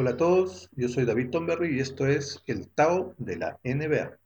Hola 0.00 0.10
a 0.10 0.16
todos, 0.16 0.70
yo 0.76 0.88
soy 0.88 1.04
David 1.04 1.30
Tomberry 1.30 1.76
y 1.76 1.80
esto 1.80 2.06
es 2.06 2.40
el 2.46 2.68
Tao 2.68 3.16
de 3.18 3.36
la 3.36 3.58
NBA. 3.64 4.16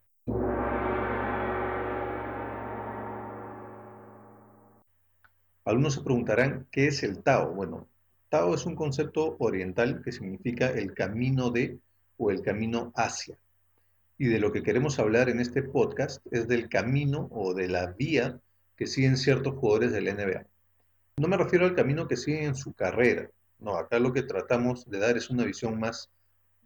Algunos 5.64 5.94
se 5.94 6.02
preguntarán, 6.02 6.68
¿qué 6.70 6.88
es 6.88 7.02
el 7.02 7.22
Tao? 7.22 7.54
Bueno, 7.54 7.88
Tao 8.28 8.54
es 8.54 8.66
un 8.66 8.76
concepto 8.76 9.36
oriental 9.38 10.02
que 10.04 10.12
significa 10.12 10.68
el 10.68 10.92
camino 10.92 11.48
de 11.50 11.78
o 12.18 12.30
el 12.30 12.42
camino 12.42 12.92
hacia. 12.94 13.38
Y 14.18 14.26
de 14.26 14.40
lo 14.40 14.52
que 14.52 14.62
queremos 14.62 14.98
hablar 14.98 15.30
en 15.30 15.40
este 15.40 15.62
podcast 15.62 16.22
es 16.30 16.48
del 16.48 16.68
camino 16.68 17.30
o 17.32 17.54
de 17.54 17.68
la 17.68 17.86
vía 17.86 18.38
que 18.76 18.86
siguen 18.86 19.16
ciertos 19.16 19.54
jugadores 19.54 19.92
del 19.92 20.04
NBA. 20.04 20.44
No 21.16 21.28
me 21.28 21.38
refiero 21.38 21.64
al 21.64 21.74
camino 21.74 22.06
que 22.06 22.18
siguen 22.18 22.44
en 22.44 22.56
su 22.56 22.74
carrera, 22.74 23.30
no, 23.62 23.76
acá 23.76 23.98
lo 23.98 24.12
que 24.12 24.22
tratamos 24.22 24.88
de 24.90 24.98
dar 24.98 25.16
es 25.16 25.30
una 25.30 25.44
visión 25.44 25.78
más, 25.78 26.10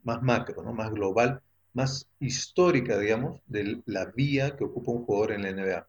más 0.02 0.22
macro, 0.22 0.62
¿no? 0.62 0.72
más 0.72 0.90
global, 0.90 1.42
más 1.74 2.08
histórica, 2.20 2.98
digamos, 2.98 3.40
de 3.46 3.82
la 3.84 4.06
vía 4.06 4.56
que 4.56 4.64
ocupa 4.64 4.92
un 4.92 5.04
jugador 5.04 5.32
en 5.32 5.42
la 5.42 5.52
NBA. 5.52 5.86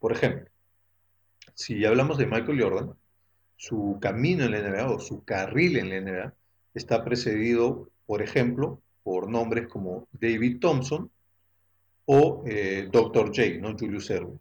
Por 0.00 0.12
ejemplo, 0.12 0.50
si 1.54 1.84
hablamos 1.84 2.18
de 2.18 2.26
Michael 2.26 2.60
Jordan, 2.60 2.94
su 3.56 3.98
camino 4.00 4.44
en 4.44 4.50
la 4.50 4.60
NBA 4.60 4.90
o 4.90 4.98
su 4.98 5.24
carril 5.24 5.76
en 5.76 5.90
la 5.90 6.00
NBA 6.00 6.34
está 6.74 7.04
precedido, 7.04 7.88
por 8.06 8.22
ejemplo, 8.22 8.80
por 9.04 9.28
nombres 9.28 9.68
como 9.68 10.08
David 10.12 10.58
Thompson 10.58 11.10
o 12.06 12.42
eh, 12.46 12.88
Dr. 12.90 13.26
J, 13.26 13.60
¿no? 13.60 13.76
Julius 13.78 14.10
Erwin. 14.10 14.40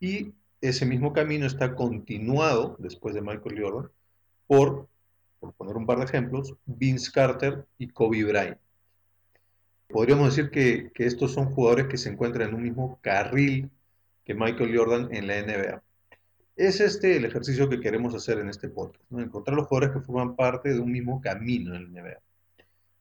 Y 0.00 0.32
ese 0.60 0.84
mismo 0.84 1.12
camino 1.12 1.46
está 1.46 1.74
continuado 1.74 2.76
después 2.78 3.14
de 3.14 3.22
Michael 3.22 3.62
Jordan 3.62 3.90
por, 4.52 4.86
por 5.40 5.54
poner 5.54 5.76
un 5.78 5.86
par 5.86 5.96
de 5.96 6.04
ejemplos, 6.04 6.54
Vince 6.66 7.10
Carter 7.10 7.64
y 7.78 7.88
Kobe 7.88 8.22
Bryant. 8.22 8.58
Podríamos 9.88 10.36
decir 10.36 10.50
que, 10.50 10.92
estos 11.02 11.32
son 11.32 11.46
jugadores 11.46 11.86
que 11.86 11.96
se 11.96 12.10
encuentran 12.10 12.50
en 12.50 12.56
un 12.56 12.62
mismo 12.62 12.98
carril 13.00 13.70
que 14.26 14.34
Michael 14.34 14.76
Jordan 14.76 15.08
en 15.10 15.26
la 15.26 15.40
NBA. 15.40 15.82
Es 16.54 16.82
este 16.82 17.16
el 17.16 17.24
ejercicio 17.24 17.66
que 17.70 17.80
queremos 17.80 18.14
hacer 18.14 18.40
en 18.40 18.50
este 18.50 18.68
podcast, 18.68 19.02
encontrar 19.12 19.56
los 19.56 19.68
jugadores 19.68 19.96
que 19.96 20.04
forman 20.04 20.36
parte 20.36 20.74
de 20.74 20.80
un 20.80 20.92
mismo 20.92 21.22
camino 21.22 21.74
en 21.74 21.94
la 21.94 22.02
NBA. 22.02 22.18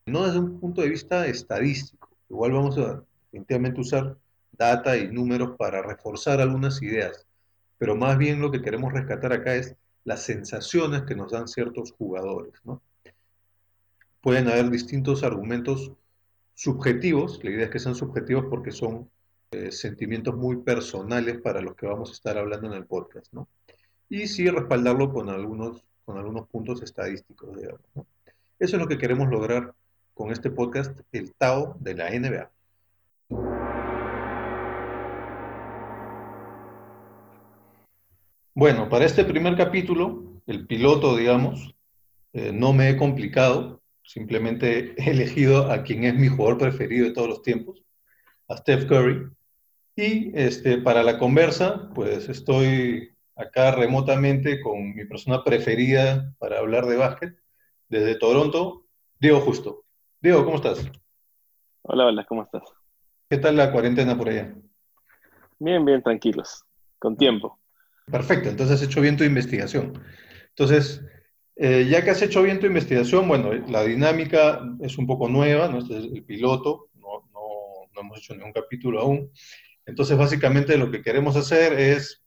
No 0.06 0.26
desde 0.26 0.40
un 0.40 0.58
punto 0.58 0.82
de 0.82 0.88
vista 0.88 1.28
estadístico, 1.28 2.10
igual 2.30 2.54
vamos 2.54 2.78
a 2.78 3.04
definitivamente 3.26 3.82
usar 3.82 4.16
data 4.54 4.96
y 4.96 5.12
números 5.12 5.58
para 5.58 5.82
reforzar 5.82 6.40
algunas 6.40 6.82
ideas, 6.82 7.28
pero 7.78 7.98
más 7.98 8.18
bien 8.18 8.40
lo 8.40 8.52
que 8.52 8.62
queremos 8.62 8.94
rescatar 8.94 9.34
acá 9.34 9.54
es 9.56 9.76
las 10.04 10.24
sensaciones 10.24 11.04
que 11.04 11.16
nos 11.16 11.32
dan 11.32 11.48
ciertos 11.48 11.92
jugadores. 11.92 12.54
¿no? 12.64 12.82
Pueden 14.22 14.48
haber 14.48 14.70
distintos 14.70 15.24
argumentos 15.24 15.92
subjetivos, 16.54 17.44
la 17.44 17.52
idea 17.52 17.66
es 17.66 17.72
que 17.72 17.80
sean 17.80 17.96
subjetivos 17.96 18.46
porque 18.50 18.72
son 18.72 19.10
eh, 19.52 19.72
sentimientos 19.72 20.36
muy 20.36 20.58
personales 20.58 21.40
para 21.42 21.62
los 21.62 21.76
que 21.76 21.88
vamos 21.88 22.10
a 22.10 22.14
estar 22.14 22.38
hablando 22.38 22.68
en 22.68 22.74
el 22.74 22.86
podcast, 22.86 23.34
¿no? 23.34 23.48
Y 24.10 24.28
sí 24.28 24.48
respaldarlo 24.50 25.12
con 25.12 25.30
algunos, 25.30 25.84
con 26.06 26.18
algunos 26.18 26.48
puntos 26.48 26.82
estadísticos, 26.84 27.58
digamos. 27.58 27.82
Eso 28.60 28.76
es 28.76 28.82
lo 28.82 28.88
que 28.88 28.98
queremos 28.98 29.30
lograr 29.30 29.74
con 30.14 30.32
este 30.32 30.52
podcast, 30.52 31.00
el 31.12 31.34
Tao 31.34 31.76
de 31.80 31.96
la 31.96 32.10
NBA. 32.12 33.61
Bueno, 38.54 38.90
para 38.90 39.06
este 39.06 39.24
primer 39.24 39.56
capítulo, 39.56 40.42
el 40.45 40.67
piloto, 40.67 41.16
digamos, 41.16 41.73
eh, 42.34 42.52
no 42.54 42.73
me 42.73 42.89
he 42.89 42.98
complicado, 42.98 43.82
simplemente 44.04 44.94
he 44.98 45.12
elegido 45.12 45.72
a 45.72 45.84
quien 45.84 46.04
es 46.04 46.16
mi 46.16 46.28
jugador 46.28 46.58
preferido 46.58 47.08
de 47.08 47.14
todos 47.14 47.30
los 47.30 47.42
tiempos, 47.44 47.82
a 48.50 48.58
Steph 48.58 48.88
Curry. 48.88 49.32
Y 49.95 50.38
este, 50.38 50.80
para 50.80 51.02
la 51.02 51.17
conversa, 51.17 51.90
pues 51.95 52.28
estoy 52.28 53.16
acá 53.38 53.72
remotamente 53.72 54.60
con 54.60 54.95
mi 54.95 55.06
persona 55.06 55.45
preferida 55.45 56.34
para 56.38 56.60
hablar 56.60 56.88
de 56.88 56.98
básquet, 56.98 57.38
desde 57.88 58.16
Toronto, 58.16 58.86
Diego 59.17 59.40
Justo. 59.40 59.86
Diego, 60.20 60.44
¿cómo 60.44 60.58
estás? 60.58 60.92
Hola, 61.84 62.08
hola, 62.08 62.26
¿cómo 62.26 62.44
estás? 62.44 62.64
¿Qué 63.30 63.38
tal 63.38 63.56
la 63.56 63.72
cuarentena 63.72 64.17
por 64.17 64.28
allá? 64.28 64.54
Bien, 65.58 65.86
bien, 65.86 66.04
tranquilos, 66.04 66.66
con 67.00 67.16
tiempo. 67.16 67.61
Perfecto, 68.06 68.50
entonces 68.50 68.82
has 68.82 68.88
hecho 68.88 69.02
bien 69.02 69.17
tu 69.17 69.23
investigación. 69.23 70.02
Entonces, 70.50 71.02
eh, 71.56 71.88
ya 71.89 72.04
que 72.04 72.12
has 72.12 72.22
hecho 72.22 72.42
bien 72.42 72.60
tu 72.60 72.66
investigación, 72.66 73.28
bueno, 73.28 73.54
la 73.54 73.84
dinámica 73.84 74.62
es 74.82 74.98
un 74.98 75.08
poco 75.08 75.30
nueva, 75.30 75.67
¿no? 75.67 75.80
Este 75.80 75.98
es 75.98 76.06
el 76.06 76.23
piloto, 76.23 76.90
no, 76.95 77.30
no, 77.32 78.02
hemos 78.02 78.17
hecho 78.17 78.34
ningún 78.34 78.52
capítulo 78.52 79.00
aún. 79.00 79.32
Entonces, 79.86 80.17
básicamente 80.17 80.78
lo 80.78 80.92
que 80.92 81.02
queremos 81.02 81.36
hacer 81.36 81.73
es 81.73 82.23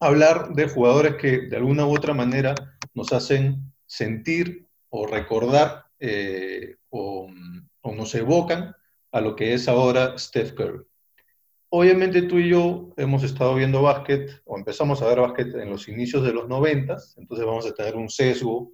hablar 0.00 0.54
de 0.54 0.68
jugadores 0.68 1.16
que 1.16 1.42
de 1.42 1.56
alguna 1.56 1.86
u 1.86 1.94
otra 1.94 2.14
manera 2.14 2.54
nos 2.94 3.12
hacen 3.12 3.72
sentir 3.86 4.66
o 4.88 5.06
recordar 5.06 5.84
eh, 6.00 6.76
o, 6.90 7.28
o 7.80 7.94
nos 7.94 8.14
evocan 8.14 8.74
a 9.12 9.20
lo 9.20 9.36
que 9.36 9.54
es 9.54 9.68
ahora 9.68 10.16
Steph 10.18 10.52
Curry. 10.54 10.84
Obviamente 11.68 12.22
tú 12.22 12.38
y 12.38 12.50
yo 12.50 12.94
hemos 12.96 13.22
estado 13.22 13.54
viendo 13.54 13.82
básquet, 13.82 14.40
o 14.44 14.56
empezamos 14.56 15.02
a 15.02 15.08
ver 15.08 15.20
básquet 15.20 15.54
en 15.54 15.70
los 15.70 15.88
inicios 15.88 16.24
de 16.24 16.32
los 16.32 16.48
noventas, 16.48 17.14
entonces 17.18 17.44
vamos 17.44 17.66
a 17.66 17.74
tener 17.74 17.96
un 17.96 18.08
sesgo 18.08 18.72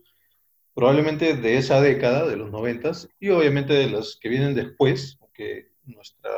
probablemente 0.75 1.37
de 1.37 1.59
esa 1.59 1.81
década, 1.81 2.27
de 2.27 2.37
los 2.37 2.51
noventas, 2.51 3.09
y 3.19 3.31
obviamente 3.31 3.73
de 3.75 3.89
los 3.89 4.19
que 4.21 4.29
vienen 4.29 4.55
después, 4.55 5.19
nuestra, 5.85 6.31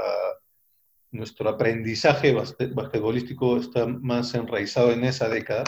nuestro 1.10 1.48
aprendizaje 1.48 2.32
basquetbolístico 2.32 3.58
está 3.58 3.86
más 3.86 4.34
enraizado 4.34 4.92
en 4.92 5.04
esa 5.04 5.28
década. 5.28 5.64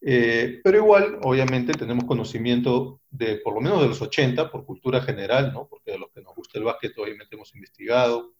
Eh, 0.00 0.60
pero 0.62 0.78
igual, 0.78 1.18
obviamente, 1.22 1.72
tenemos 1.72 2.04
conocimiento 2.04 3.00
de 3.10 3.38
por 3.38 3.54
lo 3.54 3.60
menos 3.60 3.80
de 3.80 3.88
los 3.88 4.00
80, 4.00 4.50
por 4.50 4.64
cultura 4.64 5.00
general, 5.00 5.52
¿no? 5.52 5.66
porque 5.68 5.92
de 5.92 5.98
los 5.98 6.10
que 6.10 6.20
nos 6.20 6.34
gusta 6.34 6.58
el 6.58 6.64
básquet, 6.64 6.96
obviamente 6.98 7.34
hemos 7.34 7.54
investigado, 7.54 8.34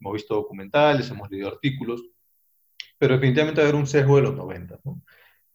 hemos 0.00 0.14
visto 0.14 0.34
documentales, 0.34 1.10
hemos 1.10 1.30
leído 1.30 1.48
artículos, 1.48 2.02
pero 2.98 3.14
definitivamente 3.14 3.60
va 3.60 3.66
a 3.66 3.68
haber 3.70 3.80
un 3.80 3.86
sesgo 3.86 4.16
de 4.16 4.22
los 4.22 4.34
90. 4.34 4.78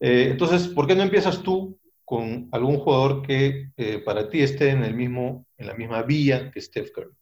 Eh, 0.00 0.28
entonces, 0.30 0.68
¿por 0.68 0.86
qué 0.86 0.94
no 0.94 1.02
empiezas 1.02 1.42
tú 1.42 1.78
con 2.04 2.48
algún 2.52 2.78
jugador 2.78 3.22
que 3.22 3.70
eh, 3.76 3.98
para 3.98 4.28
ti 4.28 4.40
esté 4.40 4.70
en, 4.70 4.84
el 4.84 4.94
mismo, 4.94 5.46
en 5.56 5.66
la 5.66 5.74
misma 5.74 6.02
vía 6.02 6.50
que 6.50 6.60
Steph 6.60 6.92
Curry? 6.92 7.12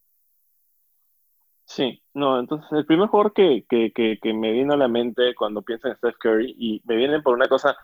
Sí, 1.67 2.03
no, 2.13 2.39
entonces 2.39 2.71
el 2.73 2.85
primer 2.85 3.09
jugador 3.09 3.33
que, 3.33 3.65
me 4.35 4.53
vino 4.53 4.75
a 4.75 4.77
la 4.77 4.89
mente 4.89 5.35
cuando 5.35 5.63
pienso 5.63 5.89
en 5.89 5.97
Steph 5.97 6.17
Curry, 6.19 6.55
y 6.59 6.83
me 6.85 6.97
viene 6.97 7.23
por 7.23 7.35
una 7.35 7.49
cosa 7.49 7.75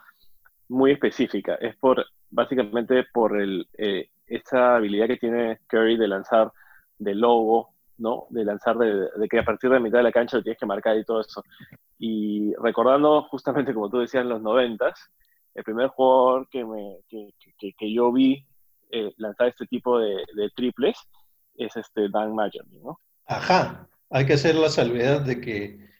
muy 0.68 0.92
específica, 0.92 1.54
es 1.54 1.76
por 1.76 2.04
básicamente 2.28 3.04
por 3.12 3.40
el, 3.40 3.66
eh, 3.76 4.10
esa 4.26 4.76
habilidad 4.76 5.08
que 5.08 5.16
tiene 5.16 5.60
Curry 5.66 5.96
de 5.96 6.08
lanzar 6.08 6.52
de 6.98 7.14
logo 7.14 7.74
¿no? 8.00 8.26
De 8.30 8.44
lanzar 8.44 8.76
de, 8.78 9.28
que 9.28 9.38
a 9.38 9.44
partir 9.44 9.70
de 9.70 9.76
la 9.76 9.82
mitad 9.82 9.98
de 9.98 10.04
la 10.04 10.12
cancha 10.12 10.36
lo 10.36 10.42
tienes 10.42 10.58
que 10.58 10.66
marcar 10.66 10.96
y 10.96 11.04
todo 11.04 11.20
eso. 11.20 11.42
Y 11.98 12.54
recordando 12.54 13.22
justamente, 13.24 13.74
como 13.74 13.90
tú 13.90 13.98
decías, 13.98 14.22
en 14.22 14.30
los 14.30 14.42
noventas, 14.42 15.10
el 15.54 15.64
primer 15.64 15.88
jugador 15.88 16.48
que, 16.50 16.64
me, 16.64 16.98
que, 17.08 17.92
yo 17.92 18.12
vi 18.12 18.44
eh, 18.90 19.12
lanzar 19.18 19.48
este 19.48 19.66
tipo 19.66 19.98
de, 19.98 20.24
triples 20.54 20.96
es 21.56 21.76
este 21.76 22.08
Dan 22.08 22.34
Majerle, 22.34 22.80
¿no? 22.82 23.00
Ajá, 23.26 23.88
hay 24.08 24.26
que 24.26 24.32
hacer 24.32 24.54
la 24.54 24.70
salvedad 24.70 25.20
de 25.20 25.40
que 25.40 25.90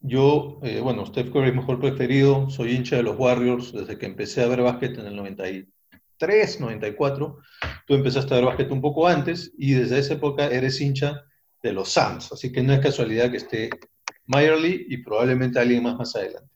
yo, 0.00 0.58
eh, 0.62 0.80
bueno, 0.80 1.06
Steph 1.06 1.30
Curry 1.30 1.50
es 1.50 1.54
mejor 1.54 1.80
preferido, 1.80 2.50
soy 2.50 2.72
hincha 2.72 2.96
de 2.96 3.02
los 3.02 3.18
Warriors 3.18 3.72
desde 3.72 3.98
que 3.98 4.06
empecé 4.06 4.42
a 4.42 4.48
ver 4.48 4.62
básquet 4.62 4.98
en 4.98 5.06
el 5.06 5.16
93, 5.16 6.60
94. 6.60 7.38
Tú 7.86 7.94
empezaste 7.94 8.34
a 8.34 8.36
ver 8.38 8.46
básquet 8.46 8.70
un 8.70 8.80
poco 8.80 9.06
antes 9.06 9.52
y 9.56 9.74
desde 9.74 9.98
esa 9.98 10.14
época 10.14 10.46
eres 10.46 10.80
hincha 10.80 11.24
de 11.62 11.72
los 11.72 11.88
Suns, 11.88 12.32
así 12.32 12.52
que 12.52 12.62
no 12.62 12.72
es 12.72 12.80
casualidad 12.80 13.30
que 13.30 13.38
esté 13.38 13.70
Mayerly 14.26 14.86
y 14.88 14.98
probablymente 14.98 15.58
alguien 15.58 15.82
más 15.82 15.96
más 15.96 16.14
adelante. 16.14 16.50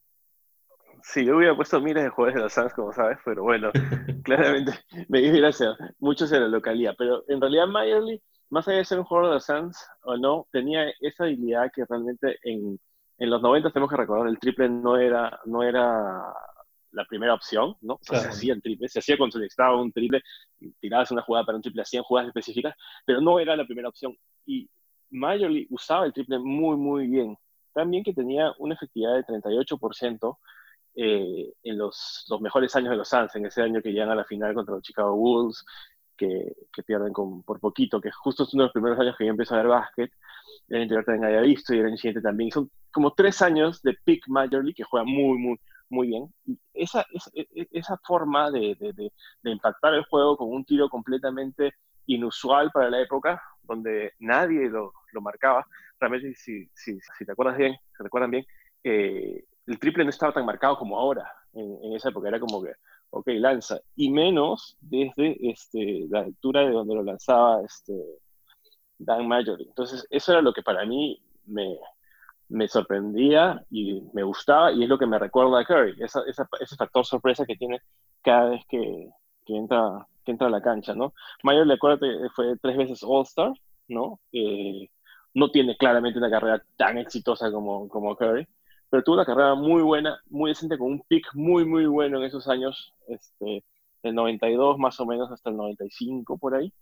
Sí, 1.03 1.25
yo 1.25 1.37
hubiera 1.37 1.57
puesto 1.57 1.81
miles 1.81 2.05
de 2.05 2.11
jugadores 2.11 2.37
de 2.37 2.43
los 2.43 2.53
Suns, 2.53 2.73
como 2.75 2.93
sabes, 2.93 3.19
pero 3.25 3.43
bueno, 3.43 3.71
claramente 4.25 4.73
me 5.09 5.21
iba 5.21 5.49
a 5.49 5.77
muchos 5.99 6.31
en 6.33 6.43
la 6.43 6.49
localidad, 6.49 6.95
pero 6.97 7.25
en 7.29 7.41
realidad 7.41 7.67
Mayerly, 7.67 8.23
más 8.51 8.69
allá 8.69 8.79
de 8.79 8.85
ser 8.85 8.99
un 8.99 9.05
jugador 9.05 9.31
de 9.31 9.35
los 9.35 9.45
Suns 9.45 9.85
o 10.03 10.17
no, 10.17 10.47
tenía 10.53 10.91
esa 11.01 11.25
habilidad 11.25 11.71
que 11.75 11.85
realmente 11.89 12.39
en, 12.45 12.79
en 13.19 13.31
los 13.31 13.43
90 13.43 13.71
tenemos 13.71 13.91
que 13.91 13.97
recordar, 13.97 14.29
el 14.29 14.39
triple 14.39 14.69
no 14.69 14.97
era, 14.97 15.41
no 15.47 15.63
era 15.63 16.23
la 16.93 17.05
primera 17.07 17.35
opción, 17.35 17.75
¿no? 17.81 17.95
O 17.95 18.01
sea, 18.03 18.21
se 18.21 18.29
hacía 18.29 18.55
el 18.55 18.63
triple, 18.63 18.89
se 18.89 19.01
hacía 19.01 19.17
cuando 19.17 19.33
se 19.33 19.39
necesitaba 19.41 19.81
un 19.81 19.93
triple, 19.93 20.23
tirabas 20.79 21.11
una 21.11 21.23
jugada 21.23 21.47
para 21.47 21.57
un 21.57 21.63
triple, 21.63 21.83
hacían 21.83 22.05
jugadas 22.05 22.29
específicas, 22.29 22.75
pero 23.05 23.21
no 23.21 23.41
era 23.41 23.57
la 23.57 23.65
primera 23.65 23.89
opción. 23.89 24.15
Y 24.47 24.69
Majorly 25.13 25.67
usaba 25.71 26.07
el 26.07 26.13
triple 26.13 26.39
muy, 26.39 26.77
muy 26.77 27.07
bien. 27.07 27.37
También 27.73 28.05
que 28.05 28.13
tenía 28.13 28.53
una 28.59 28.75
efectividad 28.75 29.15
de 29.15 29.25
38% 29.25 30.39
eh, 30.95 31.53
en 31.63 31.79
los, 31.79 32.27
los, 32.29 32.41
mejores 32.41 32.75
años 32.77 32.91
de 32.91 32.97
los 32.97 33.09
Suns, 33.09 33.35
en 33.37 33.47
ese 33.47 33.63
año 33.63 33.81
que 33.81 33.93
llegan 33.93 34.11
a 34.11 34.15
la 34.15 34.25
final 34.25 34.55
contra 34.55 34.75
los 34.75 34.83
Chicago 34.83 35.17
Bulls. 35.17 35.65
que, 36.17 36.55
que 36.73 36.83
pierden 36.83 37.13
con, 37.13 37.43
por 37.43 37.61
poquito, 37.61 38.01
que 38.01 38.11
justo 38.11 38.45
es 38.45 38.55
uno 38.55 38.65
de 38.65 38.67
los 38.67 38.73
primeros 38.73 38.99
años 39.01 39.17
que 39.17 39.25
yo 39.25 39.31
empiezo 39.31 39.55
a 39.55 39.59
ver 39.59 39.69
básquet, 39.69 40.13
el 40.69 40.83
anterior 40.83 41.05
también 41.05 41.25
había 41.25 41.41
visto 41.41 41.75
y 41.75 41.79
el 41.79 41.87
año 41.87 41.97
siguiente 41.97 42.21
también. 42.21 42.51
Son 42.51 42.71
como 42.91 43.13
tres 43.13 43.43
años 43.43 43.83
de 43.83 43.95
peak 44.05 44.29
Major 44.29 44.63
League 44.63 44.75
que 44.75 44.85
juega 44.85 45.05
muy, 45.05 45.39
muy, 45.39 45.61
muy 45.89 46.09
bien. 46.09 46.33
Y 46.47 46.59
esa, 46.75 47.05
esa, 47.13 47.31
e, 47.35 47.47
e, 47.55 47.69
esa 47.73 47.97
forma 48.05 48.51
de, 48.51 48.77
de, 48.79 49.13
de, 49.43 49.51
impactar 49.51 49.95
el 49.95 50.05
juego 50.05 50.37
con 50.37 50.49
un 50.49 50.65
tiro 50.65 50.89
completamente 50.89 51.75
inusual 52.07 52.71
para 52.73 52.91
la 52.91 53.01
época, 53.01 53.43
donde 53.63 54.13
nadie 54.19 54.69
lo, 54.69 54.93
lo 55.13 55.21
marcaba. 55.21 55.67
Realmente, 56.01 56.35
si, 56.35 56.69
si, 56.75 56.99
si, 57.19 57.25
te 57.25 57.33
acuerdas 57.33 57.57
bien, 57.57 57.77
se 57.97 58.03
recuerdan 58.03 58.31
bien, 58.31 58.45
eh, 58.85 59.45
el 59.67 59.79
triple 59.79 60.05
no 60.05 60.11
estaba 60.11 60.33
tan 60.33 60.45
marcado 60.45 60.77
como 60.77 60.99
ahora 60.99 61.31
en, 61.53 61.79
en, 61.83 61.93
esa 61.95 62.09
época. 62.09 62.29
Era 62.29 62.41
como 62.41 62.63
que, 62.63 62.73
ok, 63.11 63.29
lanza. 63.35 63.81
Y 63.97 64.11
menos 64.11 64.77
desde 64.81 65.37
este, 65.51 66.07
la 66.09 66.21
altura 66.21 66.63
de 66.63 66.71
donde 66.71 66.95
lo 66.95 67.03
lanzaba 67.03 67.63
este, 67.63 67.95
Dan 68.99 69.29
Major. 69.29 69.61
Entonces, 69.61 70.07
eso 70.11 70.33
era 70.33 70.43
lo 70.43 70.53
que 70.53 70.63
para 70.63 70.85
mí 70.85 71.23
me, 71.47 71.79
me 72.53 72.69
sorprendía 72.69 73.65
y 73.71 74.03
me 74.13 74.23
gustaba 74.23 74.73
y 74.73 74.83
es 74.83 74.89
lo 74.89 74.99
que 74.99 75.07
me 75.07 75.19
recuerda 75.19 75.61
a 75.61 75.65
Curry, 75.65 75.97
esa, 76.03 76.23
esa, 76.27 76.47
ese 76.61 76.77
factor 76.77 77.05
sorpresa 77.05 77.47
que 77.47 77.57
tiene 77.57 77.81
cada 78.23 78.51
vez 78.51 78.63
que, 78.69 79.09
que, 79.47 79.57
entra, 79.57 80.07
que 80.25 80.33
entra 80.33 80.49
a 80.49 80.51
la 80.51 80.63
cancha, 80.63 80.95
¿no? 80.95 81.15
Mayor, 81.43 81.71
acuérdate, 81.71 82.07
fue 82.35 82.57
tres 82.61 82.77
veces 82.77 83.03
All-Star, 83.03 83.53
¿no? 83.89 84.21
Eh, 84.33 84.89
no 85.35 85.51
tiene 85.51 85.77
claramente 85.77 86.19
una 86.19 86.31
carrera 86.31 86.63
tan 86.77 86.99
exitosa 86.99 87.51
como, 87.51 87.89
como 87.89 88.17
Curry, 88.17 88.47
pero 88.91 89.03
tuvo 89.03 89.15
una 89.17 89.25
carrera 89.25 89.55
muy 89.55 89.83
buena, 89.83 90.21
muy 90.29 90.51
decente, 90.51 90.79
con 90.79 90.93
un 90.93 91.01
pick 91.09 91.27
muy, 91.35 91.65
muy 91.65 91.87
bueno 91.87 92.19
en 92.19 92.25
esos 92.25 92.49
años, 92.49 92.93
este, 93.09 93.65
del 94.03 94.15
92 94.15 94.79
más 94.79 95.01
o 95.01 95.07
menos 95.07 95.31
hasta 95.31 95.51
el 95.51 95.57
95 95.57 96.39
por 96.39 96.55
ahí. 96.55 96.73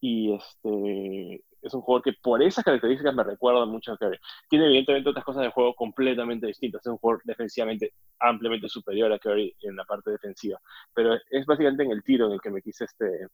Y 0.00 0.34
este, 0.34 1.42
es 1.62 1.74
un 1.74 1.80
jugador 1.80 2.02
que 2.04 2.12
por 2.22 2.42
esas 2.42 2.64
características 2.64 3.14
me 3.14 3.24
recuerda 3.24 3.66
mucho 3.66 3.92
a 3.92 3.96
Curry. 3.96 4.18
Tiene 4.48 4.66
evidentemente 4.66 5.10
otras 5.10 5.24
cosas 5.24 5.42
de 5.42 5.50
juego 5.50 5.74
completamente 5.74 6.46
distintas. 6.46 6.82
Es 6.82 6.86
un 6.90 6.98
jugador 6.98 7.22
defensivamente 7.24 7.92
ampliamente 8.20 8.68
superior 8.68 9.12
a 9.12 9.18
Curry 9.18 9.54
en 9.60 9.76
la 9.76 9.84
parte 9.84 10.10
defensiva. 10.10 10.60
Pero 10.94 11.14
es 11.30 11.46
básicamente 11.46 11.84
en 11.84 11.90
el 11.90 12.02
tiro 12.02 12.26
en 12.26 12.32
el 12.32 12.40
que 12.40 12.50
me 12.50 12.62
quise 12.62 12.84
este, 12.84 13.26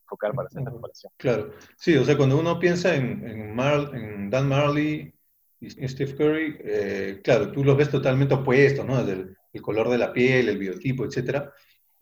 enfocar 0.00 0.32
para 0.34 0.46
hacer 0.46 0.60
esta 0.60 0.70
comparación. 0.70 1.12
Claro. 1.16 1.50
Sí, 1.76 1.96
o 1.96 2.04
sea, 2.04 2.16
cuando 2.16 2.38
uno 2.38 2.58
piensa 2.58 2.94
en, 2.94 3.26
en, 3.26 3.58
en 3.58 4.30
Dan 4.30 4.48
Marley 4.48 5.12
y 5.60 5.88
Steve 5.88 6.14
Curry, 6.14 6.58
eh, 6.60 7.20
claro, 7.24 7.50
tú 7.50 7.64
los 7.64 7.76
ves 7.76 7.90
totalmente 7.90 8.34
opuestos, 8.34 8.84
¿no? 8.84 8.98
Desde 8.98 9.12
el, 9.12 9.36
el 9.52 9.62
color 9.62 9.88
de 9.88 9.98
la 9.98 10.12
piel, 10.12 10.48
el 10.48 10.58
biotipo, 10.58 11.04
etcétera. 11.04 11.52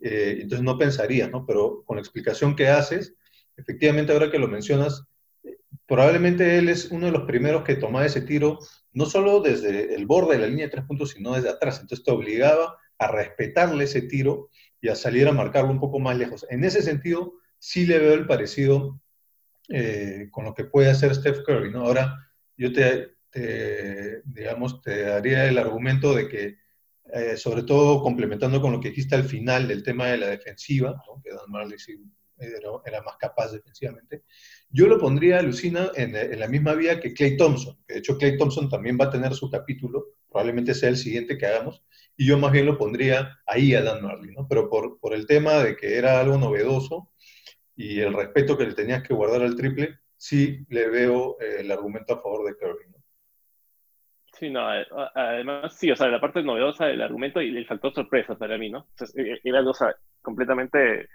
Eh, 0.01 0.39
entonces 0.41 0.65
no 0.65 0.77
pensaría, 0.77 1.29
¿no? 1.29 1.47
Pero 1.47 1.85
con 1.85 1.97
la 1.97 2.01
explicación 2.01 2.57
que 2.57 2.67
haces, 2.69 3.15
efectivamente 3.57 4.13
ahora 4.13 4.31
que 4.31 4.39
lo 4.39 4.49
mencionas, 4.49 5.05
probablemente 5.93 6.57
él 6.57 6.71
es 6.71 6.91
uno 6.91 7.05
de 7.05 7.13
los 7.13 7.25
primeros 7.25 7.65
que 7.65 7.75
tomaba 7.75 8.07
ese 8.07 8.23
tiro, 8.23 8.59
no 8.95 9.05
solo 9.05 9.43
desde 9.43 9.95
el 9.95 10.07
borde 10.07 10.37
de 10.37 10.41
la 10.41 10.47
línea 10.47 10.65
de 10.65 10.71
tres 10.71 10.87
puntos, 10.87 11.11
sino 11.11 11.35
desde 11.35 11.51
atrás. 11.51 11.81
Entonces 11.83 12.03
te 12.03 12.11
obligaba 12.11 12.79
a 12.97 13.09
respetarle 13.09 13.85
ese 13.85 14.01
tiro 14.01 14.49
y 14.81 14.89
a 14.89 14.95
salir 14.95 15.29
a 15.29 15.33
marcarlo 15.33 15.71
un 15.71 15.81
poco 15.81 15.99
más 15.99 16.17
lejos. 16.17 16.47
En 16.49 16.65
ese 16.65 16.81
sentido, 16.81 17.35
sí 17.59 17.85
le 17.85 17.99
veo 17.99 18.15
el 18.15 18.27
parecido 18.27 19.03
eh, 19.69 20.29
con 20.31 20.47
lo 20.47 20.55
que 20.55 20.65
puede 20.65 20.89
hacer 20.89 21.15
Steph 21.15 21.43
Curry. 21.45 21.71
¿no? 21.71 21.83
Ahora, 21.83 22.27
yo 22.57 22.73
te, 22.73 23.11
te, 23.29 24.23
digamos, 24.25 24.81
te 24.81 25.03
daría 25.03 25.45
el 25.45 25.59
argumento 25.59 26.15
de 26.15 26.27
que, 26.27 26.57
eh, 27.13 27.37
sobre 27.37 27.65
todo 27.65 28.03
complementando 28.03 28.63
con 28.63 28.73
lo 28.73 28.81
que 28.81 28.89
dijiste 28.89 29.15
al 29.15 29.25
final 29.25 29.69
del 29.69 29.83
tema 29.83 30.07
de 30.07 30.17
la 30.17 30.29
defensiva, 30.29 31.03
que 31.23 31.35
Dan 31.35 31.51
Marley 31.51 31.79
sí 31.79 32.03
era, 32.43 32.71
era, 32.85 33.03
más 33.03 33.17
capaz 33.17 33.53
defensivamente. 33.53 34.25
Yo 34.71 34.87
lo 34.87 34.99
pondría, 34.99 35.43
Lucina, 35.43 35.91
en, 35.95 36.17
en, 36.17 36.39
la 36.39 36.49
misma 36.49 36.75
vía 36.75 37.01
que 37.01 37.15
Clay 37.15 37.37
Thompson, 37.37 37.79
de 37.87 37.99
hecho 37.99 38.19
Clay 38.19 38.37
Thompson 38.37 38.69
también 38.69 38.99
va 39.01 39.07
a 39.07 39.11
tener 39.11 39.35
su 39.35 39.51
capítulo, 39.51 40.15
probablemente 40.29 40.75
sea 40.75 40.89
el 40.89 40.97
siguiente 40.97 41.39
que 41.39 41.47
hagamos, 41.47 41.83
y 42.17 42.27
yo 42.27 42.39
más 42.39 42.53
bien 42.53 42.67
lo 42.67 42.79
pondría 42.79 43.39
ahí 43.47 43.75
a 43.75 43.83
Dan 43.83 44.03
Marley, 44.03 44.35
¿no? 44.35 44.47
Pero 44.49 44.69
por, 44.69 44.99
por 45.01 45.15
el 45.15 45.27
tema 45.27 45.55
de 45.63 45.77
que 45.77 45.97
era 45.97 46.21
algo 46.21 46.39
novedoso 46.39 47.11
y 47.77 48.01
el 48.01 48.13
respeto 48.13 48.57
que 48.57 48.67
le 48.67 48.75
tenías 48.75 49.03
que 49.03 49.15
guardar 49.15 49.43
al 49.43 49.57
triple, 49.57 49.99
sí 50.17 50.65
le 50.69 50.89
veo 50.89 51.37
eh, 51.41 51.57
el 51.61 51.73
argumento 51.73 52.15
a 52.15 52.23
favor 52.23 52.47
de 52.47 52.57
Curry, 52.57 52.91
¿no? 52.91 53.03
Sí, 54.35 54.51
no, 54.51 54.67
además, 55.15 55.77
sí, 55.79 55.91
o 55.91 55.97
sea, 55.97 56.09
la 56.09 56.21
parte 56.21 56.43
novedosa 56.43 56.87
del 56.87 57.03
argumento 57.03 57.41
y 57.41 57.57
el 57.57 57.67
factor 57.67 57.93
sorpresa 57.93 58.37
para 58.37 58.59
mí, 58.59 58.71
¿no? 58.71 58.87
Entonces, 58.91 59.17
e, 59.17 59.41
era 59.45 59.63
cosa 59.63 59.95
completamente 60.21 61.09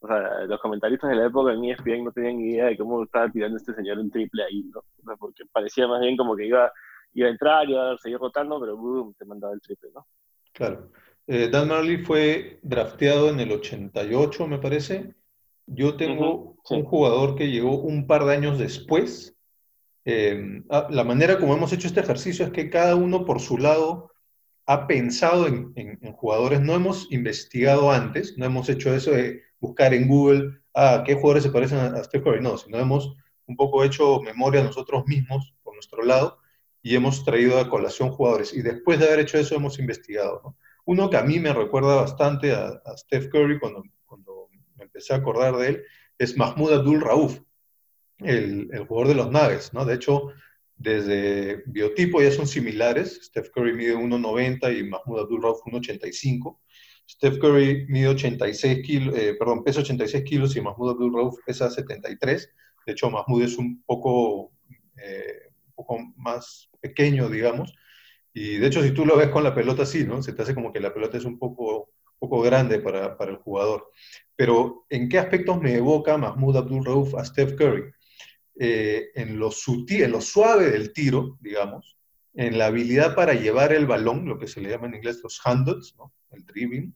o 0.00 0.06
sea, 0.06 0.44
los 0.46 0.60
comentaristas 0.60 1.10
de 1.10 1.16
la 1.16 1.26
época 1.26 1.52
en 1.52 1.64
ESPN 1.64 2.04
no 2.04 2.12
tenían 2.12 2.40
idea 2.40 2.66
de 2.66 2.76
cómo 2.76 3.02
estaba 3.02 3.30
tirando 3.30 3.56
este 3.56 3.74
señor 3.74 3.98
un 3.98 4.10
triple 4.10 4.44
ahí, 4.44 4.62
¿no? 4.72 4.80
O 4.80 5.04
sea, 5.04 5.16
porque 5.16 5.44
parecía 5.50 5.86
más 5.86 6.00
bien 6.00 6.16
como 6.16 6.36
que 6.36 6.46
iba, 6.46 6.70
iba 7.14 7.28
a 7.28 7.30
entrar, 7.30 7.68
iba 7.68 7.92
a 7.92 7.98
seguir 7.98 8.18
rotando, 8.18 8.60
pero 8.60 8.76
boom, 8.76 9.14
te 9.14 9.24
mandaba 9.24 9.54
el 9.54 9.60
triple, 9.60 9.90
¿no? 9.94 10.06
Claro. 10.52 10.90
Eh, 11.26 11.48
Dan 11.50 11.68
Marley 11.68 11.98
fue 11.98 12.60
drafteado 12.62 13.30
en 13.30 13.40
el 13.40 13.52
88, 13.52 14.46
me 14.46 14.58
parece. 14.58 15.14
Yo 15.66 15.96
tengo 15.96 16.34
uh 16.34 16.54
-huh, 16.54 16.60
sí. 16.64 16.74
un 16.74 16.84
jugador 16.84 17.34
que 17.34 17.50
llegó 17.50 17.80
un 17.80 18.06
par 18.06 18.24
de 18.24 18.34
años 18.34 18.58
después. 18.58 19.36
Eh, 20.04 20.62
la 20.90 21.02
manera 21.02 21.38
como 21.38 21.54
hemos 21.54 21.72
hecho 21.72 21.88
este 21.88 22.00
ejercicio 22.00 22.44
es 22.44 22.52
que 22.52 22.70
cada 22.70 22.94
uno 22.94 23.24
por 23.24 23.40
su 23.40 23.58
lado 23.58 24.12
ha 24.66 24.86
pensado 24.86 25.48
en, 25.48 25.72
en, 25.74 25.98
en 26.00 26.12
jugadores. 26.12 26.60
No 26.60 26.74
hemos 26.74 27.10
investigado 27.10 27.90
antes, 27.90 28.38
no 28.38 28.46
hemos 28.46 28.68
hecho 28.68 28.94
eso 28.94 29.10
de 29.10 29.45
buscar 29.60 29.94
en 29.94 30.08
Google, 30.08 30.60
ah, 30.74 31.02
qué 31.04 31.14
jugadores 31.14 31.42
se 31.42 31.50
parecen 31.50 31.78
a 31.78 32.04
Steph 32.04 32.22
Curry. 32.22 32.40
No, 32.40 32.56
sino 32.58 32.78
hemos 32.78 33.16
un 33.46 33.56
poco 33.56 33.84
hecho 33.84 34.20
memoria 34.20 34.62
nosotros 34.62 35.04
mismos, 35.06 35.54
por 35.62 35.74
nuestro 35.74 36.02
lado, 36.04 36.38
y 36.82 36.94
hemos 36.94 37.24
traído 37.24 37.58
a 37.58 37.68
colación 37.68 38.10
jugadores. 38.10 38.52
Y 38.54 38.62
después 38.62 38.98
de 38.98 39.06
haber 39.06 39.20
hecho 39.20 39.38
eso, 39.38 39.54
hemos 39.54 39.78
investigado. 39.78 40.40
¿no? 40.44 40.56
Uno 40.84 41.10
que 41.10 41.16
a 41.16 41.22
mí 41.22 41.38
me 41.38 41.52
recuerda 41.52 41.96
bastante 41.96 42.52
a, 42.52 42.80
a 42.84 42.96
Steph 42.96 43.28
Curry 43.28 43.58
cuando, 43.58 43.82
cuando, 44.04 44.48
me 44.76 44.84
empecé 44.84 45.14
a 45.14 45.16
acordar 45.16 45.56
de 45.56 45.68
él 45.68 45.82
es 46.18 46.36
Mahmoud 46.36 46.72
Abdul 46.72 47.00
Rauf, 47.00 47.40
el, 48.18 48.68
el 48.72 48.86
jugador 48.86 49.08
de 49.08 49.14
los 49.14 49.30
Nuggets. 49.30 49.74
¿no? 49.74 49.84
De 49.84 49.94
hecho, 49.94 50.32
desde 50.76 51.62
biotipo 51.66 52.20
ya 52.20 52.30
son 52.30 52.46
similares. 52.46 53.20
Steph 53.22 53.50
Curry 53.50 53.74
mide 53.74 53.96
1,90 53.96 54.78
y 54.78 54.84
Mahmoud 54.84 55.20
Abdul 55.20 55.42
Rauf 55.42 55.60
1,85 55.64 56.58
Steph 57.08 57.38
Curry 57.38 57.86
mide 57.88 58.08
86 58.08 58.84
kilos, 58.84 59.16
eh, 59.16 59.34
perdón, 59.38 59.62
pesa 59.62 59.80
86 59.80 60.24
kilos 60.24 60.56
y 60.56 60.60
Mahmoud 60.60 60.90
Abdul 60.90 61.14
Rauf 61.14 61.38
pesa 61.46 61.70
73. 61.70 62.52
De 62.86 62.92
hecho, 62.92 63.10
Mahmoud 63.10 63.42
es 63.42 63.56
un 63.58 63.82
poco, 63.84 64.52
eh, 64.96 65.50
un 65.68 65.74
poco 65.74 65.98
más 66.16 66.68
pequeño, 66.80 67.28
digamos. 67.28 67.74
Y 68.32 68.56
de 68.56 68.66
hecho, 68.66 68.82
si 68.82 68.90
tú 68.90 69.06
lo 69.06 69.16
ves 69.16 69.28
con 69.28 69.44
la 69.44 69.54
pelota 69.54 69.84
así, 69.84 70.04
¿no? 70.04 70.22
Se 70.22 70.32
te 70.32 70.42
hace 70.42 70.54
como 70.54 70.72
que 70.72 70.80
la 70.80 70.92
pelota 70.92 71.16
es 71.16 71.24
un 71.24 71.38
poco, 71.38 71.90
poco 72.18 72.42
grande 72.42 72.80
para, 72.80 73.16
para 73.16 73.30
el 73.30 73.38
jugador. 73.38 73.90
Pero, 74.34 74.84
¿en 74.90 75.08
qué 75.08 75.18
aspectos 75.18 75.60
me 75.60 75.74
evoca 75.74 76.18
Mahmoud 76.18 76.56
Abdul 76.56 76.84
Rauf 76.84 77.14
a 77.14 77.24
Steph 77.24 77.54
Curry? 77.54 77.90
Eh, 78.58 79.10
en, 79.14 79.38
lo 79.38 79.50
sutil, 79.50 80.04
en 80.04 80.12
lo 80.12 80.20
suave 80.22 80.70
del 80.70 80.94
tiro, 80.94 81.36
digamos, 81.40 81.98
en 82.32 82.56
la 82.56 82.66
habilidad 82.66 83.14
para 83.14 83.34
llevar 83.34 83.74
el 83.74 83.86
balón, 83.86 84.26
lo 84.26 84.38
que 84.38 84.48
se 84.48 84.62
le 84.62 84.70
llama 84.70 84.86
en 84.86 84.94
inglés 84.94 85.20
los 85.22 85.38
handles, 85.44 85.94
¿no? 85.98 86.14
El 86.30 86.44
dribbling, 86.44 86.94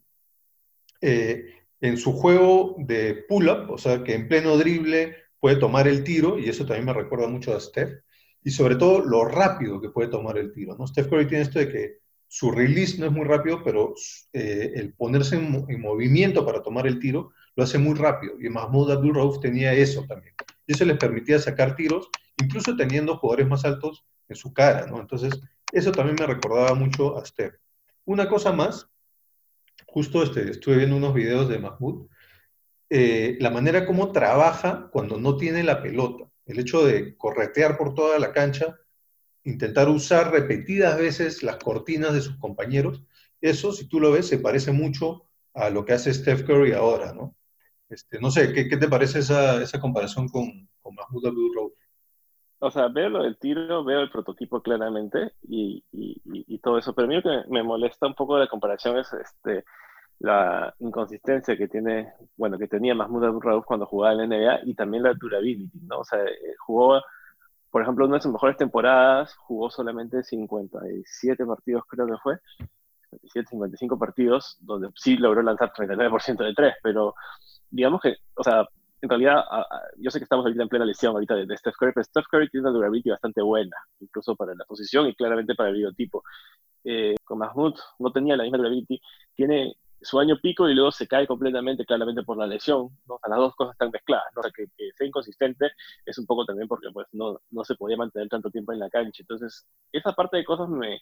eh, 1.01 1.55
en 1.81 1.97
su 1.97 2.13
juego 2.13 2.77
de 2.79 3.25
pull-up, 3.29 3.71
o 3.71 3.79
sea, 3.79 4.05
que 4.05 4.15
en 4.15 4.29
pleno 4.29 4.57
drible 4.57 5.17
puede 5.39 5.57
tomar 5.57 5.89
el 5.89 6.05
tiro, 6.05 6.39
y 6.39 6.49
eso 6.49 6.67
también 6.67 6.87
me 6.87 6.93
recuerda 6.93 7.27
mucho 7.27 7.55
a 7.55 7.61
Steph, 7.61 8.03
y 8.43 8.51
sobre 8.51 8.77
todo 8.77 9.01
lo 9.01 9.25
rápido 9.25 9.81
que 9.81 9.91
puede 9.91 10.09
tomar 10.09 10.39
el 10.39 10.53
tiro. 10.53 10.77
¿no? 10.77 10.87
Steph 10.87 11.09
Curry 11.09 11.27
tiene 11.27 11.43
esto 11.43 11.59
de 11.59 11.69
que 11.69 11.99
su 12.29 12.51
release 12.51 12.99
no 12.99 13.07
es 13.07 13.13
muy 13.13 13.25
rápido, 13.25 13.63
pero 13.65 13.95
eh, 14.33 14.73
el 14.77 14.93
ponerse 14.93 15.37
en, 15.37 15.65
en, 15.69 15.81
movimiento 15.81 16.45
para 16.45 16.63
tomar 16.63 16.87
el 16.87 16.99
tiro 16.99 17.33
lo 17.57 17.65
hace 17.65 17.79
muy 17.79 17.95
rápido, 17.95 18.35
y 18.41 18.49
Mahmoud 18.49 18.93
Abdul 18.93 19.15
Rauf 19.15 19.41
tenía 19.41 19.73
eso 19.73 20.05
también. 20.07 20.35
Y 20.67 20.73
eso 20.73 20.85
les 20.85 20.99
permitía 20.99 21.39
sacar 21.39 21.75
tiros, 21.75 22.09
incluso 22.41 22.77
teniendo 22.77 23.17
jugadores 23.17 23.49
más 23.49 23.65
altos 23.65 24.05
en 24.29 24.37
su 24.37 24.53
cara, 24.53 24.87
¿no? 24.87 25.01
Entonces, 25.01 25.41
eso 25.73 25.93
también 25.93 26.17
me 26.19 26.27
recordaba 26.27 26.75
mucho 26.75 27.19
a 27.19 27.25
Steph. 27.25 27.55
Una 28.05 28.29
cosa 28.29 28.53
más, 28.53 28.90
justo 29.93 30.23
este, 30.23 30.51
estuve 30.51 30.77
viendo 30.77 30.97
unos 30.97 31.15
videos 31.15 31.49
de 31.49 31.59
Mahmoud, 31.59 32.07
eh, 32.89 33.37
la 33.41 33.51
manera 33.51 33.87
como 33.87 34.13
trabaja 34.13 34.89
cuando 34.93 35.19
no 35.19 35.37
tiene 35.37 35.63
la 35.63 35.83
pelota, 35.83 36.31
el 36.47 36.59
hecho 36.59 36.85
de 36.85 37.17
corretear 37.17 37.77
por 37.77 37.95
toda 37.95 38.19
la 38.19 38.33
cancha, 38.33 38.77
intentar 39.45 39.89
usar 39.89 40.31
repetidas 40.31 40.99
veces 40.99 41.43
las 41.43 41.57
cortinas 41.57 42.13
de 42.13 42.21
sus 42.21 42.37
compañeros, 42.37 43.05
eso, 43.41 43.73
si 43.73 43.89
tú 43.89 44.01
lo 44.01 44.13
ves, 44.13 44.29
se 44.29 44.39
parece 44.39 44.73
mucho 44.73 45.27
a 45.55 45.71
lo 45.71 45.85
que 45.85 45.95
hace 45.95 46.13
Steph 46.13 46.45
Curry 46.45 46.73
ahora, 46.73 47.13
¿no? 47.13 47.37
Este, 47.89 48.21
no 48.21 48.31
sé, 48.31 48.53
¿qué, 48.53 48.69
¿qué, 48.69 48.77
te 48.77 48.89
parece 48.89 49.21
esa, 49.21 49.61
esa 49.63 49.81
comparación 49.81 50.29
con, 50.29 50.69
con 50.81 50.95
Mahmoud 50.95 51.27
Abdul? 51.27 51.70
O 52.62 52.71
sea, 52.71 52.88
veo 52.88 53.09
lo 53.09 53.23
del 53.23 53.38
tiro, 53.38 53.83
veo 53.85 54.00
el 54.00 54.11
prototipo 54.11 54.61
claramente 54.61 55.33
y, 55.49 55.83
y, 55.93 56.21
y, 56.25 56.59
todo 56.59 56.76
eso, 56.76 56.95
pero 56.95 57.07
a 57.07 57.09
mí 57.09 57.17
lo 57.17 57.23
que 57.23 57.49
me 57.49 57.62
molesta 57.62 58.07
un 58.07 58.14
poco 58.14 58.35
de 58.35 58.43
la 58.43 58.49
comparación 58.49 58.99
es 58.99 59.11
este, 59.14 59.64
la 60.19 60.75
inconsistencia 60.81 61.57
que 61.57 61.69
tiene, 61.69 62.12
bueno, 62.37 62.59
que 62.59 62.69
tenía 62.69 62.95
Mahmoud 62.95 63.25
Abdul 63.25 63.64
cuando 63.64 63.87
jugaba 63.87 64.12
en 64.12 64.29
la 64.29 64.37
NBA 64.37 64.61
y 64.64 64.75
también 64.75 65.02
la 65.02 65.14
durability, 65.14 65.81
¿no? 65.88 66.00
O 66.00 66.05
sea, 66.05 66.23
eh, 66.23 66.55
jugó, 66.59 67.00
por 67.71 67.81
ejemplo, 67.81 68.05
una 68.05 68.17
de 68.17 68.23
sus 68.23 68.33
mejores 68.33 68.59
temporadas, 68.59 69.35
jugó 69.37 69.71
solamente 69.71 70.23
57 70.23 71.47
partidos, 71.47 71.85
creo 71.88 72.07
que 72.07 72.19
fue, 72.23 72.37
57, 73.11 73.49
55 73.49 73.99
partidos, 73.99 74.59
donde 74.61 74.90
sí 74.97 75.17
logró 75.17 75.40
lanzar 75.43 75.73
39% 75.73 76.45
de 76.45 76.55
tres, 76.55 76.75
pero 76.83 77.14
digamos 77.71 78.02
que, 78.02 78.17
o 78.35 78.45
sea, 78.45 78.69
en 79.02 79.09
realidad, 79.09 79.45
yo 79.99 80.11
sé 80.11 80.19
que 80.19 80.25
estamos 80.25 80.45
ahorita 80.45 80.62
en 80.62 80.69
plena 80.69 80.85
lesión 80.85 81.12
ahorita 81.14 81.35
de, 81.35 81.57
Steph 81.57 81.76
Curry, 81.78 81.92
pero 81.95 82.04
Steph 82.04 82.26
Curry 82.30 82.50
tiene 82.50 82.69
una 82.69 82.76
durability 82.76 83.11
bastante 83.11 83.42
buena, 83.42 83.76
incluso 84.00 84.37
para 84.37 84.54
la 84.54 84.64
posición 84.64 85.09
y 85.09 85.14
claramente 85.14 85.54
para 85.54 85.71
el 85.71 85.76
biotipo. 85.76 86.23
Eh, 86.85 87.14
con 87.25 87.38
Mahmoud 87.38 87.75
no 87.99 88.12
tenía 88.12 88.37
la 88.37 88.42
misma 88.42 88.59
durability, 88.59 89.00
tiene 89.35 89.75
su 90.02 90.19
año 90.19 90.38
pico 90.40 90.69
y 90.69 90.75
luego 90.75 90.90
se 90.90 91.07
cae 91.07 91.26
completamente, 91.26 91.85
claramente 91.85 92.23
por 92.23 92.38
la 92.38 92.47
lesión, 92.47 92.88
¿no? 93.07 93.19
las 93.28 93.38
dos 93.38 93.54
cosas 93.54 93.73
están 93.73 93.90
mezcladas, 93.90 94.26
¿no? 94.35 94.42
que, 94.54 94.66
sea 94.97 95.07
inconsistente 95.07 95.73
es 96.07 96.19
un 96.19 96.26
poco 96.26 96.45
también 96.47 96.69
porque 96.69 96.88
pues 96.92 97.07
no, 97.12 97.38
no 97.50 97.64
se 97.64 97.75
podía 97.75 97.97
mantener 97.97 98.28
tanto 98.28 98.50
tiempo 98.50 98.73
en 98.73 98.78
la 98.78 98.88
cancha. 98.88 99.23
Entonces, 99.23 99.66
esa 99.92 100.12
parte 100.12 100.38
de 100.38 100.45
cosas 100.45 100.69
me, 100.69 101.00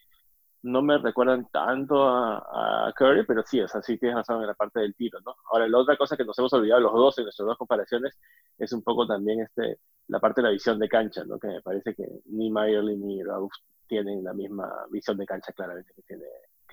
no 0.63 0.83
me 0.83 0.99
recuerdan 0.99 1.49
tanto 1.53 2.07
a, 2.07 2.93
Curry, 2.97 3.25
pero 3.27 3.43
sí, 3.47 3.61
o 3.61 3.69
sea, 3.69 3.83
sí 3.83 3.97
tienes 3.99 4.17
razón 4.17 4.41
en 4.41 4.49
la 4.49 4.55
parte 4.55 4.81
del 4.81 4.95
tiro, 4.95 5.21
¿no? 5.25 5.37
Ahora, 5.53 5.69
la 5.69 5.79
otra 5.79 5.97
cosa 5.97 6.17
que 6.17 6.25
nos 6.25 6.39
hemos 6.39 6.53
olvidado 6.53 6.81
los 6.81 6.93
dos 6.93 7.19
en 7.19 7.25
nuestras 7.25 7.47
dos 7.47 7.59
comparaciones 7.59 8.19
es 8.59 8.73
un 8.73 8.83
poco 8.83 9.07
también 9.07 9.41
este, 9.41 9.79
la 10.09 10.21
parte 10.21 10.41
de 10.41 10.49
la 10.49 10.53
visión 10.53 10.79
de 10.79 10.89
cancha, 10.89 11.25
¿no? 11.25 11.39
Que 11.39 11.49
me 11.49 11.63
parece 11.63 11.95
que 11.95 12.05
ni 12.27 12.51
Mayerly 12.51 12.97
ni 12.97 13.23
Raúl 13.23 13.51
tienen 13.87 14.25
la 14.25 14.33
misma 14.33 14.69
visión 14.91 15.17
de 15.17 15.27
cancha 15.27 15.53
claramente 15.53 15.93
que 15.95 16.03
tiene 16.03 16.25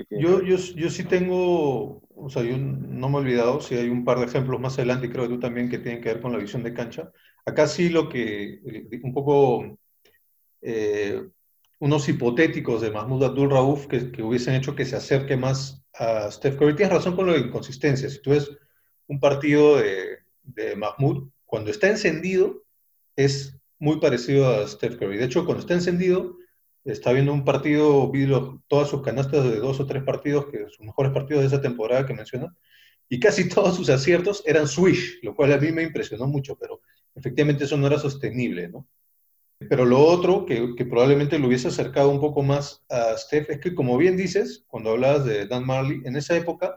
yo, 0.09 0.41
yo, 0.41 0.57
yo, 0.57 0.89
sí 0.89 1.05
tengo, 1.05 2.01
o 2.15 2.29
sea, 2.29 2.43
yo 2.43 2.57
no 2.57 3.09
me 3.09 3.15
he 3.15 3.21
olvidado, 3.21 3.61
si 3.61 3.75
hay 3.75 3.89
un 3.89 4.03
par 4.03 4.19
de 4.19 4.25
ejemplos 4.25 4.59
más 4.59 4.73
adelante, 4.77 5.07
y 5.07 5.09
creo 5.09 5.23
que 5.23 5.35
tú 5.35 5.39
también, 5.39 5.69
que 5.69 5.77
tienen 5.77 6.01
que 6.01 6.09
ver 6.09 6.21
con 6.21 6.33
la 6.33 6.37
visión 6.37 6.63
de 6.63 6.73
cancha. 6.73 7.11
Acá 7.45 7.67
sí 7.67 7.89
lo 7.89 8.09
que, 8.09 8.59
un 9.03 9.13
poco, 9.13 9.77
eh, 10.61 11.29
unos 11.79 12.07
hipotéticos 12.07 12.81
de 12.81 12.91
Mahmoud 12.91 13.23
Abdul 13.23 13.49
Rauf 13.49 13.87
que, 13.87 14.11
que, 14.11 14.23
hubiesen 14.23 14.55
hecho 14.55 14.75
que 14.75 14.85
se 14.85 14.95
acerque 14.95 15.37
más 15.37 15.83
a 15.93 16.31
Steph 16.31 16.57
Curry. 16.57 16.75
Tienes 16.75 16.93
razón 16.93 17.15
con 17.15 17.25
lo 17.25 17.33
de 17.33 17.39
inconsistencia. 17.39 18.09
Si 18.09 18.21
tú 18.21 18.31
ves 18.31 18.49
un 19.07 19.19
partido 19.19 19.77
de, 19.77 20.19
de 20.43 20.75
Mahmoud, 20.75 21.29
cuando 21.45 21.71
está 21.71 21.89
encendido, 21.89 22.63
es 23.15 23.57
muy 23.79 23.99
parecido 23.99 24.49
a 24.49 24.67
Steph 24.67 24.97
Curry. 24.97 25.17
De 25.17 25.25
hecho, 25.25 25.45
cuando 25.45 25.61
está 25.61 25.73
encendido, 25.73 26.37
está 26.85 27.11
viendo 27.11 27.33
un 27.33 27.43
partido, 27.43 28.09
vi 28.11 28.27
todas 28.67 28.89
sus 28.89 29.01
canastas 29.01 29.43
de 29.43 29.57
dos 29.57 29.79
o 29.79 29.85
tres 29.85 30.03
partidos, 30.03 30.47
que 30.47 30.69
sus 30.69 30.85
mejores 30.85 31.11
partidos 31.11 31.41
de 31.41 31.47
esa 31.47 31.61
temporada 31.61 32.05
que 32.05 32.13
menciona, 32.13 32.55
y 33.09 33.19
casi 33.19 33.49
todos 33.49 33.75
sus 33.75 33.89
aciertos 33.89 34.43
eran 34.45 34.67
swish, 34.67 35.19
lo 35.23 35.35
cual 35.35 35.53
a 35.53 35.57
mí 35.57 35.71
me 35.71 35.83
impresionó 35.83 36.27
mucho, 36.27 36.57
pero 36.57 36.81
efectivamente 37.15 37.65
eso 37.65 37.77
no 37.77 37.87
era 37.87 37.99
sostenible, 37.99 38.69
¿no? 38.69 38.87
Pero 39.69 39.85
lo 39.85 39.99
otro 39.99 40.45
que, 40.45 40.73
probablemente 40.89 41.39
lo 41.39 41.47
hubiese 41.47 41.67
acercado 41.67 42.09
un 42.09 42.19
poco 42.19 42.43
más 42.43 42.83
a 42.89 43.17
Steph 43.17 43.49
es 43.49 43.59
que, 43.59 43.75
como 43.75 43.97
bien 43.97 44.17
dices, 44.17 44.63
cuando 44.67 44.91
hablabas 44.91 45.25
de 45.25 45.47
Dan 45.47 45.65
Marley, 45.65 46.01
en 46.05 46.15
esa 46.15 46.35
época 46.35 46.75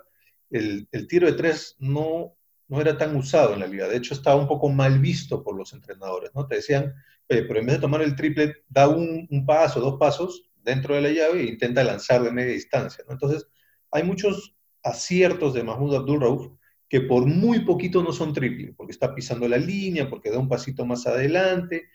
el, 0.51 0.89
el 0.93 1.07
tiro 1.07 1.27
de 1.27 1.35
tres 1.35 1.77
no, 1.79 2.35
no 2.69 2.81
era 2.81 2.97
tan 2.97 3.17
usado 3.17 3.55
en 3.55 3.61
la 3.61 3.67
liga. 3.67 3.89
De 3.89 3.97
hecho, 3.97 4.15
estaba 4.15 4.41
un 4.41 4.49
poco 4.49 4.69
mal 4.69 4.99
visto 4.99 5.43
por 5.43 5.57
los 5.57 5.73
entrenadores, 5.73 6.31
¿no? 6.35 6.47
Te 6.47 6.57
decían, 6.57 6.95
pero 7.27 7.59
en 7.59 7.67
vez 7.67 7.77
de 7.77 7.81
tomar 7.81 8.03
el 8.03 8.17
triple, 8.17 8.57
da 8.69 8.89
un, 8.89 9.27
un, 9.31 9.47
paso, 9.47 9.81
dos 9.81 9.99
pasos 9.99 10.51
dentro 10.63 10.95
de 10.95 11.03
la 11.03 11.11
llave 11.11 11.41
e 11.41 11.47
intenta 11.47 11.85
lanzar 11.85 12.23
de 12.23 12.33
media 12.33 12.53
distancia. 12.53 13.05
Entonces, 13.09 13.47
hay 13.91 14.03
muchos 14.03 14.55
aciertos 14.83 15.55
de 15.55 15.63
Mahmoud 15.63 15.95
Abdul 15.95 16.21
Rauf 16.21 16.49
que 16.89 17.03
por 17.03 17.27
muy 17.27 17.61
poquito 17.61 18.03
no 18.03 18.13
son 18.13 18.33
triple, 18.33 18.73
porque 18.77 18.93
está 18.93 19.15
pisando 19.15 19.47
la 19.47 19.59
línea, 19.59 20.09
porque 20.09 20.31
da 20.31 20.39
un 20.39 20.49
pasito 20.49 20.87
más 20.87 21.07
adelante, 21.07 21.89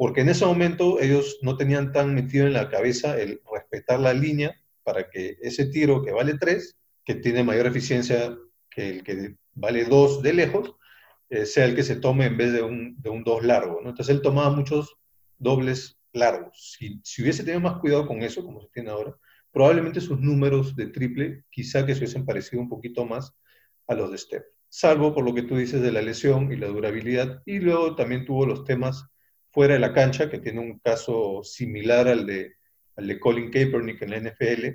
porque 0.00 0.22
en 0.22 0.30
ese 0.30 0.46
momento 0.46 0.98
ellos 0.98 1.40
no 1.42 1.58
tenían 1.58 1.92
tan 1.92 2.14
metido 2.14 2.46
en 2.46 2.54
la 2.54 2.70
cabeza 2.70 3.20
el 3.20 3.42
respetar 3.52 4.00
la 4.00 4.14
línea 4.14 4.58
para 4.82 5.10
que 5.10 5.36
ese 5.42 5.66
tiro 5.66 6.02
que 6.02 6.10
vale 6.10 6.38
tres, 6.38 6.78
que 7.04 7.16
tiene 7.16 7.44
mayor 7.44 7.66
eficiencia 7.66 8.34
que 8.70 8.88
el 8.88 9.04
que 9.04 9.36
vale 9.52 9.84
2 9.84 10.22
de 10.22 10.32
lejos, 10.32 10.74
eh, 11.28 11.44
sea 11.44 11.66
el 11.66 11.76
que 11.76 11.82
se 11.82 11.96
tome 11.96 12.24
en 12.24 12.38
vez 12.38 12.50
de 12.54 12.62
un 12.62 12.94
2 12.96 13.02
de 13.02 13.10
un 13.10 13.46
largo. 13.46 13.82
¿no? 13.82 13.90
Entonces 13.90 14.16
él 14.16 14.22
tomaba 14.22 14.48
muchos 14.48 14.96
dobles 15.36 15.98
largos. 16.14 16.76
Si, 16.78 16.98
si, 17.04 17.20
hubiese 17.20 17.44
tenido 17.44 17.60
más 17.60 17.78
cuidado 17.78 18.06
con 18.06 18.22
eso, 18.22 18.42
como 18.42 18.62
se 18.62 18.68
tiene 18.72 18.88
ahora, 18.88 19.14
probablemente 19.52 20.00
sus 20.00 20.18
números 20.18 20.74
de 20.76 20.86
triple 20.86 21.44
quizá 21.50 21.84
que 21.84 21.92
se 21.92 21.98
hubiesen 21.98 22.24
parecido 22.24 22.62
un 22.62 22.70
poquito 22.70 23.04
más 23.04 23.34
a 23.86 23.94
los 23.94 24.10
de 24.10 24.16
Steph. 24.16 24.44
Salvo 24.70 25.12
por 25.12 25.26
lo 25.26 25.34
que 25.34 25.42
tú 25.42 25.58
dices 25.58 25.82
de 25.82 25.92
la 25.92 26.00
lesión 26.00 26.50
y 26.50 26.56
la 26.56 26.68
durabilidad. 26.68 27.42
Y 27.44 27.58
luego 27.58 27.96
también 27.96 28.24
tuvo 28.24 28.46
los 28.46 28.64
temas 28.64 29.04
fuera 29.50 29.74
de 29.74 29.80
la 29.80 29.92
cancha, 29.92 30.30
que 30.30 30.38
tiene 30.38 30.60
un 30.60 30.78
caso 30.78 31.42
similar 31.42 32.08
al 32.08 32.26
de, 32.26 32.54
al 32.96 33.06
de 33.06 33.18
Colin 33.18 33.50
Kaepernick 33.50 34.02
en 34.02 34.10
la 34.10 34.18
NFL, 34.18 34.66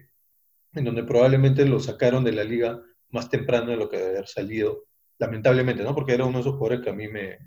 en 0.73 0.83
donde 0.83 1.03
probablemente 1.03 1.65
lo 1.65 1.79
sacaron 1.79 2.23
de 2.23 2.33
la 2.33 2.43
liga 2.43 2.81
más 3.09 3.29
temprano 3.29 3.71
de 3.71 3.77
lo 3.77 3.89
que 3.89 3.97
debe 3.97 4.09
haber 4.09 4.27
salido, 4.27 4.85
lamentablemente, 5.17 5.83
¿no? 5.83 5.95
Porque 5.95 6.13
era 6.13 6.25
uno 6.25 6.39
de 6.39 6.41
esos 6.41 6.55
jugadores 6.55 6.83
que 6.83 6.89
a 6.89 6.93
mí 6.93 7.07
me, 7.07 7.37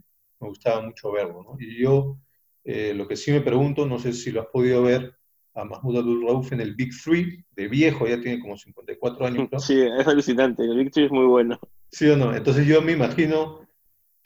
me 0.41 0.49
gustaba 0.49 0.81
mucho 0.81 1.13
verlo, 1.13 1.43
¿no? 1.43 1.57
Y 1.59 1.83
yo 1.83 2.19
eh, 2.65 2.95
lo 2.95 3.07
que 3.07 3.17
sí 3.17 3.31
me 3.31 3.41
pregunto, 3.41 3.87
no 3.87 3.99
sé 3.99 4.13
si 4.13 4.31
lo 4.31 4.41
has 4.41 4.49
podido 4.49 4.83
ver, 4.83 5.15
a 5.55 5.65
Mahmoud 5.65 5.99
Abdul 5.99 6.27
Rauf 6.27 6.53
en 6.53 6.61
el 6.61 6.75
Big 6.75 6.93
Three, 7.03 7.45
de 7.57 7.69
viejo, 7.69 8.07
ya 8.07 8.21
tiene 8.21 8.41
como 8.41 8.57
54 8.57 9.27
años, 9.27 9.49
¿no? 9.51 9.59
Sí, 9.59 9.81
es 9.81 10.07
alucinante, 10.07 10.63
el 10.63 10.77
Big 10.77 10.91
Three 10.93 11.07
es 11.07 11.11
muy 11.11 11.27
bueno. 11.27 11.59
Sí 11.91 12.09
o 12.09 12.17
no, 12.17 12.35
entonces 12.35 12.67
yo 12.67 12.81
me 12.81 12.93
imagino 12.93 13.68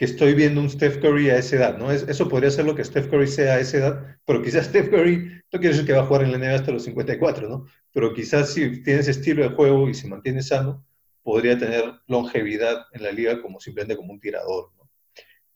que 0.03 0.07
estoy 0.07 0.35
viendo 0.35 0.61
un 0.61 0.69
Steph 0.69 1.01
Curry 1.01 1.31
a 1.31 1.39
esa 1.39 1.55
edad, 1.55 1.79
¿no? 1.79 1.93
eso 1.93 2.29
podría 2.29 2.51
ser 2.51 2.65
lo 2.65 2.75
que 2.75 2.83
Steph 2.83 3.09
Curry 3.09 3.29
sea 3.29 3.55
a 3.55 3.61
esa 3.61 3.77
edad, 3.77 4.19
pero 4.27 4.43
quizás 4.43 4.67
Steph 4.71 4.91
Curry, 4.91 5.19
no 5.53 5.61
quiere 5.61 5.69
decir 5.69 5.87
que 5.87 5.93
va 5.93 6.01
a 6.01 6.07
jugar 6.07 6.25
en 6.25 6.33
la 6.33 6.39
NBA 6.39 6.57
hasta 6.57 6.73
los 6.73 6.83
54, 6.83 7.49
¿no? 7.49 7.67
Pero 7.93 8.13
quizás 8.13 8.53
si 8.53 8.83
tiene 8.83 8.99
ese 8.99 9.13
estilo 9.13 9.45
de 9.45 9.55
juego 9.55 9.89
y 9.89 9.95
se 9.95 10.09
mantiene 10.09 10.43
sano, 10.43 10.85
podría 11.23 11.57
tener 11.57 11.85
longevidad 12.09 12.85
en 12.95 13.05
la 13.05 13.13
liga 13.13 13.41
como 13.41 13.61
simplemente 13.61 13.97
como 13.97 14.13
un 14.13 14.19
tirador. 14.19 14.71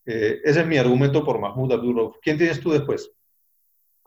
Eh, 0.05 0.39
ese 0.45 0.61
es 0.61 0.67
mi 0.69 0.79
argumento 0.79 1.25
por 1.25 1.41
Mahmoud 1.41 1.73
Abdurov. 1.73 2.21
¿Quién 2.23 2.39
tienes 2.39 2.61
tú 2.61 2.71
después? 2.71 3.11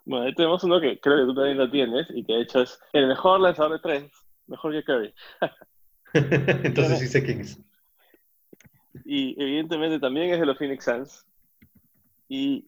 Bueno, 0.05 0.25
ahí 0.25 0.33
tenemos 0.35 0.63
uno 0.63 0.79
que 0.79 1.01
creo 1.01 1.17
que 1.17 1.25
tú 1.25 1.35
también 1.35 1.57
lo 1.57 1.69
tienes 1.69 2.07
y 2.11 2.23
que 2.23 2.31
de 2.31 2.41
hecho 2.43 2.61
es 2.61 2.79
el 2.93 3.07
mejor 3.07 3.41
lanzador 3.41 3.73
de 3.73 3.79
tres, 3.79 4.11
mejor 4.47 4.71
que 4.71 4.85
Curry. 4.85 5.13
Entonces 6.63 6.99
sí 6.99 7.07
sé 7.07 7.25
quién 7.25 7.41
es. 7.41 7.59
Y 9.11 9.35
evidentemente 9.41 9.99
también 9.99 10.29
es 10.29 10.39
de 10.39 10.45
los 10.45 10.55
Phoenix 10.55 10.85
Suns. 10.85 11.25
Y 12.27 12.67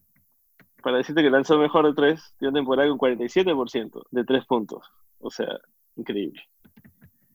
para 0.81 0.97
decirte 0.97 1.21
que 1.21 1.29
lanzó 1.29 1.59
mejor 1.59 1.85
de 1.85 1.93
tres, 1.93 2.33
tiene 2.39 2.49
una 2.49 2.59
temporada 2.61 2.89
con 2.89 2.97
47% 2.97 4.07
de 4.09 4.23
tres 4.23 4.43
puntos. 4.47 4.83
O 5.19 5.29
sea, 5.29 5.59
increíble. 5.95 6.41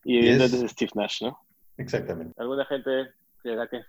Y 0.03 0.19
evidentemente 0.19 0.67
es 0.67 0.73
Steve 0.73 0.91
Nash, 0.97 1.23
¿no? 1.23 1.39
Exactamente. 1.77 2.35
Alguna 2.37 2.65
gente 2.65 3.11
creerá 3.43 3.69
que 3.69 3.77
es 3.77 3.87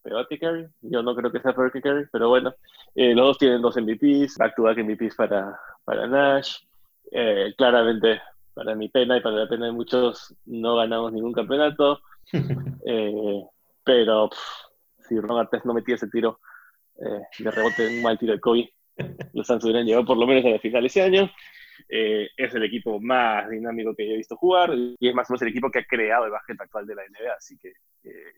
peor 0.00 0.26
que 0.26 0.38
Curry. 0.38 0.66
Yo 0.80 1.02
no 1.02 1.14
creo 1.14 1.30
que 1.30 1.40
sea 1.40 1.54
peor 1.54 1.70
que 1.70 1.82
Curry, 1.82 2.06
pero 2.10 2.30
bueno. 2.30 2.54
Eh, 2.94 3.14
los 3.14 3.26
dos 3.26 3.38
tienen 3.38 3.60
dos 3.60 3.76
MVPs, 3.76 4.38
back 4.38 4.56
to 4.56 4.62
back 4.62 4.78
MVPs 4.78 5.16
para, 5.16 5.60
para 5.84 6.06
Nash. 6.06 6.60
Eh, 7.12 7.52
claramente, 7.58 8.22
para 8.54 8.74
mi 8.74 8.88
pena 8.88 9.18
y 9.18 9.20
para 9.20 9.36
la 9.36 9.48
pena 9.50 9.66
de 9.66 9.72
muchos, 9.72 10.34
no 10.46 10.76
ganamos 10.76 11.12
ningún 11.12 11.34
campeonato. 11.34 12.00
Eh, 12.88 13.42
pero 13.86 14.28
si 14.98 15.18
Ron 15.18 15.38
Artes 15.38 15.64
no 15.64 15.72
metía 15.72 15.94
ese 15.94 16.08
tiro 16.08 16.40
de 16.96 17.50
rebote, 17.50 17.86
un 17.86 18.02
mal 18.02 18.18
tiro 18.18 18.32
de 18.32 18.40
Kobe, 18.40 18.72
los 19.32 19.46
Suns 19.46 19.64
hubieran 19.64 19.86
llegado 19.86 20.04
por 20.04 20.16
lo 20.16 20.26
menos 20.26 20.44
a 20.44 20.48
la 20.48 20.58
final 20.58 20.84
ese 20.84 21.02
año. 21.02 21.30
Eh, 21.88 22.28
es 22.36 22.54
el 22.54 22.64
equipo 22.64 22.98
más 23.00 23.48
dinámico 23.48 23.94
que 23.94 24.12
he 24.12 24.16
visto 24.16 24.36
jugar 24.36 24.72
y 24.74 24.96
es 25.08 25.14
más 25.14 25.28
o 25.28 25.34
menos 25.34 25.42
el 25.42 25.48
equipo 25.48 25.70
que 25.70 25.80
ha 25.80 25.84
creado 25.84 26.24
el 26.24 26.32
básquet 26.32 26.60
actual 26.60 26.86
de 26.86 26.94
la 26.94 27.02
NBA, 27.02 27.32
así 27.36 27.58
que 27.58 27.68
eh, 28.02 28.32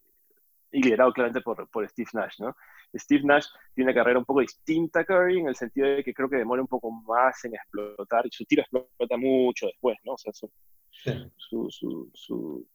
y 0.72 0.82
liderado 0.82 1.12
claramente 1.12 1.40
por, 1.40 1.68
por, 1.70 1.88
Steve 1.88 2.10
Nash, 2.12 2.40
¿no? 2.40 2.54
Steve 2.94 3.22
Nash 3.24 3.46
tiene 3.74 3.90
una 3.90 3.98
carrera 3.98 4.18
un 4.18 4.24
poco 4.24 4.40
distinta 4.40 5.00
a 5.00 5.04
Curry 5.04 5.40
en 5.40 5.48
el 5.48 5.56
sentido 5.56 5.86
de 5.88 6.04
que 6.04 6.12
creo 6.12 6.28
que 6.28 6.36
demora 6.36 6.60
un 6.60 6.68
poco 6.68 6.90
más 6.90 7.42
en 7.44 7.54
explotar 7.54 8.26
y 8.26 8.30
su 8.30 8.44
tiro 8.44 8.62
explota 8.62 9.16
mucho 9.16 9.66
después, 9.66 9.96
¿no? 10.04 10.12
O 10.12 10.18
sea, 10.18 10.32
su, 10.32 10.50
su, 11.70 12.10
su, 12.12 12.66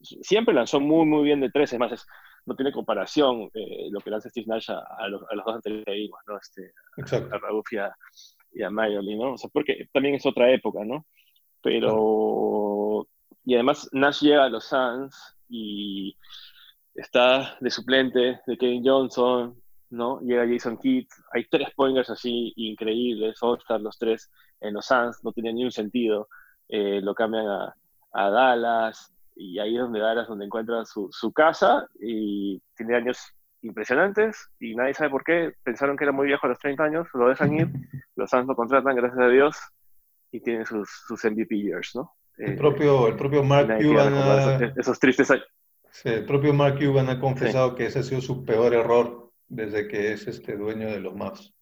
siempre 0.00 0.54
lanzó 0.54 0.80
muy, 0.80 1.06
muy 1.06 1.24
bien 1.24 1.40
de 1.40 1.50
tres, 1.50 1.72
es 1.72 1.78
más, 1.78 2.06
no 2.46 2.54
tiene 2.54 2.72
comparación 2.72 3.50
eh, 3.54 3.88
lo 3.90 4.00
que 4.00 4.10
lanza 4.10 4.30
Steve 4.30 4.46
Nash 4.48 4.70
a, 4.70 5.08
los, 5.08 5.20
dos 5.20 5.54
anteriores 5.54 6.10
¿no? 6.26 6.38
Este, 6.38 6.72
a, 7.16 7.38
Raúl 7.38 7.62
y 7.70 7.76
a, 7.76 7.94
y 8.52 8.62
a 8.62 8.70
¿no? 8.70 9.34
O 9.34 9.38
sea, 9.38 9.50
porque 9.52 9.88
también 9.92 10.14
es 10.14 10.26
otra 10.26 10.50
época, 10.50 10.84
¿no? 10.84 11.06
Pero, 11.62 13.06
y 13.44 13.54
además 13.54 13.88
Nash 13.92 14.22
llega 14.22 14.44
a 14.44 14.48
los 14.48 14.64
Suns 14.64 15.36
y 15.48 16.16
está 16.94 17.56
de 17.60 17.70
suplente 17.70 18.40
de 18.46 18.56
Kevin 18.56 18.84
Johnson, 18.84 19.60
¿no? 19.90 20.20
Llega 20.20 20.48
Jason 20.48 20.78
Kidd, 20.78 21.06
hay 21.32 21.44
tres 21.50 21.68
pointers 21.74 22.10
así 22.10 22.52
increíbles, 22.56 23.42
All-Star 23.42 23.80
los 23.80 23.98
tres 23.98 24.30
en 24.60 24.74
los 24.74 24.86
Suns, 24.86 25.22
no 25.22 25.32
tiene 25.32 25.52
ni 25.52 25.64
un 25.64 25.72
sentido, 25.72 26.28
eh, 26.68 27.00
lo 27.02 27.14
cambian 27.14 27.46
a, 27.46 27.74
a 28.12 28.30
Dallas, 28.30 29.12
y 29.40 29.58
ahí 29.58 29.74
es 29.74 29.80
donde 29.80 30.00
Dallas 30.00 30.28
donde 30.28 30.44
encuentra 30.44 30.84
su, 30.84 31.08
su 31.10 31.32
casa 31.32 31.88
y 31.98 32.60
tiene 32.76 32.94
años 32.94 33.34
impresionantes 33.62 34.50
y 34.60 34.74
nadie 34.74 34.92
sabe 34.92 35.08
por 35.08 35.24
qué. 35.24 35.54
Pensaron 35.62 35.96
que 35.96 36.04
era 36.04 36.12
muy 36.12 36.26
viejo 36.26 36.46
a 36.46 36.50
los 36.50 36.58
30 36.58 36.84
años, 36.84 37.08
lo 37.14 37.28
dejan 37.28 37.54
ir, 37.54 37.68
los 38.16 38.28
Suns 38.28 38.46
lo 38.46 38.54
contratan, 38.54 38.94
gracias 38.94 39.18
a 39.18 39.28
Dios, 39.28 39.56
y 40.30 40.40
tienen 40.40 40.66
sus, 40.66 40.90
sus 41.06 41.24
MVP 41.24 41.56
years, 41.56 41.92
¿no? 41.94 42.12
El 42.36 42.56
propio, 42.56 43.08
el 43.08 43.16
propio 43.16 43.42
Mark 43.42 43.78
Cuban 43.82 44.14
ha, 44.14 44.72
esos, 44.76 44.98
tristes 44.98 45.30
años. 45.30 45.46
el 46.04 46.24
propio 46.24 46.54
Mark 46.54 46.78
Cuban 46.78 47.08
ha 47.08 47.18
confesado 47.18 47.74
que 47.74 47.86
ese 47.86 47.98
ha 47.98 48.02
sido 48.02 48.20
su 48.20 48.44
peor 48.44 48.72
error 48.74 49.30
desde 49.48 49.88
que 49.88 50.12
es 50.12 50.26
este 50.26 50.56
dueño 50.56 50.88
de 50.88 51.00
los 51.00 51.14
Mavs. 51.14 51.54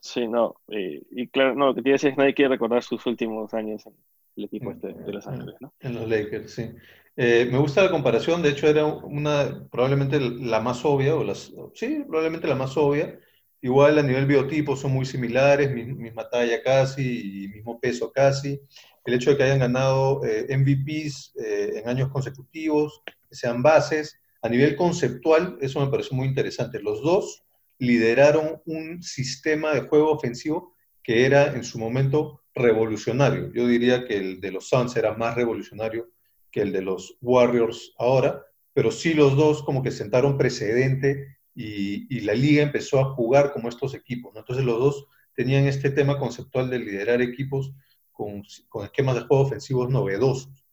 Sí, 0.00 0.26
no, 0.28 0.56
y, 0.68 1.28
claro, 1.28 1.54
no, 1.54 1.66
lo 1.66 1.74
que 1.74 1.82
te 1.82 1.90
decía 1.90 2.10
es 2.10 2.16
nadie 2.16 2.34
quiere 2.34 2.50
recordar 2.50 2.82
sus 2.82 3.04
últimos 3.06 3.52
años 3.54 3.86
en 3.86 3.94
el 4.36 4.44
equipo 4.44 4.70
este 4.70 4.92
de 4.92 5.12
Los 5.12 5.26
Ángeles, 5.26 5.56
¿no? 5.60 5.72
En 5.80 5.94
los 5.94 6.08
Lakers, 6.08 6.52
sí. 6.52 6.70
Eh, 7.16 7.48
me 7.50 7.58
gusta 7.58 7.82
la 7.82 7.90
comparación, 7.90 8.42
de 8.42 8.50
hecho 8.50 8.68
era 8.68 8.84
una, 8.84 9.66
probablemente 9.70 10.20
la 10.20 10.60
más 10.60 10.84
obvia, 10.84 11.14
o 11.14 11.24
las, 11.24 11.52
sí, 11.74 12.04
probablemente 12.06 12.46
la 12.46 12.54
más 12.54 12.76
obvia. 12.76 13.18
Igual 13.62 13.98
a 13.98 14.02
nivel 14.02 14.26
biotipo 14.26 14.76
son 14.76 14.92
muy 14.92 15.06
similares, 15.06 15.70
misma 15.72 16.28
talla 16.28 16.62
casi, 16.62 17.44
y 17.44 17.48
mismo 17.48 17.80
peso 17.80 18.12
casi. 18.12 18.60
El 19.04 19.14
hecho 19.14 19.30
de 19.30 19.36
que 19.36 19.44
hayan 19.44 19.60
ganado 19.60 20.24
eh, 20.24 20.46
MVPs 20.56 21.32
eh, 21.42 21.80
en 21.80 21.88
años 21.88 22.10
consecutivos, 22.10 23.02
que 23.06 23.34
sean 23.34 23.62
bases, 23.62 24.20
a 24.42 24.48
nivel 24.48 24.76
conceptual, 24.76 25.56
eso 25.60 25.80
me 25.80 25.90
parece 25.90 26.14
muy 26.14 26.28
interesante. 26.28 26.80
Los 26.80 27.02
dos 27.02 27.42
lideraron 27.78 28.60
un 28.66 29.02
sistema 29.02 29.72
de 29.72 29.80
juego 29.80 30.12
ofensivo 30.12 30.74
que 31.02 31.24
era 31.24 31.54
en 31.54 31.64
su 31.64 31.78
momento 31.78 32.42
revolucionario. 32.56 33.52
Yo 33.52 33.68
diría 33.68 34.06
que 34.06 34.16
el 34.16 34.40
de 34.40 34.50
los 34.50 34.68
Suns 34.68 34.96
era 34.96 35.14
más 35.14 35.36
revolucionario 35.36 36.08
que 36.50 36.62
el 36.62 36.72
de 36.72 36.80
los 36.80 37.18
Warriors 37.20 37.92
ahora, 37.98 38.42
pero 38.72 38.90
sí 38.90 39.12
los 39.14 39.36
dos 39.36 39.62
como 39.62 39.82
que 39.82 39.90
sentaron 39.90 40.38
precedente 40.38 41.36
y, 41.54 42.20
la 42.20 42.34
liga 42.34 42.62
empezó 42.62 42.98
a 43.00 43.14
jugar 43.14 43.52
como 43.52 43.68
estos 43.68 43.94
equipos. 43.94 44.34
Entonces 44.36 44.64
los 44.64 44.78
dos 44.78 45.06
tenían 45.34 45.66
este 45.66 45.90
tema 45.90 46.18
conceptual 46.18 46.70
de 46.70 46.78
liderar 46.78 47.22
equipos 47.22 47.72
con, 48.10 48.42
esquemas 48.82 49.14
de 49.14 49.22
juego 49.22 49.44
ofensivos 49.44 49.90
novedosos. 49.90 50.64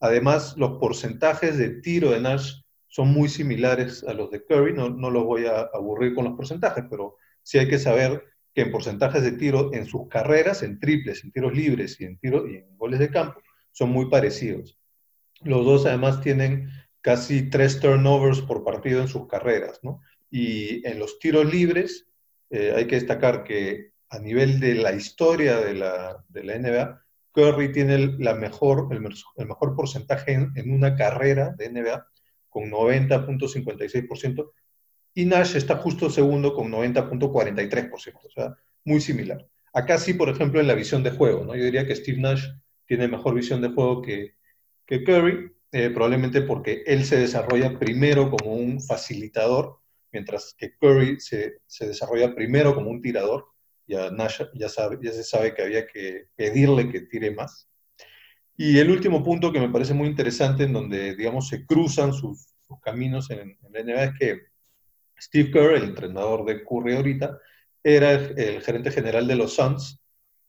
Además, 0.00 0.56
los 0.56 0.78
porcentajes 0.78 1.56
de 1.58 1.80
tiro 1.80 2.10
de 2.10 2.20
Nash 2.20 2.54
son 2.88 3.08
muy 3.08 3.28
similares 3.28 4.04
a 4.04 4.14
los 4.14 4.30
de 4.30 4.44
Curry. 4.44 4.74
No, 4.74 4.90
no 4.90 5.10
los 5.10 5.24
voy 5.24 5.46
a 5.46 5.68
aburrir 5.72 6.14
con 6.14 6.24
los 6.24 6.34
porcentajes, 6.34 6.84
pero 6.90 7.16
sí 7.42 7.58
hay 7.58 7.68
que 7.68 7.78
saber 7.78 8.29
que 8.54 8.62
en 8.62 8.72
porcentajes 8.72 9.22
de 9.22 9.32
tiro 9.32 9.72
en 9.72 9.86
sus 9.86 10.08
carreras, 10.08 10.62
en 10.62 10.78
triples, 10.78 11.24
en 11.24 11.32
tiros 11.32 11.54
libres 11.54 12.00
y 12.00 12.04
en, 12.04 12.18
tiro, 12.18 12.48
y 12.48 12.56
en 12.56 12.76
goles 12.76 12.98
de 12.98 13.10
campo, 13.10 13.40
son 13.72 13.90
muy 13.90 14.10
parecidos. 14.10 14.78
Los 15.42 15.64
dos 15.64 15.86
además 15.86 16.20
tienen 16.20 16.70
casi 17.00 17.48
tres 17.48 17.80
turnovers 17.80 18.42
por 18.42 18.64
partido 18.64 19.00
en 19.00 19.08
sus 19.08 19.26
carreras, 19.26 19.80
¿no? 19.82 20.00
Y 20.30 20.86
en 20.86 20.98
los 20.98 21.18
tiros 21.18 21.50
libres, 21.52 22.06
eh, 22.50 22.72
hay 22.76 22.86
que 22.86 22.96
destacar 22.96 23.44
que 23.44 23.92
a 24.10 24.18
nivel 24.18 24.60
de 24.60 24.74
la 24.74 24.92
historia 24.92 25.58
de 25.58 25.74
la, 25.74 26.24
de 26.28 26.44
la 26.44 26.58
NBA, 26.58 27.00
Curry 27.32 27.72
tiene 27.72 28.16
la 28.18 28.34
mejor, 28.34 28.88
el, 28.90 29.00
mejor 29.46 29.76
porcentaje 29.76 30.32
en, 30.32 30.72
una 30.72 30.96
carrera 30.96 31.54
de 31.56 31.70
NBA 31.70 32.06
con 32.48 32.70
90.56% 32.70 34.50
y 35.14 35.24
Nash 35.24 35.56
está 35.56 35.76
justo 35.76 36.10
segundo 36.10 36.54
con 36.54 36.70
90.43%, 36.70 38.14
o 38.24 38.30
sea, 38.30 38.56
muy 38.84 39.00
similar. 39.00 39.46
Acá 39.72 39.98
sí, 39.98 40.14
por 40.14 40.28
ejemplo, 40.28 40.60
en 40.60 40.66
la 40.66 40.74
visión 40.74 41.02
de 41.02 41.10
juego, 41.10 41.44
¿no? 41.44 41.54
Yo 41.54 41.64
diría 41.64 41.86
que 41.86 41.96
Steve 41.96 42.20
Nash 42.20 42.44
tiene 42.86 43.08
mejor 43.08 43.34
visión 43.34 43.60
de 43.60 43.68
juego 43.68 44.02
que, 44.02 44.34
que 44.86 45.04
Curry, 45.04 45.52
eh, 45.72 45.90
probablemente 45.90 46.42
porque 46.42 46.82
él 46.86 47.04
se 47.04 47.18
desarrolla 47.18 47.78
primero 47.78 48.30
como 48.30 48.54
un 48.54 48.80
facilitador, 48.80 49.78
mientras 50.12 50.54
que 50.58 50.74
Curry 50.76 51.20
se, 51.20 51.58
se 51.66 51.86
desarrolla 51.86 52.34
primero 52.34 52.74
como 52.74 52.90
un 52.90 53.00
tirador. 53.00 53.46
Ya 53.86 54.10
Nash 54.10 54.42
ya, 54.54 54.68
sabe, 54.68 54.98
ya 55.02 55.12
se 55.12 55.24
sabe 55.24 55.54
que 55.54 55.62
había 55.62 55.86
que 55.86 56.28
pedirle 56.36 56.88
que 56.88 57.02
tire 57.02 57.32
más. 57.32 57.68
Y 58.56 58.78
el 58.78 58.90
último 58.90 59.24
punto 59.24 59.52
que 59.52 59.60
me 59.60 59.70
parece 59.70 59.94
muy 59.94 60.08
interesante, 60.08 60.64
en 60.64 60.72
donde, 60.72 61.16
digamos, 61.16 61.48
se 61.48 61.64
cruzan 61.64 62.12
sus, 62.12 62.46
caminos 62.82 63.30
en, 63.30 63.40
en, 63.40 63.72
la 63.72 63.82
NBA, 63.82 64.04
es 64.04 64.12
que 64.18 64.49
Steve 65.20 65.50
Kerr, 65.50 65.74
el 65.74 65.84
entrenador 65.84 66.44
de 66.44 66.64
Curry 66.64 66.96
ahorita, 66.96 67.38
era 67.82 68.12
el, 68.12 68.62
gerente 68.62 68.90
general 68.90 69.26
de 69.26 69.36
los 69.36 69.54
Suns 69.54 70.02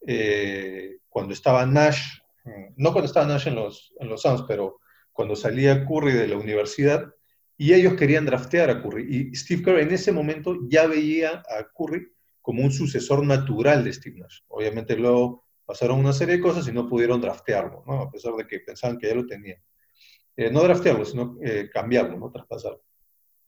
eh, 0.06 0.98
cuando 1.10 1.34
estaba 1.34 1.66
Nash 1.66 2.22
no 2.76 2.92
cuando 2.92 3.06
estaba 3.06 3.28
Nash 3.28 3.48
en 3.48 3.56
los, 3.56 3.94
en 4.00 4.10
los 4.10 4.22
Suns, 4.22 4.44
pero 4.48 4.80
cuando 5.12 5.36
salía 5.36 5.86
Curry 5.86 6.14
de 6.14 6.28
la 6.28 6.38
universidad, 6.38 7.14
y 7.58 7.74
ellos 7.74 7.94
querían 7.94 8.26
draftear 8.26 8.70
a 8.72 8.82
Curry. 8.82 9.30
Y 9.32 9.36
Steve 9.36 9.62
Kerr 9.62 9.80
en 9.80 9.92
ese 9.92 10.12
momento 10.12 10.58
ya 10.68 10.88
veía 10.88 11.44
a 11.48 11.68
Curry 11.78 12.08
como 12.42 12.64
un 12.64 12.72
sucesor 12.72 13.24
natural 13.24 13.84
de 13.84 13.94
Steve 13.94 14.20
Nash. 14.20 14.40
Obviamente 14.48 14.96
luego 14.96 15.46
pasaron 15.66 16.00
una 16.00 16.14
serie 16.14 16.38
de 16.38 16.42
cosas 16.42 16.68
y 16.68 16.72
no 16.72 16.90
pudieron 16.90 17.22
draftearlo, 17.22 17.84
¿no? 17.86 18.02
a 18.02 18.12
pesar 18.12 18.34
de 18.34 18.48
que 18.48 18.62
pensaban 18.62 18.98
que 18.98 19.08
ya 19.08 19.16
lo 19.16 19.28
tenían. 19.28 19.60
Eh, 20.36 20.50
no 20.50 20.64
draftearlo, 20.64 21.06
sino 21.06 21.38
eh, 21.44 21.70
cambiarlo, 21.72 22.18
no 22.18 22.32
traspasarlo. 22.32 22.82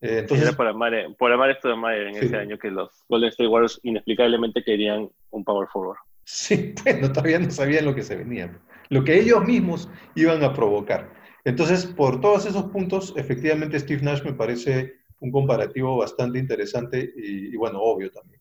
Eh, 0.00 0.18
entonces, 0.20 0.48
Era 0.48 0.56
por 0.56 0.66
amar, 0.66 0.92
por 1.18 1.32
amar 1.32 1.50
esto 1.50 1.68
de 1.68 1.76
Mayer 1.76 2.08
en 2.08 2.16
ese 2.16 2.36
año 2.36 2.58
que 2.58 2.70
los 2.70 3.04
Golden 3.08 3.30
State 3.30 3.48
Warriors 3.48 3.80
inexplicablemente 3.82 4.62
querían 4.62 5.08
un 5.30 5.44
power 5.44 5.68
forward. 5.72 5.98
Sí, 6.24 6.74
bueno, 6.84 7.12
todavía 7.12 7.38
no 7.38 7.50
sabían 7.50 7.84
lo 7.84 7.94
que 7.94 8.02
se 8.02 8.16
venía 8.16 8.50
lo 8.88 9.04
que 9.04 9.18
ellos 9.18 9.44
mismos 9.44 9.88
iban 10.14 10.42
a 10.42 10.52
provocar. 10.52 11.12
Entonces, 11.44 11.86
por 11.86 12.20
todos 12.20 12.46
esos 12.46 12.64
puntos, 12.64 13.12
efectivamente 13.16 13.78
Steve 13.78 14.02
Nash 14.02 14.22
me 14.22 14.32
parece 14.32 14.94
un 15.20 15.30
comparativo 15.30 15.96
bastante 15.96 16.38
interesante 16.38 17.12
y, 17.16 17.56
bueno, 17.56 17.80
obvio 17.80 18.10
también. 18.10 18.40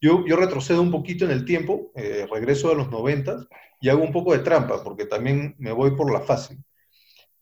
Yo, 0.00 0.24
yo, 0.26 0.36
retrocedo 0.36 0.82
un 0.82 0.90
poquito 0.90 1.24
en 1.24 1.30
el 1.30 1.44
tiempo, 1.44 1.90
eh, 1.96 2.26
regreso 2.30 2.70
a 2.70 2.74
los 2.74 2.90
90 2.90 3.46
y 3.80 3.88
hago 3.88 4.02
un 4.02 4.12
poco 4.12 4.32
de 4.32 4.40
trampa, 4.40 4.82
porque 4.84 5.06
también 5.06 5.54
me 5.58 5.72
voy 5.72 5.92
por 5.96 6.12
la 6.12 6.20
fácil. 6.20 6.58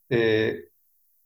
Eh, 0.09 0.69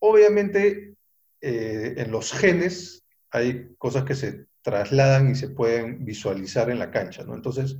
obviamente, 0.01 0.95
eh, 1.41 1.95
en 1.97 2.11
los 2.11 2.33
genes 2.33 3.05
hay 3.31 3.69
cosas 3.79 4.05
que 4.05 4.15
se 4.15 4.47
trasladan 4.63 5.31
y 5.31 5.35
se 5.35 5.51
pueden 5.51 6.05
visualizar 6.05 6.71
en 6.71 6.79
la 6.79 6.91
cancha, 6.91 7.25
¿no? 7.25 7.35
Entonces, 7.35 7.77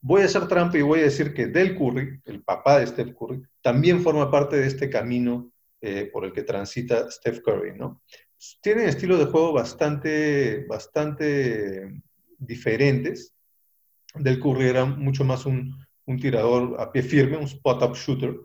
voy 0.00 0.22
a 0.22 0.26
hacer 0.26 0.46
trampa 0.48 0.78
y 0.78 0.82
voy 0.82 1.00
a 1.00 1.04
decir 1.04 1.34
que 1.34 1.46
Del 1.46 1.76
Curry, 1.76 2.20
el 2.24 2.42
papá 2.42 2.78
de 2.78 2.86
Steph 2.86 3.14
Curry, 3.18 3.42
también 3.60 4.02
forma 4.02 4.30
parte 4.30 4.56
de 4.56 4.66
este 4.66 4.88
camino 4.88 5.52
eh, 5.80 6.08
por 6.12 6.24
el 6.24 6.32
que 6.32 6.42
transita 6.42 7.10
Steph 7.10 7.40
Curry, 7.40 7.76
¿no? 7.76 8.02
Tienen 8.60 8.88
estilos 8.88 9.18
de 9.18 9.26
juego 9.26 9.52
bastante, 9.52 10.64
bastante 10.68 12.02
diferentes. 12.38 13.34
Del 14.14 14.40
Curry 14.40 14.68
era 14.68 14.84
mucho 14.84 15.24
más 15.24 15.46
un, 15.46 15.84
tirador 16.20 16.80
a 16.80 16.92
pie 16.92 17.02
firme, 17.02 17.36
un 17.36 17.44
spot-up 17.44 17.94
shooter, 17.96 18.36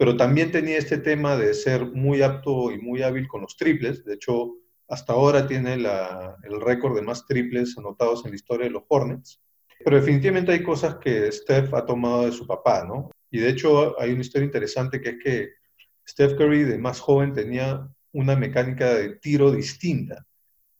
pero 0.00 0.16
también 0.16 0.50
tenía 0.50 0.78
este 0.78 0.96
tema 0.96 1.36
de 1.36 1.52
ser 1.52 1.84
muy 1.84 2.22
apto 2.22 2.72
y 2.72 2.78
muy 2.78 3.02
hábil 3.02 3.28
con 3.28 3.42
los 3.42 3.54
triples. 3.54 4.02
De 4.02 4.14
hecho, 4.14 4.54
hasta 4.88 5.12
ahora 5.12 5.46
tiene 5.46 5.74
el 5.74 6.60
récord 6.62 6.94
de 6.96 7.02
más 7.02 7.26
triples 7.26 7.76
anotados 7.76 8.24
en 8.24 8.30
la 8.30 8.36
historia 8.36 8.64
de 8.64 8.70
los 8.70 8.84
Hornets. 8.88 9.42
Pero 9.84 9.96
definitivamente 9.96 10.52
hay 10.52 10.62
cosas 10.62 10.96
que 10.96 11.30
Steph 11.30 11.74
ha 11.74 11.84
tomado 11.84 12.24
de 12.24 12.32
su 12.32 12.46
papá, 12.46 12.82
¿no? 12.88 13.10
Y 13.30 13.40
de 13.40 13.50
hecho 13.50 14.00
hay 14.00 14.12
una 14.12 14.22
historia 14.22 14.46
interesante 14.46 15.02
que 15.02 15.08
es 15.10 15.16
que 15.22 15.50
Steph 16.08 16.34
Curry 16.34 16.64
de 16.64 16.78
más 16.78 16.98
joven 16.98 17.34
tenía 17.34 17.86
una 18.12 18.34
mecánica 18.36 18.94
de 18.94 19.16
tiro 19.16 19.50
distinta. 19.52 20.24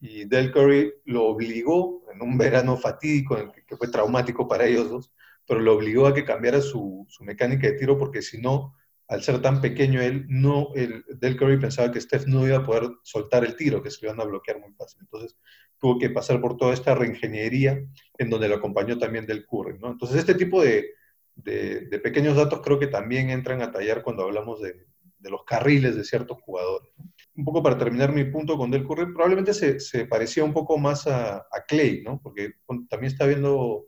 Y 0.00 0.24
Del 0.24 0.50
Curry 0.50 0.94
lo 1.04 1.26
obligó 1.26 2.06
en 2.11 2.22
un 2.22 2.38
verano 2.38 2.74
fatídico, 2.78 3.37
que 3.66 3.76
fue 3.76 3.88
traumático 3.88 4.48
para 4.48 4.64
ellos 4.64 4.88
dos, 4.88 5.12
pero 5.46 5.61
lo 5.61 5.74
obligó 5.74 6.06
a 6.06 6.14
que 6.14 6.24
cambiara 6.24 6.62
su, 6.62 7.04
su 7.11 7.22
mecánica 7.22 7.66
de 7.66 7.74
tiro 7.74 7.98
porque 7.98 8.22
si 8.22 8.40
no, 8.40 8.76
al 9.11 9.25
ser 9.25 9.42
tan 9.42 9.61
pequeño 9.61 10.01
él, 10.01 10.25
no, 10.29 10.68
el, 10.77 11.05
Del 11.09 11.37
Curry 11.37 11.59
pensaba 11.59 11.90
que 11.90 12.01
Steph 12.01 12.27
no 12.27 12.46
iba 12.46 12.59
a 12.59 12.64
poder 12.64 12.88
soltar 13.03 13.44
el 13.44 13.57
tiro, 13.57 13.83
que 13.83 13.90
se 13.90 13.99
lo 14.01 14.12
iban 14.12 14.20
a 14.20 14.29
bloquear 14.29 14.61
muy 14.61 14.73
fácil. 14.75 15.01
Entonces 15.01 15.37
tuvo 15.81 15.99
que 15.99 16.11
pasar 16.11 16.40
por 16.40 16.57
toda 16.57 16.73
esta 16.73 16.94
reingeniería 16.94 17.85
en 18.18 18.31
donde 18.31 18.49
lo 18.49 18.55
acompañó 18.55 18.99
también 18.99 19.27
Del 19.27 19.44
Curry. 19.46 19.81
¿no? 19.81 19.90
Entonces 19.90 20.16
este 20.18 20.35
tipo 20.37 20.62
de, 20.62 20.90
de, 21.35 21.99
pequeños 21.99 22.37
datos 22.37 22.61
creo 22.62 22.79
que 22.79 22.87
también 22.87 23.31
entran 23.31 23.62
a 23.62 23.73
tallar 23.73 24.05
cuando 24.05 24.23
hablamos 24.23 24.62
de, 24.62 24.87
de 25.18 25.31
los 25.31 25.42
carriles 25.44 25.96
de 25.96 26.05
ciertos 26.05 26.38
jugadores. 26.42 26.92
Un 27.35 27.44
poco 27.44 27.64
para 27.64 27.79
terminar 27.79 28.12
mi 28.12 28.25
punto 28.25 28.57
con 28.57 28.70
Del 28.70 28.87
Curry, 28.87 29.07
probablemente 29.07 29.55
se, 29.55 29.81
se 29.81 30.07
parecía 30.07 30.44
un 30.44 30.53
poco 30.53 30.79
más 30.79 31.09
a, 31.09 31.38
a 31.38 31.64
Clay, 31.66 32.03
¿no? 32.05 32.20
porque 32.23 32.53
también 32.88 33.12
está 33.12 33.27
viendo 33.27 33.87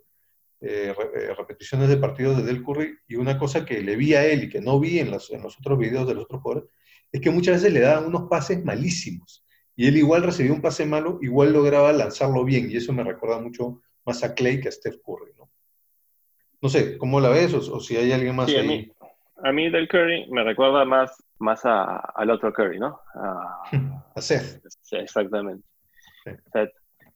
eh, 0.65 0.95
eh, 1.17 1.35
repeticiones 1.37 1.89
de 1.89 1.97
partidos 1.97 2.37
de 2.37 2.45
Del 2.45 2.63
Curry 2.63 2.97
y 3.09 3.17
una 3.17 3.37
cosa 3.37 3.65
que 3.65 3.83
le 3.83 3.97
vi 3.97 4.15
a 4.15 4.25
él 4.25 4.45
y 4.45 4.49
que 4.49 4.61
no 4.61 4.79
vi 4.79 5.01
en 5.01 5.11
los, 5.11 5.33
en 5.33 5.43
los 5.43 5.59
otros 5.59 5.77
videos 5.77 6.07
de 6.07 6.15
los 6.15 6.25
otros 6.25 6.41
jugadores 6.41 6.71
es 7.11 7.21
que 7.21 7.31
muchas 7.31 7.57
veces 7.57 7.73
le 7.73 7.81
daban 7.81 8.07
unos 8.07 8.29
pases 8.29 8.65
malísimos 8.65 9.45
y 9.75 9.89
él 9.89 9.97
igual 9.97 10.23
recibía 10.23 10.53
un 10.53 10.63
pase 10.63 10.87
malo, 10.87 11.19
igual 11.21 11.53
lograba 11.53 11.93
lanzarlo 11.93 12.45
bien 12.45 12.71
y 12.71 12.77
eso 12.77 12.93
me 12.93 13.03
recuerda 13.03 13.41
mucho 13.41 13.83
más 14.05 14.23
a 14.23 14.35
Clay 14.35 14.61
que 14.61 14.69
a 14.69 14.73
Steph 14.73 14.99
Curry, 15.05 15.33
¿no? 15.37 15.51
No 16.61 16.69
sé, 16.69 16.97
¿cómo 16.97 17.21
la 17.21 17.31
ves 17.31 17.53
o, 17.55 17.81
si 17.81 17.97
hay 17.97 18.13
alguien 18.13 18.37
más 18.37 18.49
sí, 18.49 18.57
ahí? 18.57 18.93
A 19.43 19.51
mí 19.51 19.69
del 19.69 19.89
Curry 19.89 20.29
me 20.31 20.45
recuerda 20.45 20.85
más, 20.85 21.21
más 21.39 21.65
a, 21.65 21.97
al 21.97 22.31
otro 22.31 22.53
Curry, 22.53 22.79
¿no? 22.79 23.01
A, 23.15 23.63
a 24.15 24.21
Seth. 24.21 24.63
exactamente. 24.93 25.65
Seth 26.53 26.71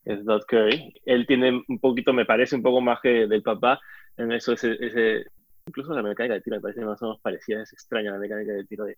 es 0.06 0.24
Dot 0.24 0.46
Curry. 0.46 0.94
Él 1.04 1.26
tiene 1.26 1.62
un 1.68 1.78
poquito, 1.78 2.12
me 2.12 2.24
parece 2.24 2.56
un 2.56 2.62
poco 2.62 2.80
más 2.80 3.00
que 3.02 3.26
del 3.26 3.42
papá, 3.42 3.78
en 4.16 4.32
eso 4.32 4.52
ese, 4.52 4.76
ese 4.80 5.26
incluso 5.66 5.92
la 5.92 6.02
mecánica 6.02 6.34
de 6.34 6.40
tiro 6.40 6.56
me 6.56 6.62
parece 6.62 6.84
más 6.84 7.02
o 7.02 7.06
menos 7.06 7.20
parecida, 7.20 7.62
es 7.62 7.72
extraña 7.72 8.12
la 8.12 8.18
mecánica 8.18 8.52
de 8.52 8.64
tiro 8.64 8.84
de, 8.84 8.96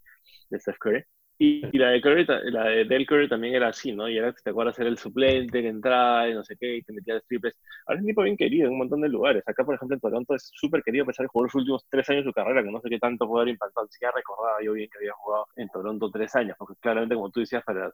de 0.50 0.60
Steph 0.60 0.78
Curry. 0.78 1.04
Y, 1.40 1.78
la 1.78 1.90
de 1.90 2.00
Curry, 2.00 2.26
la 2.50 2.64
de 2.64 2.84
Del 2.84 3.06
Curry 3.06 3.28
también 3.28 3.54
era 3.54 3.68
así, 3.68 3.92
¿no? 3.92 4.08
Y 4.08 4.18
era, 4.18 4.32
te 4.32 4.50
acuerdas, 4.50 4.76
era 4.80 4.88
el 4.88 4.98
suplente 4.98 5.62
que 5.62 5.68
entraba 5.68 6.28
y 6.28 6.34
no 6.34 6.42
sé 6.42 6.56
qué, 6.58 6.78
y 6.78 6.82
te 6.82 6.92
metía 6.92 7.14
los 7.14 7.24
triples. 7.26 7.54
Ahora 7.86 7.98
es 7.98 8.02
un 8.02 8.08
tipo 8.08 8.22
bien 8.22 8.36
querido 8.36 8.66
en 8.66 8.72
un 8.72 8.78
montón 8.78 9.00
de 9.02 9.08
lugares. 9.08 9.44
Acá, 9.46 9.64
por 9.64 9.76
ejemplo, 9.76 9.94
en 9.94 10.00
Toronto 10.00 10.34
es 10.34 10.50
súper 10.52 10.82
querido, 10.82 11.04
a 11.04 11.06
pesar 11.06 11.24
de 11.24 11.28
jugar 11.28 11.44
los 11.44 11.54
últimos 11.54 11.86
tres 11.88 12.10
años 12.10 12.24
de 12.24 12.30
su 12.30 12.34
carrera, 12.34 12.64
que 12.64 12.72
no 12.72 12.80
sé 12.80 12.88
qué 12.90 12.98
tanto 12.98 13.24
haber 13.36 13.48
impactado. 13.50 13.86
Ni 13.86 13.92
siquiera 13.92 14.12
recordaba 14.16 14.60
yo 14.64 14.72
bien 14.72 14.90
que 14.90 14.98
había 14.98 15.12
jugado 15.12 15.46
en 15.54 15.68
Toronto 15.68 16.10
tres 16.10 16.34
años, 16.34 16.56
porque 16.58 16.74
claramente, 16.80 17.14
como 17.14 17.30
tú 17.30 17.38
decías, 17.38 17.62
para 17.62 17.92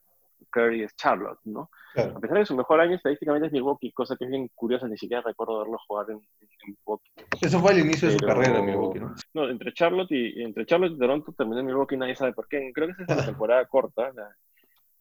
Curry 0.50 0.83
es 0.83 0.94
Charlotte, 0.96 1.38
¿no? 1.44 1.70
A 1.96 2.18
pesar 2.20 2.38
de 2.38 2.46
su 2.46 2.57
mejor 2.57 2.80
año 2.80 2.96
estadísticamente 2.96 3.46
es 3.46 3.52
Milwaukee, 3.52 3.92
cosa 3.92 4.16
que 4.16 4.24
es 4.24 4.30
bien 4.30 4.50
curiosa, 4.54 4.88
ni 4.88 4.98
siquiera 4.98 5.22
recuerdo 5.22 5.61
verlo 5.61 5.78
jugar 5.87 6.11
en, 6.11 6.20
Milwaukee. 6.66 7.11
Eso 7.40 7.61
fue 7.61 7.72
al 7.72 7.78
inicio 7.78 8.09
de 8.09 8.18
su 8.18 8.26
carrera 8.26 8.59
en 8.59 8.66
Milwaukee, 8.66 9.00
¿no? 9.00 9.14
No, 9.35 9.48
entre 9.48 9.72
Charlotte 9.72 10.11
y, 10.11 10.42
entre 10.42 10.66
Charlotte 10.66 10.92
y 10.92 10.98
Toronto 10.98 11.33
terminó 11.33 11.61
en 11.61 11.66
Milwaukee, 11.66 11.96
nadie 11.96 12.16
sabe 12.16 12.33
por 12.33 12.48
qué. 12.48 12.72
Creo 12.74 12.88
que 12.88 12.92
esa 12.92 13.02
es 13.02 13.16
la 13.16 13.26
temporada 13.26 13.64
corta 13.66 14.12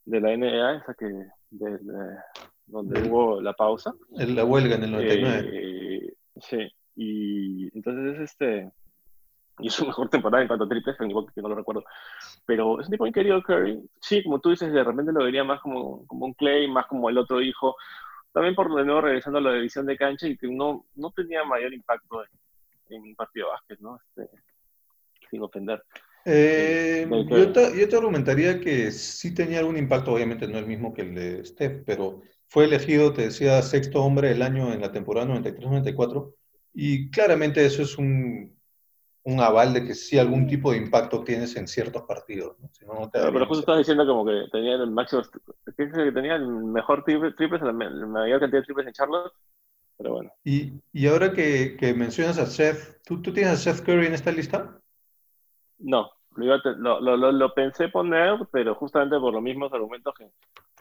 de 0.06 0.22
la 0.22 0.38
NBA, 0.38 0.78
esa 0.78 0.94
que 0.94 1.06
de, 1.50 1.80
donde 2.68 3.10
hubo 3.10 3.42
la 3.42 3.54
pausa. 3.54 3.94
En 4.18 4.36
la 4.36 4.46
huelga 4.46 4.76
en 4.76 4.84
el 4.84 4.92
99. 4.92 5.50
Eh, 5.54 6.14
sí, 6.38 6.72
y 6.96 7.76
entonces 7.76 8.16
es 8.16 8.32
este 8.32 8.72
y 9.64 9.70
su 9.70 9.86
mejor 9.88 10.10
temporada 10.10 10.44
en 10.44 10.48
cuanto 10.48 10.66
a 10.66 10.70
triples, 10.70 10.98
que 10.98 11.42
no 11.42 11.50
lo 11.50 11.56
recuerdo. 11.56 11.84
Pero 12.46 12.80
es 12.80 12.88
un 12.88 12.92
tipo 12.92 13.06
muy 13.06 13.12
querido 13.12 13.42
Curry. 13.42 13.82
Sí, 14.00 14.24
como 14.24 14.40
tú 14.40 14.50
dices, 14.50 14.72
de 14.72 14.84
repente 14.84 15.12
lo 15.12 15.24
vería 15.24 15.44
más 15.44 15.62
como, 15.62 16.06
como 16.06 16.26
un 16.26 16.34
Clay, 16.34 16.68
más 16.70 16.86
como 16.88 17.10
el 17.10 17.18
otro 17.18 17.42
hijo. 17.42 17.76
También 18.32 18.56
por 18.56 18.74
de 18.76 18.84
nuevo 18.84 19.02
regresando 19.02 19.40
a 19.40 19.42
la 19.42 19.54
división 19.54 19.86
de 19.86 19.98
cancha 19.98 20.28
y 20.28 20.38
que 20.38 20.48
no, 20.48 20.86
no 20.96 21.12
tenía 21.12 21.44
mayor 21.44 21.74
impacto 21.74 22.24
en, 22.90 23.02
un 23.02 23.16
partido 23.16 23.48
de 23.48 23.52
básquet, 23.52 23.80
¿no? 23.80 23.98
Este, 23.98 24.30
sin 25.30 25.42
ofender. 25.42 25.84
Eh, 26.26 27.08
yo, 27.10 27.52
te, 27.52 27.78
yo, 27.78 27.90
te, 27.90 27.96
argumentaría 27.96 28.60
que 28.60 28.92
sí 28.92 29.34
tenía 29.34 29.60
algún 29.60 29.78
impacto, 29.78 30.14
obviamente 30.14 30.48
no 30.48 30.58
el 30.58 30.68
mismo 30.68 30.94
que 30.94 31.02
el 31.02 31.16
de 31.16 31.46
Steph, 31.46 31.84
pero 31.86 32.22
fue 32.48 32.66
elegido, 32.66 33.12
te 33.14 33.24
decía, 33.24 33.62
sexto 33.62 34.02
hombre 34.02 34.30
del 34.30 34.42
año 34.42 34.72
en 34.72 34.80
la 34.80 34.92
temporada 34.92 35.28
93-94, 35.28 36.34
y 36.74 37.10
claramente 37.10 37.66
eso 37.66 37.82
es 37.82 37.98
un, 37.98 38.53
un 39.26 39.40
aval 39.40 39.74
de 39.74 39.86
que 39.86 39.96
sí 39.96 40.20
algún 40.20 40.48
tipo 40.48 40.72
de 40.72 40.78
impacto 40.78 41.24
tienes 41.24 41.56
en 41.56 41.68
ciertos 41.68 42.04
partidos. 42.04 42.58
pero 43.12 43.46
justo 43.46 43.60
estás 43.62 43.78
diciendo 43.78 44.06
como 44.06 44.26
que 44.26 44.46
tenía 44.52 44.76
el 44.76 44.92
máximo, 44.92 45.22
que 45.78 46.12
tenía 46.12 46.36
el 46.36 46.48
mejor 46.48 47.04
triples, 47.04 47.62
la 47.62 47.72
mayor 47.72 48.40
cantidad 48.40 48.62
de 48.62 48.66
triples 48.66 48.88
en 48.88 48.94
Charlotte, 48.94 49.32
pero 49.98 50.12
bueno. 50.12 50.32
Y, 50.44 50.74
y 50.92 51.08
ahora 51.08 51.32
que, 51.32 51.78
que, 51.78 51.94
mencionas 51.94 52.38
a 52.38 52.46
Seth, 52.46 53.02
¿tú, 53.06 53.22
¿tú, 53.22 53.32
tienes 53.32 53.54
a 53.54 53.58
Seth 53.58 53.86
Curry 53.86 54.08
en 54.08 54.14
esta 54.14 54.32
lista? 54.32 54.78
No, 55.80 56.12
lo, 56.36 57.00
lo, 57.00 57.32
lo, 57.32 57.54
pensé 57.54 57.88
poner, 57.90 58.40
pero 58.52 58.76
justamente 58.76 59.18
por 59.20 59.34
los 59.34 59.42
mismos 59.42 59.72
argumentos 59.72 60.14
que 60.18 60.30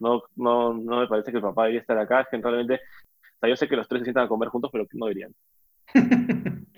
no, 0.00 0.22
no, 0.35 0.74
no 0.74 1.00
me 1.00 1.07
parece 1.07 1.31
que 1.31 1.37
el 1.37 1.42
papá 1.42 1.62
debería 1.62 1.81
estar 1.81 1.98
acá, 1.98 2.22
es 2.22 2.28
que 2.28 2.38
realmente, 2.38 2.74
o 2.74 3.38
sea, 3.38 3.48
yo 3.48 3.57
sé 3.57 3.68
que 3.68 3.76
los 3.76 3.87
tres 3.87 4.00
se 4.00 4.07
sientan 4.07 4.24
a 4.24 4.28
comer 4.28 4.48
juntos, 4.48 4.70
pero 4.72 4.87
no 4.94 5.07
deberían. 5.07 5.35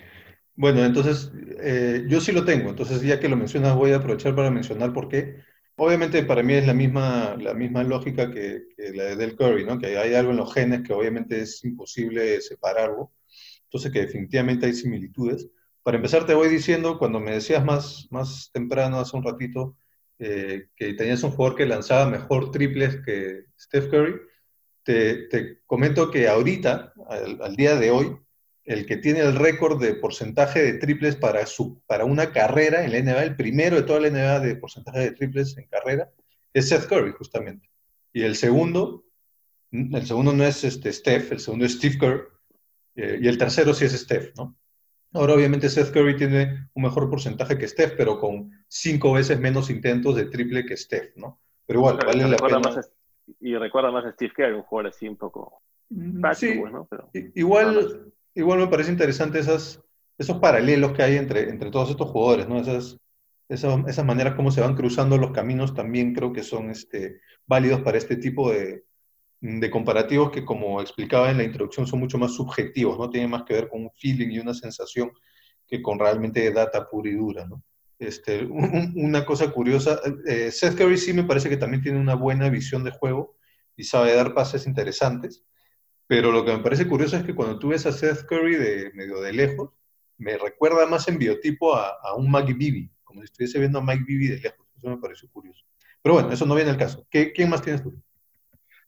Bueno, 0.57 0.85
entonces 0.85 1.33
eh, 1.61 2.05
yo 2.09 2.21
sí 2.21 2.31
lo 2.31 2.45
tengo, 2.45 2.71
entonces 2.71 3.03
ya 3.03 3.19
que 3.19 3.29
lo 3.29 3.37
mencionas 3.37 3.75
voy 3.75 3.91
a 3.91 3.97
aprovechar 3.97 4.37
para 4.37 4.51
mencionar 4.51 4.93
por 4.93 5.09
qué. 5.09 5.43
Obviamente 5.77 6.23
para 6.23 6.45
mí 6.45 6.55
es 6.55 6.67
la 6.67 6.75
misma, 6.75 7.37
la 7.41 7.55
misma 7.55 7.83
lógica 7.83 8.31
que, 8.31 8.63
la 8.95 9.05
de 9.05 9.17
Del 9.17 9.37
Curry, 9.37 9.65
¿no? 9.65 9.79
que 9.79 9.99
hay 9.99 10.15
algo 10.15 10.31
en 10.31 10.37
los 10.37 10.55
genes 10.55 10.83
que 10.83 10.93
obviamente 10.93 11.41
es 11.41 11.65
imposible 11.65 12.41
separarlo, 12.41 13.13
entonces 13.65 13.91
que 13.91 14.03
definitivamente 14.03 14.67
hay 14.67 14.75
similitudes. 14.75 15.49
Para 15.83 15.97
empezar 15.97 16.25
te 16.25 16.35
voy 16.35 16.49
diciendo, 16.49 16.99
cuando 16.99 17.19
me 17.19 17.33
decías 17.33 17.65
más, 17.65 18.07
más 18.11 18.51
temprano, 18.53 19.01
hace 19.01 19.17
un 19.17 19.25
ratito, 19.25 19.77
eh, 20.21 20.69
que 20.77 20.95
tenías 20.95 21.25
un 21.25 21.33
jugador 21.33 21.57
que 21.57 21.67
lanzaba 21.67 22.09
mejor 22.09 22.53
triples 22.53 23.01
que 23.05 23.47
Steph 23.59 23.91
Curry, 23.91 24.15
te, 24.85 25.27
te 25.29 25.59
comento 25.67 26.11
que 26.11 26.29
ahorita, 26.29 26.93
al 27.41 27.57
día 27.57 27.75
de 27.75 27.91
hoy, 27.91 28.17
el 28.65 28.87
que 28.87 28.97
tiene 28.97 29.21
el 29.21 29.37
récord 29.37 29.81
de 29.81 29.95
porcentaje 29.95 30.63
de 30.63 30.79
triples 30.79 31.17
para, 31.17 31.45
su, 31.47 31.83
para 31.87 32.05
una 32.05 32.33
carrera 32.33 32.85
en 32.85 32.93
la 32.93 33.01
NBA, 33.01 33.23
el 33.25 33.37
primero 33.37 33.77
de 33.77 33.83
toda 33.83 34.01
la 34.01 34.11
NBA 34.11 34.41
de 34.41 34.57
porcentaje 34.57 35.01
de 35.01 35.11
triples 35.13 35.57
en 35.59 35.67
carrera, 35.67 36.11
es 36.53 36.69
Seth 36.69 36.87
Curry, 36.87 37.13
justamente. 37.13 37.69
Y 38.13 38.23
el 38.23 38.37
segundo, 38.37 39.05
el 39.71 40.07
segundo 40.07 40.33
no 40.33 40.45
es 40.45 40.65
este 40.65 40.93
Steph, 40.93 41.33
el 41.33 41.41
segundo 41.41 41.67
es 41.67 41.73
Steve 41.73 41.99
Kerr, 41.99 42.29
eh, 42.97 43.19
y 43.21 43.29
el 43.29 43.37
tercero 43.37 43.75
sí 43.75 43.85
es 43.85 43.93
Steph, 43.93 44.33
¿no? 44.37 44.57
Ahora, 45.13 45.35
obviamente, 45.35 45.69
Seth 45.69 45.93
Curry 45.93 46.17
tiene 46.17 46.69
un 46.75 46.83
mejor 46.83 47.09
porcentaje 47.09 47.59
que 47.59 47.69
Steph, 47.69 47.95
pero 47.97 48.19
con 48.19 48.51
cinco 48.67 49.13
veces 49.13 49.39
menos 49.39 49.71
intentos 49.71 50.17
de 50.17 50.27
triple 50.27 50.65
que 50.65 50.77
Steph, 50.77 51.17
¿no? 51.17 51.41
Pero 51.67 51.81
igual, 51.81 51.99
vale 51.99 52.29
la 52.29 52.37
pena. 52.37 52.61
y 53.41 53.57
recuerda 53.57 53.91
más 53.91 54.05
a 54.07 54.13
Steve 54.13 54.33
Kerr, 54.35 54.55
un 54.55 54.63
jugador 54.63 54.91
así 54.91 55.07
un 55.07 55.17
poco. 55.17 55.63
Mm, 55.91 56.25
sí, 56.35 56.61
¿no? 56.61 56.87
Pero, 56.91 57.11
igual, 57.35 58.13
igual 58.35 58.59
me 58.59 58.69
parece 58.69 58.91
interesante 58.91 59.39
esas, 59.39 59.81
esos 60.19 60.39
paralelos 60.39 60.93
que 60.93 61.03
hay 61.03 61.17
entre, 61.17 61.49
entre 61.51 61.71
todos 61.71 61.91
estos 61.91 62.11
jugadores, 62.11 62.49
¿no? 62.49 62.61
Esas, 62.61 62.99
esas, 63.49 63.87
esas 63.87 64.05
maneras 64.05 64.35
como 64.35 64.51
se 64.51 64.61
van 64.61 64.75
cruzando 64.75 65.19
los 65.19 65.33
caminos 65.33 65.75
también 65.75 66.15
creo 66.15 66.33
que 66.33 66.43
son 66.43 66.71
este, 66.71 67.21
válidos 67.47 67.81
para 67.83 67.99
este 67.99 68.17
tipo 68.17 68.51
de, 68.51 68.85
de 69.41 69.71
comparativos 69.71 70.31
que, 70.31 70.45
como 70.45 70.81
explicaba 70.81 71.31
en 71.31 71.37
la 71.37 71.45
introducción, 71.45 71.87
son 71.87 72.01
mucho 72.01 72.17
más 72.17 72.33
subjetivos, 72.33 72.99
¿no? 72.99 73.11
Tienen 73.11 73.31
más 73.31 73.43
que 73.43 73.53
ver 73.53 73.69
con 73.69 73.83
un 73.83 73.91
feeling 73.95 74.31
y 74.31 74.39
una 74.39 74.55
sensación 74.55 75.13
que 75.67 75.83
con 75.83 75.99
realmente 75.99 76.51
data 76.51 76.89
pura 76.89 77.11
y 77.11 77.15
dura, 77.15 77.47
¿no? 77.47 77.63
Este, 77.99 78.45
una 78.45 79.25
cosa 79.25 79.51
curiosa, 79.51 80.01
eh, 80.27 80.51
Seth 80.51 80.77
Curry 80.77 80.97
sí 80.97 81.13
me 81.13 81.25
parece 81.25 81.49
que 81.49 81.57
también 81.57 81.83
tiene 81.83 82.01
una 82.01 82.15
buena 82.15 82.49
visión 82.49 82.85
de 82.85 82.91
juego 82.91 83.37
y 83.77 83.85
sabe 83.85 84.15
dar 84.15 84.35
pases 84.35 84.67
interesantes, 84.67 85.45
pero 86.07 86.33
lo 86.33 86.45
que 86.45 86.53
me 86.53 86.63
parece 86.63 86.87
curioso 86.87 87.17
es 87.17 87.25
que 87.25 87.35
cuando 87.35 87.59
tú 87.59 87.69
ves 87.69 87.87
a 87.87 87.93
Seth 87.93 88.27
Curry 88.27 88.57
de 88.57 88.93
medio 88.95 89.21
de 89.21 89.33
lejos, 89.33 89.71
me 90.19 90.37
recuerda 90.37 90.87
más 90.87 91.09
en 91.09 91.19
biotipo 91.19 91.75
a, 91.75 91.97
a 92.03 92.15
un 92.15 92.31
Mike 92.31 92.55
Bibby, 92.55 92.91
como 93.03 93.21
si 93.21 93.25
estuviese 93.25 93.59
viendo 93.59 93.79
a 93.79 93.83
Mike 93.83 94.05
Bibby 94.07 94.29
de 94.29 94.41
lejos. 94.41 94.67
Eso 94.77 94.89
me 94.89 94.99
pareció 94.99 95.29
curioso. 95.31 95.65
Pero 96.03 96.15
bueno, 96.15 96.33
eso 96.33 96.45
no 96.45 96.55
viene 96.55 96.71
al 96.71 96.77
caso. 96.77 97.07
¿Qué, 97.11 97.33
¿Quién 97.33 97.49
más 97.49 97.63
tienes 97.63 97.83
tú? 97.83 97.95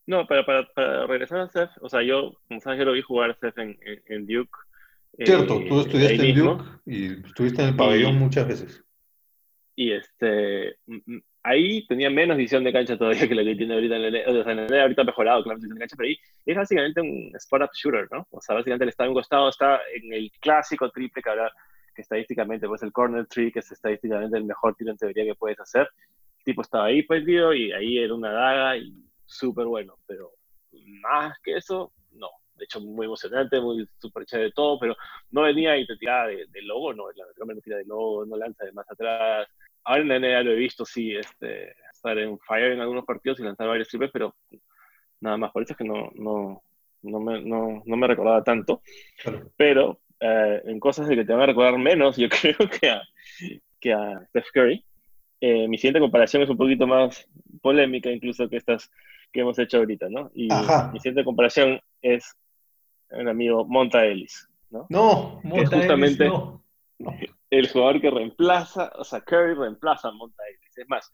No, 0.07 0.27
para, 0.27 0.45
para, 0.45 0.69
para, 0.73 1.07
regresar 1.07 1.41
a 1.41 1.49
Seth, 1.49 1.71
o 1.81 1.89
sea, 1.89 2.03
yo, 2.03 2.35
como 2.47 2.61
sabes, 2.61 2.79
yo 2.79 2.85
lo 2.85 2.93
vi 2.93 3.03
jugar 3.03 3.31
a 3.31 3.35
Seth 3.35 3.59
en, 3.59 3.77
en, 4.07 4.27
Duke. 4.27 4.51
Cierto, 5.19 5.59
tú 5.67 5.79
eh, 5.79 5.81
estudiaste 5.81 6.29
en 6.29 6.37
Duke 6.37 6.65
y 6.85 7.27
estuviste 7.27 7.63
en 7.63 7.69
el 7.71 7.77
pabellón 7.77 8.19
muchas 8.19 8.47
veces. 8.47 8.85
Y 9.75 9.93
este, 9.93 10.77
ahí 11.47 11.87
tenía 11.87 12.11
menos 12.11 12.37
visión 12.37 12.65
de 12.65 12.73
cancha 12.73 12.99
todavía 12.99 13.29
que 13.29 13.35
la 13.35 13.45
que 13.45 13.55
tiene 13.55 13.75
ahorita 13.75 13.97
en 13.97 14.03
el 14.03 14.29
O 14.29 14.43
sea, 14.43 14.53
en 14.53 14.59
el 14.59 14.81
ahorita 14.81 15.03
ha 15.03 15.05
mejorado, 15.05 15.45
claro, 15.45 15.59
visión 15.59 15.75
de 15.75 15.81
cancha, 15.81 15.97
pero 15.97 16.09
ahí 16.09 16.19
es 16.45 16.57
básicamente 16.57 17.01
un 17.01 17.31
spot-up 17.37 17.71
shooter, 17.73 18.09
¿no? 18.11 18.27
O 18.31 18.41
sea, 18.41 18.57
básicamente 18.57 18.85
él 18.85 18.89
está 18.89 19.05
en 19.05 19.11
un 19.11 19.15
costado, 19.15 19.49
está 19.49 19.81
en 19.95 20.13
el 20.13 20.31
clásico 20.41 20.91
triple 20.91 21.23
que 21.23 21.31
habla, 21.31 21.53
que 21.95 22.03
estadísticamente, 22.03 22.67
pues 22.67 22.83
el 22.83 22.93
corner 22.93 23.27
tree, 23.27 23.53
que 23.53 23.61
es 23.61 23.71
estadísticamente 23.71 24.37
el 24.37 24.45
mejor 24.45 24.75
tiro 24.75 24.91
en 24.91 24.97
teoría 24.97 25.25
que 25.25 25.37
puedes 25.37 25.61
hacer. 25.61 25.89
El 26.39 26.45
tipo 26.45 26.63
estaba 26.63 26.87
ahí 26.87 27.05
perdido 27.05 27.55
y 27.55 27.73
ahí 27.73 27.99
era 27.99 28.15
una 28.15 28.33
daga 28.33 28.77
y 28.77 28.93
súper 29.25 29.67
bueno, 29.67 29.95
pero 30.07 30.33
más 31.01 31.39
que 31.45 31.57
eso, 31.57 31.93
no. 32.13 32.29
De 32.57 32.65
hecho, 32.65 32.81
muy 32.81 33.07
emocionante, 33.07 33.61
muy 33.61 33.89
súper 33.99 34.25
chévere 34.25 34.49
de 34.49 34.53
todo, 34.53 34.81
pero 34.81 34.97
no 35.31 35.43
venía 35.43 35.77
y 35.77 35.87
te 35.87 35.97
tiraba 35.97 36.27
de, 36.27 36.47
de 36.49 36.63
logo, 36.63 36.93
no, 36.93 37.05
la 37.15 37.55
no 37.55 37.61
tira 37.61 37.77
de 37.77 37.85
logo, 37.85 38.25
no 38.27 38.37
lanza 38.37 38.65
de 38.65 38.73
más 38.73 38.91
atrás, 38.91 39.47
ahora 39.87 40.03
en 40.03 40.09
la 40.09 40.19
NBA 40.19 40.43
lo 40.43 40.51
he 40.51 40.57
visto, 40.57 40.85
sí, 40.85 41.15
este, 41.15 41.75
estar 41.93 42.19
en 42.19 42.39
fire 42.41 42.73
en 42.73 42.81
algunos 42.81 43.05
partidos 43.05 43.39
y 43.41 43.45
lanzar 43.45 43.69
varios 43.69 43.89
triples, 43.89 44.11
pero 44.13 44.35
nada 45.21 45.37
más, 45.37 45.53
por 45.53 45.63
eso 45.63 45.73
es 45.73 45.79
que 45.79 45.85
no, 45.85 46.11
no, 46.15 46.63
no, 47.03 47.21
me, 47.21 47.41
no, 47.41 47.83
no 47.85 47.97
me 47.97 48.07
recordaba 48.07 48.43
tanto. 48.43 48.83
Pero 49.57 50.01
eh, 50.21 50.63
en 50.65 50.81
cosas 50.81 51.09
de 51.09 51.17
que 51.17 51.25
te 51.25 51.33
van 51.33 51.43
a 51.43 51.47
recordar 51.47 51.79
menos, 51.79 52.17
yo 52.17 52.29
creo 52.43 52.57
que 52.69 52.91
a, 52.91 53.03
que 53.81 53.93
a 53.93 54.21
Steph 54.29 54.51
Curry. 54.53 54.85
Eh, 55.41 55.69
mi 55.69 55.77
siguiente 55.77 56.01
comparación 56.01 56.43
es 56.43 56.49
un 56.49 56.57
poquito 56.57 56.87
más 56.87 57.29
polémica 57.61 58.11
incluso 58.11 58.49
que 58.49 58.57
estas 58.57 58.91
que 59.33 59.41
hemos 59.41 59.59
hecho 59.59 59.79
ahorita, 59.79 60.09
¿no? 60.09 60.31
Y 60.35 60.49
mi 60.93 60.99
siguiente 60.99 61.25
comparación 61.25 61.79
es 62.01 62.35
un 63.11 63.29
amigo 63.29 63.67
Monta 63.67 64.05
Ellis, 64.07 64.49
¿no? 64.71 64.87
No, 64.89 65.41
Monta 65.45 65.77
justamente, 65.77 66.25
Ellis, 66.25 66.39
no 66.99 67.13
el 67.51 67.69
jugador 67.69 68.01
que 68.01 68.11
reemplaza, 68.11 68.93
o 68.97 69.05
sea, 69.05 69.21
Curry 69.21 69.55
reemplaza 69.55 70.09
a 70.09 70.13
Monta 70.13 70.43
Es 70.77 70.89
más, 70.89 71.13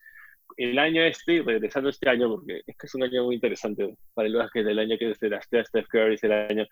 el 0.57 0.79
año 0.79 1.03
este, 1.03 1.43
regresando 1.43 1.91
este 1.91 2.09
año, 2.09 2.29
porque 2.29 2.63
es 2.67 2.77
que 2.77 2.87
es 2.87 2.95
un 2.95 3.03
año 3.03 3.25
muy 3.25 3.35
interesante 3.35 3.97
para 4.15 4.29
el 4.29 4.35
básquet, 4.35 4.67
el 4.67 4.79
año 4.79 4.97
que 4.99 5.15
se 5.15 5.29
draftea 5.29 5.61
a 5.61 5.65
Steph 5.65 5.89
Curry, 5.89 6.15
es 6.15 6.25
el 6.25 6.33
año 6.33 6.67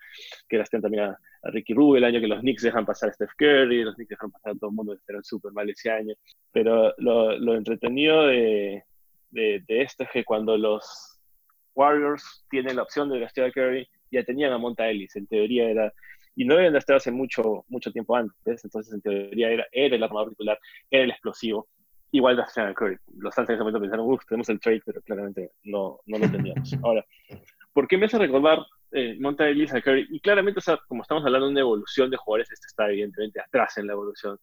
que 0.49 0.57
draftean 0.57 0.83
también 0.83 1.05
a, 1.05 1.19
Ricky 1.43 1.73
Rubio, 1.73 1.97
el 1.97 2.05
año 2.05 2.21
que 2.21 2.27
los 2.27 2.41
Knicks 2.41 2.63
dejan 2.63 2.85
pasar 2.85 3.09
a 3.09 3.13
Steph 3.15 3.33
Curry, 3.39 3.83
los 3.83 3.95
Knicks 3.95 4.11
dejan 4.11 4.31
pasar 4.31 4.53
a 4.53 4.55
todo 4.57 4.71
el 4.71 4.77
mundo, 4.77 4.95
que 5.07 5.15
súper 5.23 5.53
mal 5.53 5.71
ese 5.71 5.91
año. 5.91 6.15
Pero 6.53 6.93
lo, 6.99 7.55
entretenido 7.55 8.27
de, 8.27 8.85
esto 9.33 10.05
es 10.05 10.11
que 10.11 10.25
cuando 10.25 10.59
los 10.59 11.19
Warriors 11.75 12.45
tienen 12.51 12.77
la 12.77 12.83
opción 12.83 13.09
de 13.09 13.19
draftear 13.21 13.49
a 13.49 13.53
Curry, 13.53 13.89
ya 14.11 14.23
tenían 14.23 14.53
a 14.53 14.59
Monta 14.59 14.91
Ellis, 14.91 15.17
en 15.17 15.27
teoría 15.27 15.71
era 15.71 15.93
y 16.41 16.47
no 16.47 16.55
habían 16.55 16.73
drafteado 16.73 16.97
hace 16.97 17.11
mucho, 17.11 17.67
mucho 17.69 17.93
tiempo 17.93 18.17
antes, 18.17 18.65
entonces 18.65 18.95
en 18.95 19.03
teoría 19.03 19.51
era, 19.51 19.67
era 19.73 19.95
el 19.95 20.03
armador 20.03 20.31
titular, 20.31 20.59
era 20.91 21.05
el 21.05 21.11
explosivo 21.11 21.69
igual 22.13 22.35
de 22.35 22.43
a 22.43 22.75
Curry. 22.75 22.97
Los 23.19 23.35
Suns 23.35 23.51
en 23.51 23.57
ese 23.57 23.63
momento 23.63 23.79
pensaron, 23.79 24.07
uff, 24.07 24.25
tenemos 24.27 24.49
el 24.49 24.59
trade, 24.59 24.81
pero 24.87 25.03
claramente 25.03 25.51
no, 25.65 26.01
no 26.07 26.19
lo 26.19 26.31
teníamos. 26.31 26.73
Ahora, 26.83 27.05
¿por 27.75 27.87
qué 27.87 27.99
me 27.99 28.07
hace 28.07 28.17
recordar 28.17 28.61
eh, 28.91 29.19
Monta 29.21 29.45
Curry? 29.85 30.09
Y 30.11 30.19
claramente, 30.21 30.61
o 30.61 30.63
sea, 30.63 30.79
como 30.89 31.03
estamos 31.03 31.27
hablando 31.27 31.45
de 31.45 31.53
una 31.53 31.61
evolución 31.61 32.09
de 32.09 32.17
jugadores, 32.17 32.51
este 32.51 32.69
está 32.69 32.89
evidentemente 32.89 33.39
atrás 33.39 33.77
en 33.77 33.87
la 33.87 33.93
evolución 33.93 34.39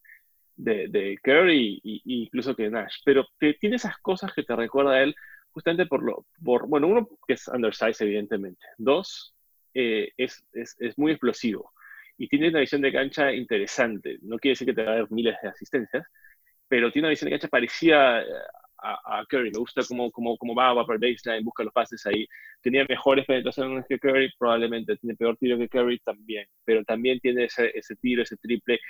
de, 0.54 0.86
de 0.86 1.18
Curry 1.20 1.80
y, 1.82 2.22
incluso 2.22 2.54
que 2.54 2.70
Nash, 2.70 2.98
pero 3.04 3.26
que 3.40 3.54
tiene 3.54 3.74
esas 3.74 3.98
cosas 3.98 4.32
que 4.32 4.44
te 4.44 4.54
recuerda 4.54 4.92
a 4.92 5.02
él 5.02 5.16
justamente 5.50 5.86
por 5.86 6.04
lo, 6.04 6.26
por, 6.44 6.68
bueno, 6.68 6.86
uno 6.86 7.08
que 7.26 7.34
es 7.34 7.48
undersized 7.48 8.06
evidentemente, 8.06 8.64
dos, 8.76 9.34
eh, 9.74 10.12
es, 10.16 10.46
es, 10.52 10.76
es 10.78 10.96
muy 10.96 11.10
explosivo 11.10 11.72
y 12.18 12.28
tiene 12.28 12.48
una 12.48 12.60
visión 12.60 12.82
de 12.82 12.92
cancha 12.92 13.32
interesante. 13.32 14.18
No 14.22 14.38
quiere 14.38 14.52
decir 14.52 14.66
que 14.66 14.74
te 14.74 14.82
va 14.82 14.92
a 14.92 14.96
dar 14.96 15.10
miles 15.10 15.36
de 15.40 15.48
asistencias, 15.48 16.06
pero 16.66 16.90
tiene 16.90 17.06
una 17.06 17.10
visión 17.10 17.30
de 17.30 17.38
cancha 17.38 17.48
parecida 17.48 18.20
eh, 18.22 18.26
a, 18.78 19.20
a 19.20 19.26
Curry. 19.26 19.52
Me 19.52 19.58
gusta 19.58 19.82
cómo, 19.88 20.10
cómo, 20.10 20.36
cómo 20.36 20.54
va, 20.54 20.74
va 20.74 20.84
por 20.84 21.00
baseline, 21.00 21.44
busca 21.44 21.62
los 21.62 21.72
pases 21.72 22.04
ahí. 22.06 22.26
Tenía 22.60 22.84
mejores 22.88 23.24
penetraciones 23.24 23.84
que 23.88 23.98
Curry, 23.98 24.32
probablemente. 24.38 24.96
Tiene 24.96 25.16
peor 25.16 25.36
tiro 25.36 25.56
que 25.56 25.68
Curry 25.68 26.00
también, 26.00 26.46
pero 26.64 26.84
también 26.84 27.20
tiene 27.20 27.44
ese, 27.44 27.70
ese 27.74 27.94
tiro, 27.96 28.22
ese 28.22 28.36
triple. 28.36 28.80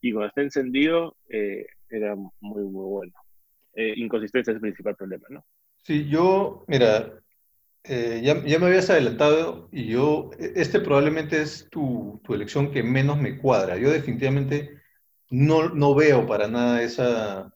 Y 0.00 0.12
cuando 0.12 0.28
está 0.28 0.42
encendido, 0.42 1.16
eh, 1.28 1.64
era 1.88 2.16
muy, 2.16 2.62
muy 2.64 2.84
bueno. 2.84 3.12
Eh, 3.74 3.94
inconsistencia 3.96 4.50
es 4.50 4.56
el 4.56 4.60
principal 4.60 4.96
problema, 4.96 5.26
¿no? 5.30 5.44
Sí, 5.84 6.08
yo, 6.08 6.64
mira, 6.68 7.21
eh, 7.84 8.20
ya, 8.22 8.44
ya, 8.44 8.58
me 8.58 8.66
habías 8.66 8.90
adelantado 8.90 9.68
y 9.72 9.86
yo, 9.86 10.30
e, 10.38 10.52
este 10.56 10.80
probablemente 10.80 11.42
es 11.42 11.68
tu, 11.70 12.20
tu 12.24 12.34
elección 12.34 12.70
que 12.70 12.82
menos 12.82 13.18
me 13.18 13.38
cuadra. 13.38 13.76
Yo 13.76 13.90
definitivamente 13.90 14.80
no, 15.30 15.70
no 15.70 15.94
veo 15.94 16.26
para 16.26 16.46
nada 16.46 16.82
esa, 16.82 17.52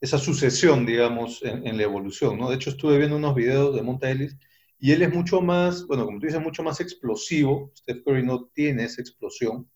esa 0.00 0.18
sucesión, 0.18 0.86
digamos, 0.86 1.42
en, 1.42 1.76
la 1.76 1.82
evolución, 1.82 2.38
¿no? 2.38 2.48
De 2.48 2.56
hecho, 2.56 2.70
estuve 2.70 2.98
viendo 2.98 3.16
unos 3.16 3.34
videos 3.34 3.74
de 3.74 3.82
Monta 3.82 4.10
Ellis 4.10 4.36
y 4.78 4.92
él 4.92 5.02
es 5.02 5.12
mucho 5.12 5.40
más, 5.40 5.86
bueno, 5.86 6.06
como 6.06 6.20
tú 6.20 6.26
dices, 6.26 6.40
mucho 6.40 6.62
más 6.62 6.80
explosivo. 6.80 7.72
Steph 7.76 8.04
Curry 8.04 8.24
no 8.24 8.46
tiene 8.54 8.84
esa 8.84 9.02
explosión. 9.02 9.68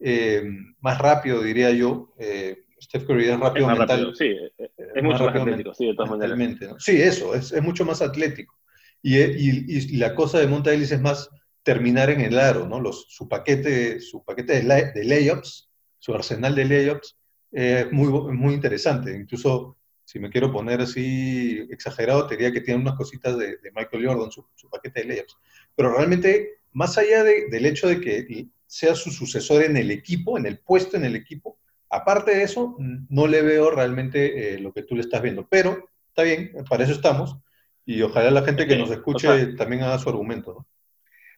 Eh, 0.00 0.42
más 0.80 0.98
rápido, 0.98 1.42
diría 1.42 1.70
yo. 1.70 2.12
Eh, 2.18 2.64
Steph 2.82 3.06
Curry 3.06 3.28
es 3.28 3.38
rápido 3.38 3.68
mental. 3.68 4.12
sí, 4.16 4.34
es, 4.58 5.02
mucho 5.02 5.24
más 5.24 5.36
atlético, 5.36 5.74
sí, 5.74 5.86
de 5.86 5.94
todas 5.94 6.10
maneras. 6.10 6.76
Sí, 6.78 7.00
eso, 7.00 7.34
es, 7.34 7.52
es, 7.52 7.62
mucho 7.62 7.84
más 7.84 8.02
atlético. 8.02 8.58
Y, 9.02 9.18
y, 9.18 9.64
y, 9.68 9.96
la 9.96 10.14
cosa 10.14 10.38
de 10.38 10.46
Monta 10.46 10.72
Ellis 10.72 10.92
es 10.92 11.00
más 11.00 11.28
terminar 11.62 12.10
en 12.10 12.20
el 12.20 12.38
aro, 12.38 12.68
¿no? 12.68 12.80
Los, 12.80 13.06
su 13.08 13.28
paquete, 13.28 14.00
su 14.00 14.24
paquete 14.24 14.62
de, 14.62 14.92
de 14.92 15.04
layups 15.04 15.72
su 16.02 16.12
arsenal 16.12 16.56
de 16.56 16.64
layups 16.64 17.16
es 17.52 17.92
muy, 17.92 18.08
muy 18.32 18.54
interesante. 18.54 19.14
Incluso, 19.14 19.78
si 20.04 20.18
me 20.18 20.30
quiero 20.30 20.50
poner 20.50 20.80
así 20.80 21.64
exagerado, 21.70 22.26
te 22.26 22.34
diría 22.34 22.52
que 22.52 22.60
tiene 22.60 22.80
unas 22.80 22.96
cositas 22.96 23.38
de, 23.38 23.56
Michael 23.72 24.04
Jordan, 24.04 24.32
su, 24.32 24.44
su, 24.56 24.68
paquete 24.68 25.02
de 25.02 25.06
layups. 25.06 25.36
Pero 25.76 25.94
realmente, 25.94 26.58
más 26.72 26.98
allá 26.98 27.22
del 27.22 27.66
hecho 27.66 27.86
de 27.86 28.00
que 28.00 28.48
sea 28.66 28.96
su 28.96 29.12
sucesor 29.12 29.62
en 29.62 29.76
el 29.76 29.92
equipo, 29.92 30.36
en 30.36 30.46
el 30.46 30.58
puesto 30.58 30.96
en 30.96 31.04
el 31.04 31.14
equipo, 31.14 31.60
aparte 31.88 32.34
de 32.34 32.42
eso, 32.42 32.76
no 32.78 33.28
le 33.28 33.42
veo 33.42 33.70
realmente 33.70 34.54
eh, 34.54 34.58
lo 34.58 34.72
que 34.72 34.82
tú 34.82 34.96
le 34.96 35.02
estás 35.02 35.22
viendo. 35.22 35.46
Pero 35.48 35.88
está 36.08 36.24
bien, 36.24 36.50
para 36.68 36.82
eso 36.82 36.94
estamos. 36.94 37.36
Y 37.84 38.02
ojalá 38.02 38.30
la 38.30 38.42
gente 38.42 38.66
que 38.66 38.76
nos 38.76 38.90
escuche 38.90 39.54
también 39.54 39.82
haga 39.82 39.98
su 39.98 40.08
argumento. 40.08 40.52
¿no? 40.54 40.66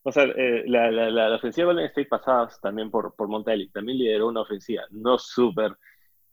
O 0.06 0.12
sea, 0.12 0.24
eh, 0.24 0.64
la, 0.66 0.90
la, 0.90 1.10
la, 1.10 1.34
ofensiva 1.34 1.68
de 1.68 1.72
Golden 1.72 1.86
State 1.86 2.08
pasaba 2.08 2.50
también 2.60 2.90
por, 2.90 3.14
por 3.16 3.26
Montelli, 3.28 3.70
también 3.70 3.96
lideró 3.96 4.28
una 4.28 4.42
ofensiva, 4.42 4.82
no 4.90 5.18
súper 5.18 5.72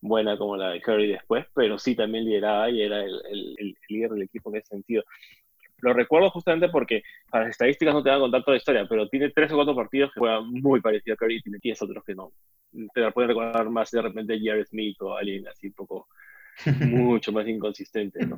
buena 0.01 0.37
como 0.37 0.57
la 0.57 0.71
de 0.71 0.81
Curry 0.81 1.07
después, 1.07 1.45
pero 1.53 1.79
sí 1.79 1.95
también 1.95 2.25
lideraba 2.25 2.69
y 2.69 2.81
era 2.81 3.01
el, 3.01 3.21
el, 3.57 3.75
líder 3.87 4.11
del 4.11 4.23
equipo 4.23 4.49
en 4.49 4.57
ese 4.57 4.67
sentido. 4.67 5.03
Lo 5.77 5.93
recuerdo 5.93 6.29
justamente 6.31 6.67
porque 6.67 7.01
para 7.29 7.45
las 7.45 7.51
estadísticas 7.51 7.93
no 7.93 8.03
te 8.03 8.11
contar 8.11 8.41
toda 8.43 8.55
la 8.55 8.57
historia, 8.57 8.85
pero 8.89 9.07
tiene 9.07 9.29
tres 9.29 9.51
o 9.53 9.55
cuatro 9.55 9.73
partidos 9.73 10.11
que 10.13 10.19
juegan 10.19 10.51
muy 10.51 10.81
parecido 10.81 11.13
a 11.13 11.17
Curry 11.17 11.37
y 11.37 11.41
tiene 11.41 11.59
diez 11.61 11.81
otros 11.81 12.03
que 12.03 12.13
no. 12.13 12.33
Te 12.93 12.99
la 12.99 13.11
pueden 13.11 13.29
recordar 13.29 13.69
más 13.69 13.89
de 13.89 14.01
repente 14.01 14.39
Jared 14.43 14.65
Smith 14.65 15.01
o 15.01 15.15
alguien 15.15 15.47
así 15.47 15.67
un 15.67 15.73
poco 15.73 16.09
mucho 16.81 17.31
más 17.31 17.47
inconsistente, 17.47 18.25
¿no? 18.25 18.35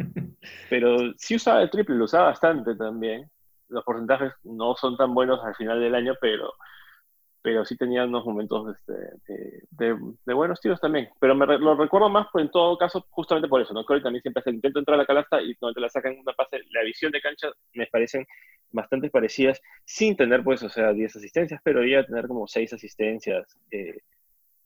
Pero 0.69 1.13
sí 1.17 1.35
usaba 1.35 1.61
el 1.61 1.69
triple, 1.69 1.95
lo 1.95 2.05
usaba 2.05 2.27
bastante 2.27 2.75
también 2.75 3.29
los 3.73 3.83
porcentajes 3.83 4.33
no 4.43 4.75
son 4.75 4.95
tan 4.95 5.13
buenos 5.13 5.43
al 5.43 5.55
final 5.55 5.79
del 5.79 5.95
año, 5.95 6.13
pero, 6.21 6.53
pero 7.41 7.65
sí 7.65 7.75
tenían 7.75 8.09
unos 8.09 8.25
momentos 8.25 8.75
este, 8.75 8.93
de, 9.71 9.97
de, 10.25 10.33
buenos 10.33 10.61
tiros 10.61 10.79
también. 10.79 11.09
Pero 11.19 11.35
me 11.35 11.45
lo 11.45 11.75
recuerdo 11.75 12.09
más, 12.09 12.27
pues, 12.31 12.45
en 12.45 12.51
todo 12.51 12.77
caso, 12.77 13.05
justamente 13.09 13.49
por 13.49 13.61
eso, 13.61 13.73
¿no? 13.73 13.83
Curry 13.83 14.03
también 14.03 14.21
siempre 14.21 14.41
hace 14.41 14.51
el 14.51 14.57
intento 14.57 14.79
de 14.79 14.81
entrar 14.81 14.95
a 14.95 15.01
la 15.01 15.07
canasta 15.07 15.41
y 15.41 15.55
cuando 15.55 15.75
te 15.75 15.81
la 15.81 15.89
sacan 15.89 16.17
una 16.17 16.33
pase, 16.33 16.61
la 16.71 16.83
visión 16.83 17.11
de 17.11 17.21
cancha 17.21 17.49
me 17.73 17.87
parecen 17.87 18.25
bastante 18.71 19.09
parecidas, 19.09 19.61
sin 19.85 20.15
tener, 20.15 20.43
pues, 20.43 20.63
o 20.63 20.69
sea, 20.69 20.93
10 20.93 21.15
asistencias, 21.15 21.61
pero 21.63 21.85
ya 21.85 22.05
tener 22.05 22.27
como 22.27 22.47
6 22.47 22.73
asistencias, 22.73 23.59
eh, 23.71 23.99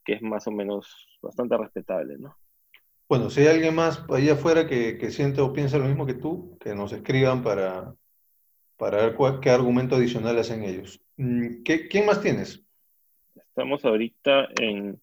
que 0.05 0.13
es 0.13 0.21
más 0.21 0.47
o 0.47 0.51
menos 0.51 1.19
bastante 1.21 1.57
respetable, 1.57 2.17
¿no? 2.17 2.37
Bueno, 3.09 3.29
si 3.29 3.41
hay 3.41 3.47
alguien 3.47 3.75
más 3.75 4.03
ahí 4.09 4.29
afuera 4.29 4.67
que, 4.67 4.97
que 4.97 5.11
siente 5.11 5.39
o 5.41 5.53
piensa 5.53 5.77
lo 5.77 5.85
mismo 5.85 6.05
que 6.05 6.13
tú, 6.13 6.57
que 6.59 6.75
nos 6.75 6.91
escriban 6.91 7.41
para, 7.41 7.93
para 8.75 8.97
ver 8.97 9.39
qué 9.41 9.49
argumento 9.49 9.95
adicional 9.95 10.37
hacen 10.37 10.63
ellos. 10.63 11.01
Mm, 11.15 11.63
¿Qué, 11.63 11.87
¿Quién 11.87 12.05
más 12.05 12.21
tienes? 12.21 12.63
Estamos 13.35 13.83
ahorita 13.85 14.49
en 14.59 15.01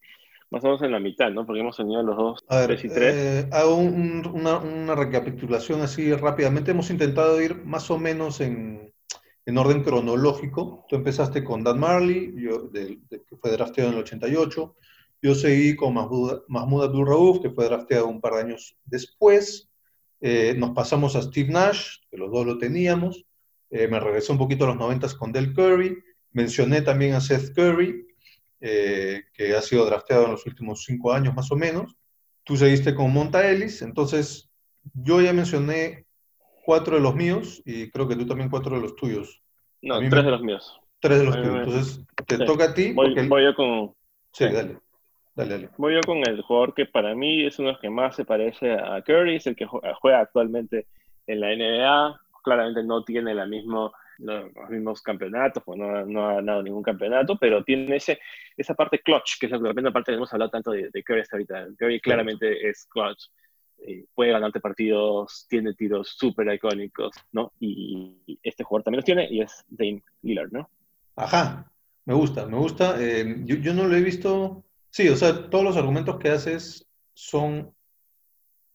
más 0.51 0.63
o 0.63 0.69
menos 0.69 0.83
en 0.83 0.93
la 0.93 1.01
mitad, 1.01 1.31
¿no? 1.31 1.45
Porque 1.45 1.61
hemos 1.61 1.77
tenido 1.77 2.03
los 2.03 2.17
dos, 2.17 2.45
a 2.49 2.61
ver, 2.61 2.79
y 2.81 2.89
tres. 2.89 3.15
Eh, 3.17 3.49
hago 3.51 3.77
una, 3.77 4.59
una, 4.59 4.95
recapitulación 4.95 5.81
así 5.81 6.13
rápidamente. 6.13 6.71
Hemos 6.71 6.91
intentado 6.91 7.41
ir 7.43 7.65
más 7.65 7.91
o 7.91 7.99
menos 7.99 8.41
en, 8.41 8.93
en 9.47 9.59
orden 9.59 9.83
cronológico. 9.83 10.87
Tú 10.89 10.95
empezaste 10.95 11.43
con 11.43 11.65
Dan 11.65 11.81
Marley, 11.81 12.33
yo, 12.37 12.71
que 12.71 13.37
fue 13.41 13.51
drafteado 13.51 13.91
en 13.91 13.97
el 13.97 14.03
88. 14.03 14.77
Yo 15.25 15.35
seguí 15.35 15.75
con 15.75 15.95
Mahmoud, 15.95 16.83
Abdul 16.85 17.07
Rauf, 17.07 17.41
que 17.41 17.49
fue 17.49 17.65
drafteado 17.65 18.09
un 18.09 18.21
par 18.21 18.35
de 18.35 18.41
años 18.41 18.77
después. 18.85 19.71
Eh, 20.21 20.55
nos 20.59 20.73
pasamos 20.73 21.17
a 21.17 21.23
Steve 21.23 21.51
Nash, 21.51 21.97
que 22.11 22.19
los 22.19 22.31
dos 22.31 22.45
lo 22.45 22.59
teníamos. 22.59 23.25
Eh, 23.71 23.89
me 23.89 23.99
regresé 24.01 24.33
un 24.33 24.39
poquito 24.39 24.65
a 24.65 24.67
los 24.67 24.77
90 24.77 25.09
con 25.17 25.33
Del 25.33 25.55
Curry, 25.55 25.97
mencioné 26.33 26.83
también 26.83 27.15
a 27.15 27.23
Seth 27.23 27.55
Curry, 27.55 28.07
eh, 28.61 29.23
que 29.33 29.55
ha 29.55 29.63
sido 29.63 29.87
drafteado 29.87 30.27
en 30.27 30.33
los 30.33 30.45
últimos 30.45 30.85
cinco 30.85 31.15
años 31.15 31.35
más 31.35 31.51
o 31.51 31.57
menos. 31.57 31.97
Tú 32.43 32.59
seguiste 32.59 32.95
con 32.95 33.11
Monta 33.11 33.51
Ellis, 33.51 33.81
entonces 33.81 34.51
yo 34.93 35.23
ya 35.23 35.33
mencioné 35.33 36.05
cuatro 36.67 36.97
de 36.97 37.01
los 37.01 37.15
míos 37.15 37.63
y 37.65 37.91
creo 37.91 38.07
que 38.07 38.17
tú 38.17 38.27
también 38.27 38.51
cuatro 38.51 38.77
de 38.77 38.83
los 38.83 38.95
tuyos. 38.95 39.43
No, 39.81 40.01
tres 40.01 40.23
de 40.27 40.31
los 40.31 40.43
míos. 40.43 40.81
Tres 41.01 41.21
de 41.21 41.25
los 41.25 41.35
tuyos. 41.35 41.57
Entonces, 41.57 42.07
te 42.27 42.45
toca 42.45 42.65
a 42.65 42.75
ti. 42.75 42.93
Voy, 42.93 43.15
yo 43.43 43.55
con. 43.55 43.95
Sí, 44.31 44.45
Dale. 44.45 44.84
Dale, 45.35 45.51
dale. 45.51 45.71
Voy 45.77 45.95
yo 45.95 46.01
con 46.07 46.19
el 46.19 46.43
jugador 46.43 46.75
que 46.75 46.87
para 46.87 47.15
mí 47.15 47.45
es 47.45 47.59
uno 47.59 47.69
de 47.69 47.73
los 47.73 47.81
que 47.81 47.91
más 47.91 48.15
se 48.15 48.25
parece 48.25 48.73
a 48.73 49.03
Curry, 49.03 49.37
es 49.37 49.47
el 49.47 49.57
que 49.57 49.67
juega 49.67 50.21
actualmente 50.21 50.87
en 51.27 51.41
la 51.41 51.49
NBA, 51.55 52.21
claramente 52.43 52.85
no 52.85 53.03
tiene 53.03 53.35
la 53.35 53.47
mismo, 53.47 53.93
los 54.19 54.71
mismos 54.71 55.03
campeonatos, 55.03 55.63
pues 55.65 55.79
no, 55.79 56.05
no, 56.07 56.29
ha 56.29 56.35
ganado 56.35 56.63
ningún 56.63 56.83
campeonato, 56.83 57.37
pero 57.37 57.65
tiene 57.65 57.97
ese, 57.97 58.21
esa 58.57 58.75
parte 58.75 59.01
clutch, 59.01 59.39
que 59.41 59.47
es 59.47 59.53
la 59.53 59.59
que 59.59 59.63
de 59.63 59.69
repente 59.71 59.89
aparte 59.89 60.15
hemos 60.15 60.33
hablado 60.33 60.51
tanto 60.51 60.71
de, 60.71 60.91
de 60.93 61.03
Curry 61.03 61.23
ahorita. 61.33 61.67
Curry 61.79 62.01
claramente 62.01 62.69
es 62.69 62.87
clutch. 62.87 63.25
Eh, 63.87 64.07
puede 64.15 64.33
ganarte 64.33 64.61
partidos, 64.61 65.47
tiene 65.49 65.75
tiros 65.75 66.15
súper 66.17 66.53
icónicos, 66.55 67.17
¿no? 67.33 67.53
Y, 67.61 68.39
este 68.43 68.65
jugador 68.65 68.85
también 68.85 68.99
los 68.99 69.05
tiene 69.05 69.29
y 69.31 69.41
es 69.41 69.65
Dame 69.69 70.03
Lillard, 70.23 70.51
¿no? 70.53 70.71
Ajá, 71.17 71.71
me 72.07 72.15
gusta, 72.15 72.47
me 72.47 72.57
gusta. 72.57 72.97
Eh, 72.99 73.43
yo, 73.45 73.57
yo, 73.57 73.75
no 73.75 73.87
lo 73.87 73.95
he 73.95 74.01
visto. 74.01 74.65
Sí, 74.95 75.09
o 75.09 75.17
sea, 75.17 75.51
todos 75.51 75.65
los 75.65 75.77
argumentos 75.77 76.21
que 76.21 76.31
haces 76.31 76.87
son 77.15 77.75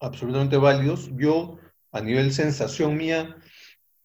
absolutamente 0.02 0.58
válidos. 0.58 1.10
Yo, 1.16 1.58
a 1.94 2.02
nivel 2.02 2.34
sensación 2.34 2.98
mía, 2.98 3.38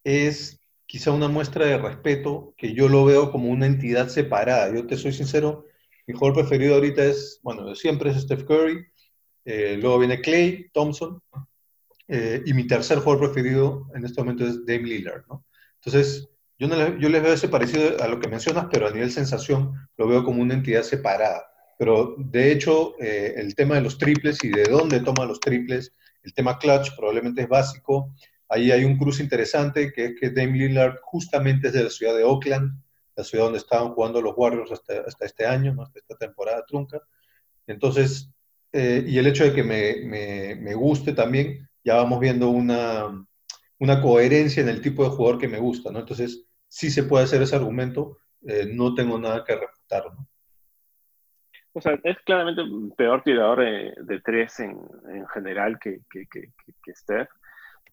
es 0.05 0.61
quizá 0.87 1.11
una 1.11 1.27
muestra 1.27 1.67
de 1.67 1.77
respeto 1.77 2.55
que 2.57 2.73
yo 2.73 2.89
lo 2.89 3.05
veo 3.05 3.33
como 3.33 3.49
una 3.49 3.67
entidad 3.67 4.07
separada. 4.07 4.73
Yo 4.73 4.87
te 4.87 4.97
soy 4.97 5.13
sincero, 5.13 5.65
mi 6.07 6.15
jugador 6.15 6.47
preferido 6.47 6.77
ahorita 6.77 7.05
es, 7.05 7.41
bueno, 7.43 7.75
siempre 7.75 8.11
es 8.11 8.23
Steph 8.23 8.45
Curry, 8.45 8.87
eh, 9.45 9.77
luego 9.83 9.99
viene 9.99 10.21
Clay 10.21 10.71
Thompson, 10.73 11.21
eh, 12.07 12.45
y 12.47 12.55
mi 12.55 12.69
tercer 12.69 13.01
jugador 13.01 13.33
preferido 13.33 13.89
en 13.93 14.05
este 14.05 14.21
momento 14.23 14.47
es 14.47 14.65
Dame 14.65 14.85
Lillard. 14.85 15.25
Entonces, 15.85 16.29
yo, 16.61 16.69
no 16.69 16.97
yo 16.97 17.09
les 17.09 17.23
veo 17.25 17.33
ese 17.33 17.49
parecido 17.49 18.01
a 18.01 18.07
lo 18.07 18.21
que 18.21 18.29
mencionas, 18.29 18.69
pero 18.71 18.87
a 18.87 18.93
nivel 18.93 19.11
sensación 19.11 19.73
lo 19.97 20.07
veo 20.07 20.23
como 20.23 20.43
una 20.43 20.55
entidad 20.55 20.85
separada. 20.85 21.51
Pero 21.79 22.15
de 22.19 22.53
hecho, 22.53 22.95
eh, 23.01 23.35
el 23.37 23.55
tema 23.55 23.77
de 23.77 23.83
los 23.83 23.99
triples 23.99 24.43
y 24.45 24.49
de 24.49 24.65
dónde 24.65 25.01
toma 25.01 25.27
los 25.27 25.41
triples, 25.41 25.93
el 26.23 26.33
tema 26.33 26.59
clutch 26.59 26.95
probablemente 26.97 27.43
es 27.43 27.49
básico. 27.49 28.15
Ahí 28.49 28.71
hay 28.71 28.85
un 28.85 28.97
cruce 28.97 29.23
interesante 29.23 29.93
que 29.93 30.07
es 30.07 30.13
que 30.19 30.31
Dame 30.31 30.59
Lillard 30.59 30.99
justamente 31.03 31.69
es 31.69 31.75
de 31.75 31.85
la 31.85 31.91
ciudad 31.91 32.15
de 32.17 32.25
Oakland, 32.25 32.81
la 33.17 33.25
ciudad 33.25 33.45
donde 33.45 33.59
estaban 33.59 33.93
jugando 33.93 34.21
los 34.21 34.35
Warriors 34.37 34.73
hasta, 34.73 35.25
este 35.25 35.47
año, 35.47 35.77
hasta 35.83 35.99
esta 35.99 36.17
temporada 36.17 36.65
trunca. 36.67 37.01
Entonces, 37.67 38.31
eh, 38.73 39.05
y 39.07 39.19
el 39.19 39.27
hecho 39.27 39.45
de 39.45 39.53
que 39.53 39.63
me, 39.63 40.05
me, 40.05 40.55
me, 40.57 40.75
guste 40.75 41.13
también, 41.13 41.69
ya 41.85 41.97
vamos 41.97 42.19
viendo 42.21 42.49
una, 42.49 43.27
una, 43.79 44.03
coherencia 44.03 44.63
en 44.63 44.69
el 44.69 44.81
tipo 44.81 45.05
de 45.05 45.11
jugador 45.11 45.39
que 45.39 45.49
me 45.49 45.59
gusta, 45.59 45.93
¿no? 45.93 46.01
Entonces, 46.01 46.45
sí 46.69 46.91
se 46.91 47.05
puede 47.05 47.25
hacer 47.25 47.41
ese 47.41 47.55
argumento, 47.55 48.19
eh, 48.47 48.67
no 48.71 48.95
tengo 48.95 49.19
nada 49.19 49.45
que 49.45 49.55
refutar. 49.55 50.05
O 51.75 51.81
sea, 51.81 51.99
es 52.05 52.17
claramente 52.21 52.63
un 52.63 52.93
peor 52.93 53.23
tirador 53.23 53.61
de, 53.61 53.95
de 54.01 54.21
tres 54.21 54.61
en, 54.61 54.79
en, 55.09 55.27
general 55.29 55.79
que, 55.81 56.01
que, 56.09 56.27
que, 56.31 56.51
que, 56.83 56.95
Steph, 56.95 57.29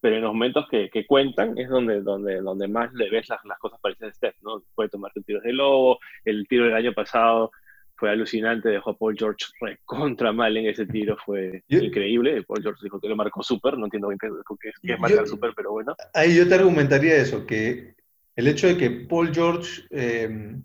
pero 0.00 0.16
en 0.16 0.22
los 0.22 0.32
momentos 0.32 0.66
que, 0.70 0.88
cuentan 1.06 1.58
es 1.58 1.68
donde, 1.68 2.00
donde, 2.00 2.40
donde 2.40 2.68
más 2.68 2.92
le 2.94 3.10
ves 3.10 3.28
las, 3.28 3.44
las 3.44 3.58
cosas 3.58 3.80
parecidas 3.80 4.12
a 4.12 4.14
Steph, 4.14 4.36
¿no? 4.42 4.62
Puede 4.76 4.88
tomarte 4.88 5.20
tiros 5.22 5.42
de 5.42 5.52
lobo, 5.52 5.98
el 6.24 6.46
tiro 6.46 6.64
del 6.64 6.74
año 6.74 6.92
pasado 6.92 7.50
fue 7.96 8.10
alucinante, 8.10 8.68
dejó 8.68 8.90
a 8.90 8.98
Paul 8.98 9.16
George 9.16 9.46
contra 9.84 10.32
mal 10.32 10.56
en 10.56 10.66
ese 10.66 10.86
tiro, 10.86 11.16
fue 11.24 11.62
increíble. 11.68 12.42
Paul 12.42 12.62
George 12.62 12.80
dijo 12.82 13.00
que 13.00 13.08
lo 13.08 13.16
marcó 13.16 13.42
súper, 13.42 13.78
no 13.78 13.84
entiendo 13.84 14.08
bien 14.08 14.18
qué, 14.18 14.28
qué, 14.60 14.92
es 14.92 14.98
marcar 14.98 15.26
súper, 15.26 15.52
pero 15.54 15.72
bueno. 15.72 15.94
Ahí 16.14 16.36
yo 16.36 16.48
te 16.48 16.54
argumentaría 16.54 17.16
eso, 17.16 17.46
que 17.46 17.94
el 18.34 18.48
hecho 18.48 18.66
de 18.66 18.76
que 18.76 18.90
Paul 18.90 19.32
George 19.32 19.82
eh, 19.90 20.56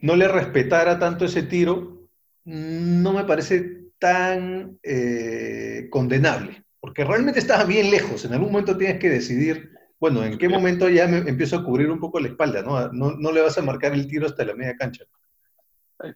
no 0.00 0.16
le 0.16 0.28
respetara 0.28 0.98
tanto 0.98 1.24
ese 1.24 1.42
tiro, 1.42 2.08
no 2.44 3.12
me 3.12 3.24
parece 3.24 3.90
tan 3.98 4.78
eh, 4.82 5.88
condenable, 5.90 6.64
porque 6.80 7.04
realmente 7.04 7.40
estaba 7.40 7.64
bien 7.64 7.90
lejos, 7.90 8.24
en 8.24 8.32
algún 8.32 8.52
momento 8.52 8.76
tienes 8.76 8.98
que 8.98 9.10
decidir, 9.10 9.70
bueno, 10.00 10.24
en 10.24 10.38
qué 10.38 10.48
momento 10.48 10.88
ya 10.88 11.08
me 11.08 11.18
empiezo 11.18 11.56
a 11.56 11.64
cubrir 11.64 11.90
un 11.90 11.98
poco 11.98 12.20
la 12.20 12.28
espalda, 12.28 12.62
¿no? 12.62 12.92
No, 12.92 13.12
no 13.12 13.32
le 13.32 13.42
vas 13.42 13.58
a 13.58 13.62
marcar 13.62 13.92
el 13.92 14.06
tiro 14.06 14.26
hasta 14.26 14.44
la 14.44 14.54
media 14.54 14.76
cancha. 14.76 15.04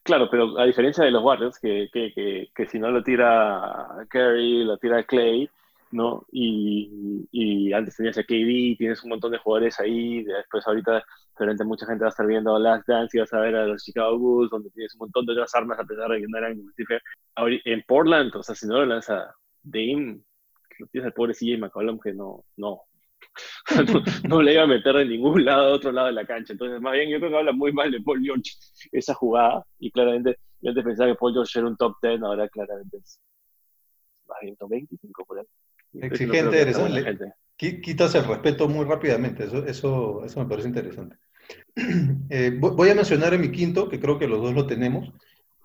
Claro, 0.05 0.29
pero 0.31 0.59
a 0.61 0.65
diferencia 0.65 1.03
de 1.05 1.11
los 1.11 1.25
Warriors, 1.25 1.59
que, 1.59 1.89
que, 1.93 2.13
que, 2.15 2.51
que 2.55 2.67
si 2.67 2.79
no 2.79 2.91
lo 2.93 3.03
tira 3.03 4.07
Curry, 4.09 4.65
lo 4.65 4.79
tira 4.79 5.03
Clay, 5.03 5.51
¿no? 5.93 6.27
Y, 6.33 7.27
y, 7.31 7.73
antes 7.73 7.97
tenías 7.97 8.19
a 8.19 8.23
KD, 8.23 8.77
tienes 8.79 9.03
un 9.05 9.11
montón 9.11 9.33
de 9.33 9.39
jugadores 9.39 9.79
ahí, 9.81 10.25
después 10.25 10.67
ahorita 10.67 11.05
seguramente 11.33 11.65
mucha 11.65 11.87
gente 11.87 12.03
va 12.03 12.09
a 12.09 12.11
estar 12.11 12.27
viendo 12.27 12.59
Last 12.59 12.87
Dance 12.89 13.17
y 13.17 13.21
vas 13.21 13.33
a 13.33 13.41
ver 13.41 13.57
a 13.57 13.67
los 13.67 13.85
Chicago 13.85 14.19
Bulls, 14.19 14.51
donde 14.51 14.71
tienes 14.71 14.95
un 14.95 15.01
montón 15.01 15.27
de 15.27 15.33
otras 15.33 15.55
armas 15.55 15.79
a 15.79 15.85
pesar 15.85 16.11
de 16.11 16.21
que 16.21 16.27
no 16.29 16.39
eran 16.39 16.61
En 17.65 17.83
Portland, 17.87 18.35
o 18.37 18.43
sea, 18.43 18.55
si 18.55 18.67
no 18.67 18.79
lo 18.79 18.87
lanza 18.87 19.35
Dame, 19.63 20.21
lo 20.79 20.87
tienes 20.89 21.07
al 21.07 21.13
pobre 21.15 21.35
CJ 21.35 21.59
McCollum 21.59 21.99
que 22.01 22.13
no, 22.13 22.45
no, 22.57 22.83
no, 24.29 24.43
le 24.43 24.55
iba 24.55 24.63
a 24.63 24.67
meter 24.67 24.95
de 24.97 25.05
ningún 25.07 25.45
lado 25.45 25.69
a 25.69 25.75
otro 25.75 25.93
lado 25.93 26.09
de 26.09 26.15
la 26.15 26.27
cancha. 26.27 26.53
Entonces, 26.53 26.81
más 26.81 26.93
bien, 26.93 27.11
yo 27.11 27.19
creo 27.19 27.31
que 27.31 27.37
habla 27.37 27.53
muy 27.53 27.73
mal 27.73 27.91
de 27.91 28.01
Paul 28.01 28.21
George 28.23 28.53
esa 28.91 29.15
jugada. 29.15 29.65
Y 29.79 29.91
claramente, 29.91 30.39
yo 30.61 30.71
antes 30.71 30.85
pensaba 30.85 31.11
que 31.11 31.19
Paul 31.19 31.33
George 31.33 31.59
era 31.59 31.69
un 31.69 31.77
top 31.77 31.97
10, 32.03 32.23
ahora 32.23 32.49
claramente 32.49 32.99
es 32.99 33.21
más 34.27 34.39
bien 34.43 34.57
top 34.57 34.71
25 34.71 35.25
por 35.25 35.39
ahí. 35.39 35.47
Exigente, 35.95 36.61
eres, 36.61 36.79
quitas 37.57 38.15
el 38.15 38.25
respeto 38.25 38.69
muy 38.69 38.85
rápidamente, 38.85 39.45
eso, 39.45 39.65
eso, 39.67 40.25
eso 40.25 40.41
me 40.41 40.47
parece 40.49 40.69
interesante. 40.69 41.17
Eh, 42.35 42.57
voy 42.59 42.89
a 42.89 42.95
mencionar 42.95 43.35
en 43.35 43.43
mi 43.43 43.51
quinto, 43.51 43.89
que 43.89 44.01
creo 44.01 44.19
que 44.19 44.27
los 44.27 44.41
dos 44.41 44.55
lo 44.55 44.67
tenemos, 44.67 45.13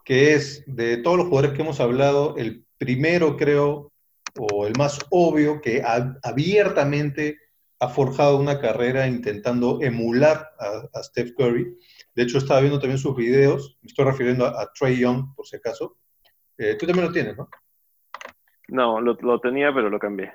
que 0.04 0.34
es 0.34 0.64
de 0.68 0.98
todos 0.98 1.18
los 1.18 1.28
jugadores 1.28 1.56
que 1.56 1.62
hemos 1.62 1.80
hablado, 1.80 2.36
el 2.38 2.66
primero 2.78 3.38
creo, 3.38 3.94
o 4.38 4.68
el 4.68 4.74
más 4.78 5.00
obvio, 5.10 5.62
que 5.62 5.82
abiertamente 6.24 7.38
ha 7.80 7.90
forjado 7.90 8.38
una 8.38 8.60
carrera 8.60 9.08
intentando 9.08 9.80
emular 9.82 10.50
a, 10.60 11.04
Steph 11.04 11.34
Curry. 11.38 11.76
De 12.16 12.24
hecho, 12.24 12.38
estaba 12.38 12.60
viendo 12.60 12.80
también 12.80 13.00
sus 13.00 13.16
videos, 13.16 13.78
me 13.82 13.88
estoy 13.88 14.06
refiriendo 14.06 14.46
a, 14.46 14.72
Trey 14.74 14.98
Young, 14.98 15.34
por 15.36 15.48
si 15.48 15.56
acaso. 15.56 15.98
Eh, 16.58 16.76
tú 16.80 16.86
también 16.86 17.08
lo 17.08 17.14
tienes, 17.14 17.38
¿no? 17.38 17.50
No, 18.68 19.00
lo, 19.02 19.40
tenía, 19.40 19.74
pero 19.74 19.90
lo 19.90 20.00
cambié. 20.00 20.34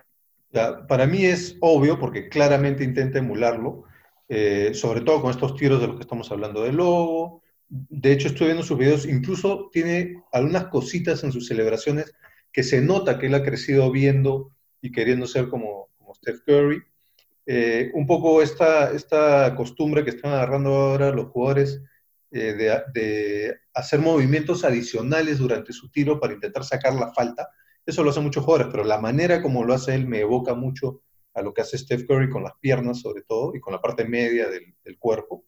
para 0.88 1.07
mí 1.07 1.25
es 1.25 1.57
obvio, 1.61 1.99
porque 1.99 2.29
claramente 2.29 2.85
intenta 2.85 3.18
emularlo, 3.18 3.85
eh, 4.29 4.73
sobre 4.75 5.03
todo 5.03 5.21
con 5.21 5.31
estos 5.31 5.57
tiros 5.57 5.81
de 5.81 5.88
los 5.88 5.97
que 5.97 6.03
estamos 6.03 6.31
hablando 6.31 6.62
de 6.62 6.73
Lobo. 6.73 7.42
De 7.68 8.12
hecho, 8.12 8.29
estoy 8.29 8.47
viendo 8.49 8.62
sus 8.62 8.79
videos, 8.79 9.07
incluso 9.07 9.68
tiene 9.73 10.23
algunas 10.33 10.66
cositas 10.66 11.25
en 11.25 11.33
sus 11.33 11.47
celebraciones 11.47 12.14
que 12.53 12.62
se 12.62 12.81
nota 12.81 13.18
que 13.18 13.27
él 13.27 13.35
ha 13.35 13.42
crecido 13.42 13.90
viendo 13.90 14.53
y 14.81 14.92
queriendo 14.92 15.27
ser 15.27 15.49
como, 15.49 15.88
como 15.99 16.14
Steph 16.14 16.42
Curry. 16.45 16.83
Eh, 17.45 17.90
un 17.95 18.07
poco 18.07 18.40
esta, 18.40 18.92
esta 18.92 19.55
costumbre 19.57 20.05
que 20.05 20.11
están 20.11 20.33
agarrando 20.33 20.71
ahora 20.71 21.11
los 21.11 21.27
jugadores 21.31 21.83
eh, 22.31 22.55
de, 22.95 23.57
hacer 23.75 24.01
movimientos 24.01 24.64
adicionales 24.64 25.38
durante 25.38 25.73
su 25.73 25.90
tiro 25.90 26.21
para 26.21 26.35
intentar 26.35 26.64
sacar 26.64 26.95
la 26.95 27.12
falta. 27.12 27.49
Eso 27.85 28.05
lo 28.05 28.11
hacen 28.11 28.23
muchos 28.23 28.45
jugadores, 28.45 28.71
pero 28.71 28.85
la 28.85 29.01
manera 29.01 29.42
como 29.42 29.64
lo 29.64 29.75
hace 29.75 29.95
él 29.95 30.07
me 30.07 30.21
evoca 30.21 30.55
mucho 30.55 31.03
a 31.35 31.42
lo 31.42 31.53
que 31.53 31.62
hace 31.62 31.79
Steph 31.79 32.07
Curry 32.07 32.29
con 32.29 32.42
las 32.42 32.53
piernas 32.61 33.01
sobre 33.01 33.23
todo 33.23 33.55
y 33.55 33.61
con 33.61 33.73
la 33.73 33.81
parte 33.81 34.05
media 34.05 34.49
del, 34.49 34.99
cuerpo. 34.99 35.45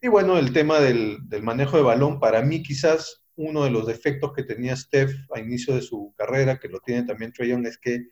Y 0.00 0.08
bueno, 0.08 0.38
el 0.38 0.52
tema 0.52 0.80
del, 0.80 1.18
manejo 1.42 1.76
de 1.76 1.82
balón, 1.82 2.20
para 2.20 2.42
mí 2.42 2.62
quizás 2.62 3.24
uno 3.36 3.64
de 3.64 3.70
los 3.70 3.86
defectos 3.86 4.32
que 4.32 4.42
tenía 4.42 4.76
Steph 4.76 5.12
a 5.34 5.40
inicio 5.40 5.74
de 5.74 5.82
su 5.82 6.12
carrera, 6.16 6.58
que 6.58 6.68
lo 6.68 6.80
tiene 6.80 7.04
también 7.04 7.32
Young, 7.32 7.66
es 7.66 7.78
que 7.78 8.08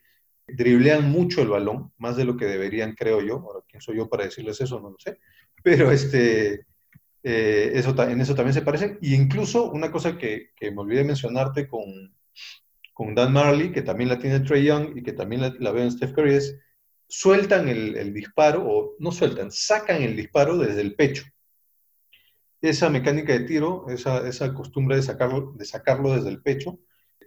driblean 0.49 1.11
mucho 1.11 1.43
el 1.43 1.49
balón, 1.49 1.93
más 1.99 2.17
de 2.17 2.25
lo 2.25 2.37
que 2.37 2.47
deberían, 2.47 2.95
creo 2.95 3.21
yo. 3.21 3.37
Ahora, 3.37 3.61
¿quién 3.69 3.81
soy 3.81 3.99
yo 3.99 4.09
para 4.09 4.25
decirles 4.25 4.61
eso? 4.61 4.81
No 4.81 4.91
lo 4.91 4.97
sé. 4.99 5.19
Pero 5.63 5.91
este, 5.93 6.67
eh, 7.23 7.73
eso, 7.75 7.95
en 8.03 8.21
eso 8.21 8.35
también 8.35 8.55
se 8.55 8.63
parecen. 8.63 8.99
Y 9.01 9.15
incluso 9.15 9.71
una 9.71 9.93
cosa 9.93 10.17
que, 10.17 10.51
que 10.57 10.71
me 10.71 10.81
olvidé 10.81 11.05
mencionarte 11.05 11.69
con, 11.69 11.85
con, 13.01 13.15
Dan 13.15 13.33
Marley, 13.33 13.73
que 13.73 13.83
también 13.83 14.11
la 14.11 14.19
tiene 14.19 14.41
Trey 14.41 14.65
Young 14.65 14.97
y 14.97 15.03
que 15.03 15.13
también 15.13 15.41
la, 15.43 15.55
la 15.59 15.73
veo 15.73 15.85
en 15.85 15.91
Steph 15.91 16.13
Curry, 16.13 16.35
es 16.35 16.59
sueltan 17.09 17.69
el, 17.69 17.97
el, 17.97 18.15
disparo, 18.15 18.63
o 18.65 18.95
no 18.99 19.11
sueltan, 19.11 19.51
sacan 19.51 20.03
el 20.03 20.17
disparo 20.17 20.57
desde 20.57 20.81
el 20.81 20.95
pecho. 20.95 21.25
Esa 22.61 22.89
mecánica 22.89 23.33
de 23.33 23.41
tiro, 23.41 23.87
esa, 23.89 24.27
esa 24.29 24.55
costumbre 24.55 24.97
de 24.97 25.03
sacarlo, 25.03 25.53
de 25.57 25.65
sacarlo 25.65 26.15
desde 26.15 26.29
el 26.29 26.43
pecho, 26.43 26.79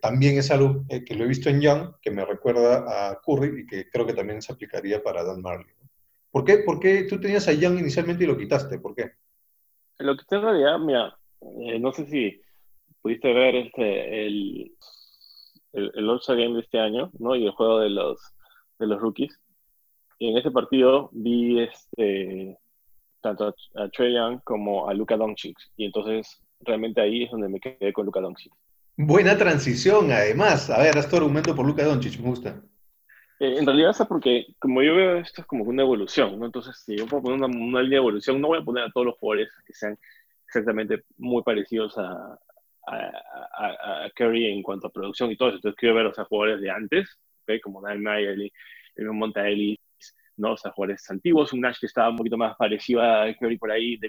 también 0.02 0.38
es 0.38 0.52
algo 0.52 0.86
eh, 0.90 1.04
que 1.04 1.16
lo 1.16 1.26
he 1.26 1.28
visto 1.28 1.50
en 1.50 1.62
Young, 1.62 1.96
que 2.02 2.12
me 2.12 2.26
recuerda 2.26 3.10
a 3.10 3.20
Curry 3.22 3.62
y 3.62 3.66
que 3.66 3.90
creo 3.90 4.06
que 4.06 4.14
también 4.14 4.42
se 4.42 4.54
aplicaría 4.54 5.02
para 5.02 5.24
Dan 5.24 5.42
Marley. 5.42 5.74
¿Por 6.32 6.46
qué, 6.46 6.60
¿Por 6.60 6.80
qué 6.80 7.04
tú 7.04 7.20
tenías 7.20 7.48
a 7.48 7.54
Young 7.54 7.80
inicialmente 7.80 8.24
y 8.24 8.28
lo 8.28 8.38
quitaste? 8.38 8.80
¿Por 8.80 8.96
qué? 8.96 9.12
Lo 10.00 10.16
que 10.16 10.24
en 10.36 10.42
realidad, 10.42 10.80
mira, 10.80 11.18
eh, 11.42 11.80
no 11.80 11.92
sé 11.92 12.06
si 12.06 12.42
pudiste 13.02 13.34
ver 13.34 13.56
este, 13.56 14.26
el, 14.26 14.76
el, 15.74 15.92
el 15.96 16.10
All-Star 16.10 16.38
Game 16.38 16.56
de 16.56 16.62
este 16.62 16.80
año, 16.80 17.12
¿no? 17.20 17.36
Y 17.36 17.46
el 17.46 17.52
juego 17.52 17.80
de 17.80 17.90
los, 17.90 18.20
de 18.80 18.88
los 18.88 19.02
rookies. 19.02 19.40
Y 20.20 20.30
en 20.30 20.38
ese 20.38 20.52
partido 20.52 21.10
vi 21.12 21.60
este, 21.60 22.58
tanto 23.22 23.54
a, 23.76 23.90
Trey 23.90 24.14
Young 24.14 24.40
como 24.44 24.88
a 24.88 24.94
Luka 24.94 25.18
Doncic. 25.18 25.58
Y 25.76 25.86
entonces 25.86 26.40
realmente 26.62 27.02
ahí 27.02 27.24
es 27.24 27.32
donde 27.32 27.50
me 27.50 27.60
quedé 27.60 27.92
con 27.92 28.06
Luka 28.06 28.22
Doncic. 28.22 28.54
Buena 28.96 29.38
transición, 29.38 30.12
además. 30.12 30.70
A 30.70 30.80
ver, 30.80 30.98
haz 30.98 31.10
tu 31.10 31.18
argumento 31.18 31.56
por 31.56 31.66
Luca 31.66 31.84
Doncic, 31.84 32.20
me 32.20 32.30
gusta. 32.30 32.62
Eh, 33.40 33.56
en 33.58 33.66
realidad 33.66 33.92
es 33.92 34.08
porque, 34.08 34.46
como 34.60 34.84
yo 34.84 34.96
veo 34.96 35.18
esto 35.18 35.42
es 35.42 35.48
como 35.48 35.64
una 35.64 35.82
evolución, 35.82 36.40
¿no? 36.40 36.46
Entonces, 36.46 36.78
si 36.86 36.96
yo 36.98 37.08
puedo 37.08 37.24
poner 37.24 37.40
una, 37.40 37.48
una, 37.48 37.82
línea 37.82 37.98
de 37.98 38.04
evolución, 38.04 38.40
no 38.40 38.50
voy 38.50 38.60
a 38.60 38.64
poner 38.64 38.84
a 38.84 38.92
todos 38.92 39.08
los 39.08 39.18
jugadores 39.18 39.50
que 39.66 39.74
sean 39.74 39.98
exactamente 40.46 41.04
muy 41.18 41.42
parecidos 41.42 41.98
a, 41.98 42.40
a, 42.88 44.06
a, 44.06 44.10
Curry 44.16 44.48
en 44.48 44.64
cuanto 44.64 44.88
a 44.88 44.92
producción 44.92 45.32
y 45.32 45.38
todo 45.38 45.50
eso. 45.50 45.58
Entonces, 45.58 45.80
quiero 45.80 45.96
ver 45.96 46.06
a 46.06 46.10
los 46.10 46.28
jugadores 46.28 46.62
de 46.62 46.70
antes, 46.70 47.18
¿okay? 47.44 47.60
como 47.60 47.82
Dan 47.82 48.02
Mayer, 48.02 48.38
el 48.96 49.12
Montaelli, 49.12 49.80
¿no? 50.38 50.54
O 50.54 50.58
sea, 50.58 50.72
jugadores 50.72 51.10
antiguos, 51.10 51.54
un 51.54 51.62
Nash 51.62 51.80
que 51.80 51.86
estaba 51.86 52.10
un 52.10 52.18
poquito 52.18 52.38
más 52.38 52.56
parecido 52.58 53.02
a 53.02 53.34
Curry 53.40 53.58
por 53.58 53.72
ahí, 53.72 53.98
de 53.98 54.08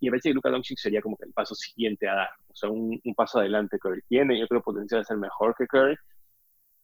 y 0.00 0.06
me 0.06 0.10
parece 0.10 0.30
que 0.30 0.34
Luka 0.34 0.50
Doncic 0.50 0.78
sería 0.78 1.02
como 1.02 1.16
que 1.16 1.24
el 1.24 1.32
paso 1.32 1.54
siguiente 1.54 2.08
a 2.08 2.14
dar, 2.14 2.28
o 2.48 2.54
sea, 2.54 2.70
un, 2.70 3.00
un 3.02 3.14
paso 3.14 3.40
adelante 3.40 3.78
Curry 3.78 4.02
tiene, 4.08 4.38
yo 4.38 4.46
creo 4.46 4.62
potencial 4.62 5.00
de 5.00 5.04
ser 5.04 5.16
mejor 5.16 5.54
que 5.56 5.66
Curry, 5.66 5.96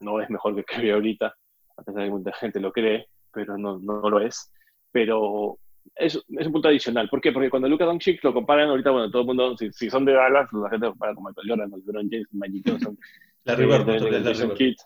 no 0.00 0.20
es 0.20 0.28
mejor 0.30 0.54
que 0.56 0.64
Curry 0.64 0.90
ahorita, 0.90 1.34
a 1.76 1.82
pesar 1.82 2.02
de 2.02 2.08
que 2.08 2.14
mucha 2.14 2.32
gente 2.32 2.60
lo 2.60 2.72
cree, 2.72 3.06
pero 3.32 3.56
no, 3.56 3.78
no 3.78 4.08
lo 4.08 4.20
es, 4.20 4.52
pero 4.90 5.58
es, 5.96 6.14
es, 6.14 6.46
un 6.46 6.52
punto 6.52 6.68
adicional. 6.68 7.08
¿Por 7.08 7.20
qué? 7.20 7.32
Porque 7.32 7.50
cuando 7.50 7.68
Luka 7.68 7.84
Doncic 7.84 8.22
lo 8.24 8.32
comparan 8.32 8.68
ahorita, 8.68 8.90
bueno, 8.90 9.10
todo 9.10 9.22
el 9.22 9.26
mundo, 9.26 9.56
si, 9.56 9.72
si 9.72 9.90
son 9.90 10.04
de 10.04 10.12
Dallas, 10.12 10.52
la 10.52 10.70
gente 10.70 10.86
lo 10.86 10.92
compara 10.92 11.14
con 11.14 11.24
Michael 11.24 11.48
Jordan, 11.48 11.70
LeBron 11.70 12.08
James, 12.10 12.28
Magic 12.32 12.62
Johnson, 12.66 12.98
la 13.44 13.54
River, 13.54 13.80
eh, 13.88 14.20
de, 14.20 14.76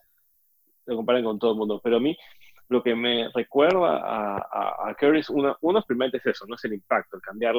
lo 0.87 0.97
comparan 0.97 1.25
con 1.25 1.39
todo 1.39 1.53
el 1.53 1.59
mundo, 1.59 1.81
pero 1.83 1.97
a 1.97 2.01
mí 2.01 2.17
lo 2.69 2.83
que 2.83 2.95
me 2.95 3.29
recuerda 3.35 3.99
a, 3.99 4.89
a, 4.89 4.95
Curry 4.95 5.21
es 5.21 5.31
uno, 5.31 5.57
uno 5.61 5.83
primeramente 5.87 6.19
es 6.19 6.27
eso, 6.27 6.47
no 6.49 6.57
es 6.57 6.65
el 6.65 6.75
impacto, 6.75 7.17
el 7.17 7.23
cambiar 7.23 7.55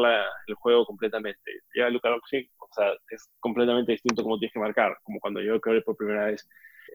el 0.47 0.55
juego 0.55 0.85
completamente. 0.85 1.61
Ya 1.75 1.89
Luka 1.89 2.09
Doncic, 2.09 2.51
o 2.59 2.67
sea, 2.71 2.91
es 3.09 3.29
completamente 3.39 3.93
distinto 3.93 4.23
como 4.23 4.37
tienes 4.37 4.53
que 4.53 4.59
marcar, 4.59 4.97
como 5.03 5.19
cuando 5.19 5.39
llegó 5.39 5.61
Curry 5.61 5.81
por 5.81 5.95
primera 5.95 6.25
vez 6.25 6.47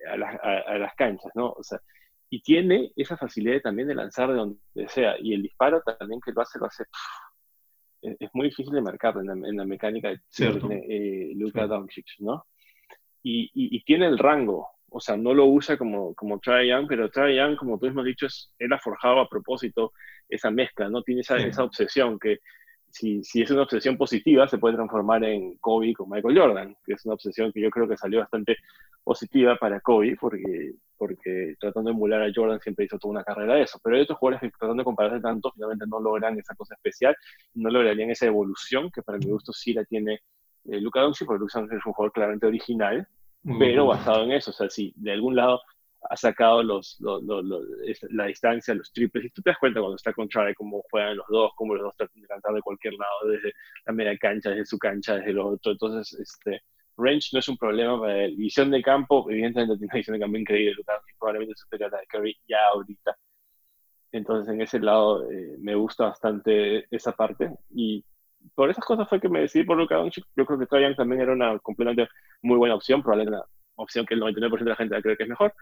a, 0.09 0.13
a, 0.13 0.79
las 0.79 0.95
canchas, 0.95 1.33
¿no? 1.35 1.53
O 1.53 1.63
sea, 1.63 1.81
y 2.33 2.41
tiene 2.41 2.91
esa 2.97 3.19
facilidad 3.19 3.61
también 3.61 3.89
de 3.89 3.95
lanzar 3.95 4.31
de 4.31 4.37
donde 4.37 4.59
sea, 4.89 5.17
y 5.21 5.35
el 5.35 5.43
disparo 5.43 5.83
también 5.83 6.19
que 6.19 6.33
lo 6.33 6.41
hace, 6.41 6.59
lo 6.59 6.65
hace, 6.65 6.85
es, 8.01 8.31
muy 8.33 8.47
difícil 8.47 8.73
de 8.73 8.81
marcar 8.81 9.15
en 9.19 9.57
la, 9.57 9.65
mecánica 9.67 10.09
de 10.09 10.19
eh, 10.89 11.33
Luka 11.35 11.67
Doncic, 11.67 12.07
¿no? 12.21 12.47
Y, 13.23 13.51
y, 13.53 13.77
y, 13.77 13.85
tiene 13.85 14.07
el 14.07 14.17
rango, 14.17 14.67
o 14.89 14.99
sea, 14.99 15.15
no 15.19 15.35
lo 15.35 15.45
usa 15.45 15.77
como, 15.77 16.15
como 16.15 16.41
Trae 16.41 16.69
Young, 16.69 16.87
pero 16.89 17.11
Trae 17.11 17.37
Young, 17.37 17.55
como 17.55 17.79
tú 17.79 17.85
mismo 17.85 18.01
has 18.01 18.07
dicho, 18.07 18.25
es, 18.25 18.51
él 18.59 18.73
ha 18.73 18.79
forjado 18.79 19.21
a 19.21 19.29
propósito 19.29 19.93
esa 20.27 20.51
mezcla, 20.51 20.89
¿no? 20.89 21.03
Tiene 21.03 21.21
esa, 21.21 21.37
esa 21.37 21.65
obsesión 21.65 22.19
que 22.19 22.39
si, 22.89 23.23
si, 23.25 23.43
es 23.43 23.51
una 23.51 23.65
obsesión 23.65 23.99
positiva 23.99 24.49
se 24.49 24.57
puede 24.57 24.77
transformar 24.77 25.23
en 25.25 25.59
Kobe 25.59 25.93
con 25.93 26.09
Michael 26.09 26.39
Jordan, 26.39 26.77
que 26.83 26.95
es 26.95 27.05
una 27.05 27.13
obsesión 27.15 27.53
que 27.53 27.61
yo 27.61 27.69
creo 27.69 27.87
que 27.87 27.99
salió 27.99 28.21
bastante 28.21 28.57
positiva 29.05 29.57
para 29.57 29.81
Kobe, 29.81 30.17
porque, 30.19 30.73
porque 31.03 31.57
tratando 31.59 31.91
de 31.91 31.97
emular 31.97 32.23
a 32.23 32.31
Jordan 32.33 32.61
siempre 32.61 32.85
hizo 32.85 32.97
toda 32.97 33.11
una 33.11 33.25
carrera 33.25 33.57
de 33.57 33.63
eso. 33.63 33.81
Pero 33.83 33.97
hay 33.97 34.03
otros 34.03 34.21
jugadores 34.21 34.41
que 34.41 34.57
tratando 34.57 34.83
de 34.83 34.85
compararse 34.85 35.21
tanto, 35.21 35.51
finalmente 35.51 35.85
no 35.89 35.99
logran 35.99 36.39
esa 36.39 36.55
cosa 36.55 36.77
especial, 36.77 37.17
no 37.55 37.71
lograrían 37.71 38.11
esa 38.11 38.27
evolución 38.27 38.89
que 38.89 39.03
para 39.03 39.19
mi 39.19 39.27
gusto 39.27 39.53
sí 39.53 39.73
la 39.73 39.85
tiene 39.85 40.21
eh, 40.67 40.81
Luka 40.81 41.01
Doncic, 41.01 41.27
porque 41.27 41.41
Luka 41.41 41.59
Doncic 41.59 41.79
es 41.81 41.87
un 41.87 41.93
jugador 41.93 42.13
claramente 42.13 42.47
original, 42.47 43.09
pero 43.59 43.87
basado 43.87 44.23
en 44.23 44.31
eso, 44.31 44.53
o 44.53 44.55
sea, 44.55 44.71
si 44.71 44.93
de 44.95 45.11
algún 45.11 45.35
lado 45.35 45.61
ha 46.09 46.17
sacado 46.17 46.63
los, 46.63 46.99
la 48.11 48.27
distancia, 48.27 48.73
los 48.73 48.93
triples, 48.93 49.25
y 49.25 49.31
tú 49.31 49.43
te 49.43 49.51
das 49.51 49.59
cuenta 49.59 49.81
cuando 49.81 49.97
está 49.97 50.13
con 50.13 50.29
Trae 50.29 50.55
cómo 50.55 50.85
juegan 50.89 51.17
los 51.17 51.27
dos, 51.29 51.51
cómo 51.57 51.75
los 51.75 51.83
dos 51.83 51.97
tratan 51.97 52.23
de 52.23 52.29
cantar 52.29 52.55
de 52.55 52.63
cualquier 52.63 52.95
lado, 52.95 53.29
desde 53.29 53.53
la 53.87 53.93
media 53.93 54.17
cancha, 54.19 54.51
desde 54.51 54.67
su 54.67 54.79
cancha, 54.79 55.17
desde 55.17 55.33
lo 55.33 55.49
otro, 55.49 55.73
entonces, 55.73 56.17
este, 56.21 56.63
range 56.97 57.31
no 57.33 57.41
es 57.41 57.49
un 57.49 57.57
problema 57.57 58.01
para 58.01 58.25
él. 58.25 58.37
Visión 58.37 58.71
de 58.71 58.83
campo, 58.83 59.31
evidentemente 59.31 59.77
tiene 59.79 59.91
una 59.91 59.99
visión 59.99 60.15
de 60.15 60.21
campo 60.21 60.39
increíble, 60.39 60.83
y 60.83 61.19
probablemente 61.19 61.55
superior 61.57 61.91
a 61.91 61.97
la 61.97 62.01
de 62.01 62.07
Curry 62.07 62.37
ya 62.49 62.59
ahorita. 62.75 63.17
Entonces, 64.13 64.53
en 64.53 64.61
ese 64.61 64.79
lado 64.81 65.31
eh, 65.31 65.57
me 65.59 65.75
gusta 65.75 66.05
bastante 66.05 66.87
esa 66.95 67.13
parte. 67.13 67.51
Y 67.71 68.05
por 68.55 68.71
esas 68.71 68.85
cosas 68.85 69.09
fue 69.09 69.21
que 69.21 69.29
me 69.29 69.41
decidí 69.41 69.65
por 69.65 69.77
Luka 69.79 69.97
Doncic. 69.97 70.25
Yo 70.37 70.45
creo 70.47 70.59
que 70.59 70.67
Trae 70.67 70.95
también 70.95 71.23
era 71.23 71.33
una 71.33 71.59
completamente 71.61 72.09
muy 72.43 72.57
buena 72.59 72.75
opción, 72.75 73.03
probablemente 73.03 73.37
una 73.39 73.47
opción 73.77 74.07
que 74.07 74.15
el 74.15 74.21
99% 74.21 74.65
de 74.65 74.71
la 74.71 74.77
gente 74.77 75.03
cree 75.03 75.17
que 75.17 75.23
es 75.25 75.29
mejor, 75.29 75.55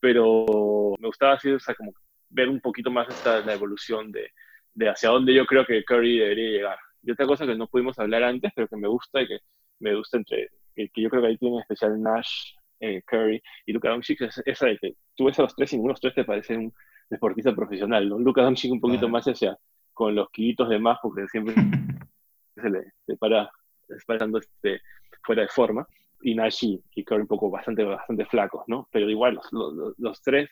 pero 0.00 0.94
me 0.98 1.08
gustaba 1.08 1.34
así, 1.34 1.50
o 1.50 1.60
sea, 1.60 1.74
como 1.74 1.92
ver 2.30 2.48
un 2.48 2.60
poquito 2.60 2.90
más 2.90 3.08
esta, 3.08 3.40
la 3.40 3.54
evolución 3.54 4.10
de, 4.12 4.30
de 4.74 4.88
hacia 4.88 5.10
dónde 5.10 5.34
yo 5.34 5.46
creo 5.46 5.64
que 5.66 5.84
Curry 5.84 6.18
debería 6.18 6.50
llegar. 6.50 6.78
Y 7.02 7.10
otra 7.10 7.26
cosa 7.26 7.46
que 7.46 7.56
no 7.56 7.68
pudimos 7.68 7.98
hablar 7.98 8.24
antes, 8.24 8.52
pero 8.54 8.68
que 8.68 8.76
me 8.76 8.88
gusta 8.88 9.22
y 9.22 9.28
que 9.28 9.38
me 9.80 9.94
gusta 9.94 10.18
entre, 10.18 10.48
que, 10.74 10.90
yo 10.94 11.10
creo 11.10 11.22
que 11.22 11.28
ahí 11.28 11.38
tiene 11.38 11.56
en 11.56 11.62
especial 11.62 12.00
Nash, 12.00 12.52
eh, 12.80 13.02
Curry 13.06 13.42
y 13.66 13.72
Luka 13.72 13.90
Doncic, 13.90 14.20
es 14.22 14.42
esa 14.44 14.66
de 14.66 14.78
que 14.78 14.94
tú 15.14 15.24
ves 15.24 15.38
a 15.38 15.42
los 15.42 15.54
tres 15.54 15.72
y 15.72 15.76
ninguno 15.76 15.90
de 15.90 15.94
los 15.94 16.00
tres 16.00 16.14
te 16.14 16.24
parece 16.24 16.56
un 16.56 16.72
deportista 17.08 17.54
profesional, 17.54 18.08
¿no? 18.08 18.18
Luka 18.18 18.42
Doncic 18.42 18.72
un 18.72 18.80
poquito 18.80 19.08
más 19.08 19.24
hacia 19.26 19.56
con 19.92 20.14
los 20.14 20.30
kilitos 20.30 20.68
de 20.68 20.78
más, 20.78 20.98
porque 21.02 21.26
siempre 21.28 21.54
se 22.54 22.70
le 22.70 22.92
se 23.06 23.16
para, 23.16 23.50
se 23.88 23.96
este, 23.96 24.82
fuera 25.22 25.42
de 25.42 25.48
forma, 25.48 25.86
y 26.22 26.34
Nashi 26.34 26.82
y 26.94 27.04
Curry 27.04 27.22
un 27.22 27.26
poco 27.26 27.50
bastante, 27.50 27.84
bastante 27.84 28.26
flacos, 28.26 28.64
¿no? 28.66 28.88
Pero 28.92 29.08
igual 29.08 29.38
los, 29.52 29.94
los, 29.98 30.22
tres 30.22 30.50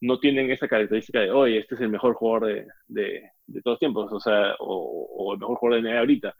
no 0.00 0.18
tienen 0.18 0.50
esa 0.50 0.68
característica 0.68 1.20
de, 1.20 1.30
oye, 1.30 1.58
este 1.58 1.74
es 1.74 1.80
el 1.80 1.90
mejor 1.90 2.14
jugador 2.14 2.48
de, 2.48 2.66
de, 2.88 3.30
de 3.46 3.62
todos 3.62 3.74
los 3.74 3.78
tiempos, 3.78 4.12
o 4.12 4.20
sea, 4.20 4.54
o, 4.58 5.32
el 5.34 5.38
mejor 5.38 5.56
jugador 5.56 5.82
de 5.82 5.90
NBA 5.90 5.98
ahorita. 5.98 6.34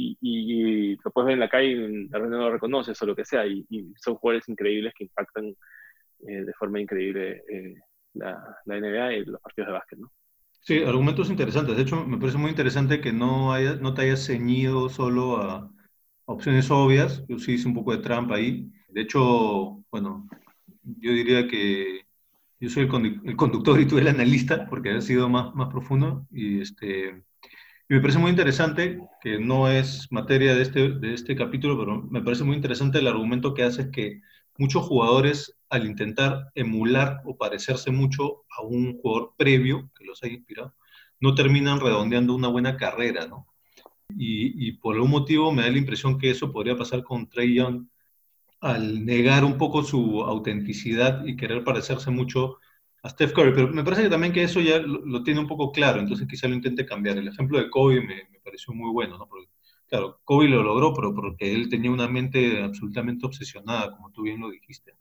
Y, 0.00 0.16
y, 0.20 0.96
lo 0.96 1.10
puedes 1.10 1.26
ver 1.26 1.34
en 1.34 1.40
la 1.40 1.48
calle 1.48 1.70
y 1.70 1.74
de 2.06 2.20
no 2.20 2.28
lo 2.28 2.52
reconoces 2.52 3.00
o 3.02 3.06
lo 3.06 3.16
que 3.16 3.24
sea, 3.24 3.44
y, 3.46 3.66
son 3.96 4.14
jugadores 4.14 4.48
increíbles 4.48 4.92
que 4.96 5.04
impactan 5.04 5.46
eh, 5.46 6.44
de 6.44 6.52
forma 6.54 6.80
increíble 6.80 7.42
eh, 7.48 7.74
la, 8.14 8.56
la, 8.64 8.80
NBA 8.80 9.12
y 9.14 9.24
los 9.24 9.40
partidos 9.40 9.68
de 9.68 9.72
básquet, 9.72 9.98
¿no? 9.98 10.12
Sí, 10.60 10.82
argumentos 10.82 11.30
interesantes. 11.30 11.76
De 11.76 11.82
hecho, 11.82 12.04
me 12.04 12.18
parece 12.18 12.38
muy 12.38 12.50
interesante 12.50 13.00
que 13.00 13.12
no, 13.12 13.52
haya, 13.52 13.76
no 13.76 13.94
te 13.94 14.02
hayas 14.02 14.26
ceñido 14.26 14.88
solo 14.88 15.38
a, 15.38 15.70
opciones 16.26 16.70
obvias. 16.70 17.24
Yo 17.28 17.38
sí 17.38 17.52
hice 17.52 17.68
un 17.68 17.74
poco 17.74 17.92
de 17.92 18.02
trampa 18.02 18.36
ahí. 18.36 18.70
De 18.88 19.02
hecho, 19.02 19.82
bueno, 19.90 20.28
yo 20.82 21.12
diría 21.12 21.48
que 21.48 22.06
yo 22.60 22.70
soy 22.70 22.84
el, 22.84 23.36
conductor 23.36 23.80
y 23.80 23.86
tú 23.86 23.98
el 23.98 24.08
analista, 24.08 24.66
porque 24.68 24.90
ha 24.90 25.00
sido 25.00 25.28
más, 25.28 25.54
más 25.54 25.68
profundo. 25.68 26.26
Y, 26.30 26.60
este, 26.60 27.22
y 27.88 27.94
me 27.94 28.00
parece 28.00 28.18
muy 28.18 28.30
interesante, 28.30 29.00
que 29.20 29.38
no 29.38 29.68
es 29.68 30.12
materia 30.12 30.54
de 30.54 30.62
este, 30.62 30.90
de 30.90 31.14
este 31.14 31.34
capítulo, 31.34 31.78
pero 31.78 32.02
me 32.02 32.20
parece 32.20 32.44
muy 32.44 32.54
interesante 32.54 32.98
el 32.98 33.08
argumento 33.08 33.54
que 33.54 33.62
hace 33.62 33.90
que 33.90 34.20
muchos 34.58 34.84
jugadores, 34.84 35.56
al 35.70 35.86
intentar 35.86 36.50
emular 36.54 37.22
o 37.24 37.38
parecerse 37.38 37.90
mucho 37.90 38.44
a 38.56 38.62
un 38.62 38.98
jugador 38.98 39.32
previo 39.38 39.90
que 39.96 40.04
los 40.04 40.22
haya 40.22 40.34
inspirado, 40.34 40.74
no 41.20 41.34
terminan 41.34 41.80
redondeando 41.80 42.34
una 42.34 42.48
buena 42.48 42.76
carrera, 42.76 43.26
¿no? 43.26 43.46
Y, 44.10 44.72
por 44.72 44.94
algún 44.94 45.10
motivo 45.10 45.52
me 45.52 45.62
da 45.62 45.70
la 45.70 45.78
impresión 45.78 46.18
que 46.18 46.30
eso 46.30 46.50
podría 46.50 46.76
pasar 46.76 47.04
con 47.04 47.28
Trey 47.28 47.54
Young 47.54 47.86
al 48.60 49.04
negar 49.04 49.44
un 49.44 49.58
poco 49.58 49.82
su 49.82 50.22
autenticidad 50.22 51.24
y 51.26 51.36
querer 51.36 51.62
parecerse 51.62 52.10
mucho 52.10 52.58
a 53.02 53.08
Steph 53.08 53.32
Curry. 53.32 53.52
Pero 53.54 53.68
me 53.68 53.84
parece 53.84 54.02
que 54.02 54.10
también 54.10 54.32
que 54.32 54.42
eso 54.42 54.60
ya 54.60 54.78
lo, 54.78 55.22
tiene 55.22 55.40
un 55.40 55.46
poco 55.46 55.72
claro, 55.72 56.00
entonces 56.00 56.26
quizá 56.28 56.48
lo 56.48 56.54
intente 56.54 56.86
cambiar. 56.86 57.18
El 57.18 57.28
ejemplo 57.28 57.58
de 57.58 57.70
Kobe 57.70 58.00
me, 58.00 58.28
pareció 58.44 58.72
muy 58.74 58.90
bueno, 58.90 59.18
¿no? 59.18 59.28
Claro, 59.86 60.20
Kobe 60.24 60.48
lo 60.48 60.62
logró, 60.62 60.92
pero 60.94 61.14
porque 61.14 61.54
él 61.54 61.68
tenía 61.68 61.90
una 61.90 62.08
mente 62.08 62.62
absolutamente 62.62 63.26
obsesionada, 63.26 63.90
como 63.92 64.10
tú 64.10 64.22
bien 64.22 64.40
lo 64.40 64.50
dijiste. 64.50 64.94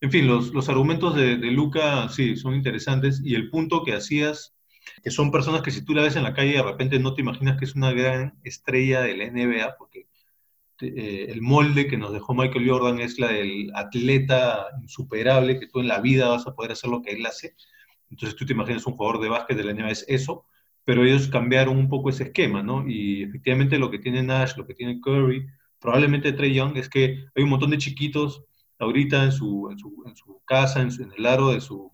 En 0.00 0.10
fin, 0.10 0.26
los, 0.26 0.52
los 0.52 0.68
argumentos 0.68 1.14
de, 1.14 1.36
de 1.36 1.50
Luca, 1.50 2.08
sí, 2.08 2.36
son 2.36 2.54
interesantes 2.54 3.22
y 3.24 3.34
el 3.34 3.50
punto 3.50 3.82
que 3.84 3.94
hacías 3.94 4.54
que 5.02 5.10
son 5.10 5.30
personas 5.30 5.62
que 5.62 5.70
si 5.70 5.84
tú 5.84 5.94
la 5.94 6.02
ves 6.02 6.16
en 6.16 6.22
la 6.24 6.34
calle 6.34 6.52
de 6.52 6.62
repente 6.62 6.98
no 6.98 7.14
te 7.14 7.22
imaginas 7.22 7.58
que 7.58 7.64
es 7.64 7.74
una 7.74 7.92
gran 7.92 8.38
estrella 8.44 9.02
de 9.02 9.16
la 9.16 9.24
NBA, 9.24 9.76
porque 9.78 10.06
eh, 10.82 11.26
el 11.28 11.42
molde 11.42 11.86
que 11.86 11.96
nos 11.96 12.12
dejó 12.12 12.34
Michael 12.34 12.68
Jordan 12.68 13.00
es 13.00 13.18
la 13.18 13.28
del 13.28 13.70
atleta 13.74 14.66
insuperable, 14.82 15.58
que 15.58 15.66
tú 15.66 15.80
en 15.80 15.88
la 15.88 16.00
vida 16.00 16.28
vas 16.28 16.46
a 16.46 16.54
poder 16.54 16.72
hacer 16.72 16.90
lo 16.90 17.02
que 17.02 17.12
él 17.12 17.26
hace. 17.26 17.54
Entonces 18.10 18.36
tú 18.36 18.44
te 18.44 18.52
imaginas 18.52 18.86
un 18.86 18.96
jugador 18.96 19.20
de 19.20 19.28
básquet 19.28 19.56
de 19.56 19.64
la 19.64 19.72
NBA 19.72 19.90
es 19.90 20.04
eso, 20.08 20.44
pero 20.84 21.04
ellos 21.04 21.28
cambiaron 21.28 21.76
un 21.76 21.88
poco 21.88 22.10
ese 22.10 22.24
esquema, 22.24 22.62
¿no? 22.62 22.88
Y 22.88 23.22
efectivamente 23.22 23.78
lo 23.78 23.90
que 23.90 23.98
tiene 23.98 24.22
Nash, 24.22 24.56
lo 24.56 24.66
que 24.66 24.74
tiene 24.74 25.00
Curry, 25.00 25.46
probablemente 25.78 26.32
Trey 26.32 26.54
Young, 26.54 26.76
es 26.76 26.88
que 26.88 27.24
hay 27.34 27.42
un 27.42 27.50
montón 27.50 27.70
de 27.70 27.78
chiquitos 27.78 28.44
ahorita 28.78 29.24
en 29.24 29.32
su, 29.32 29.68
en 29.70 29.78
su, 29.78 30.02
en 30.06 30.16
su 30.16 30.40
casa, 30.44 30.80
en, 30.80 30.90
en, 30.90 31.12
el 31.16 31.26
aro 31.26 31.52
de 31.52 31.60
su, 31.60 31.92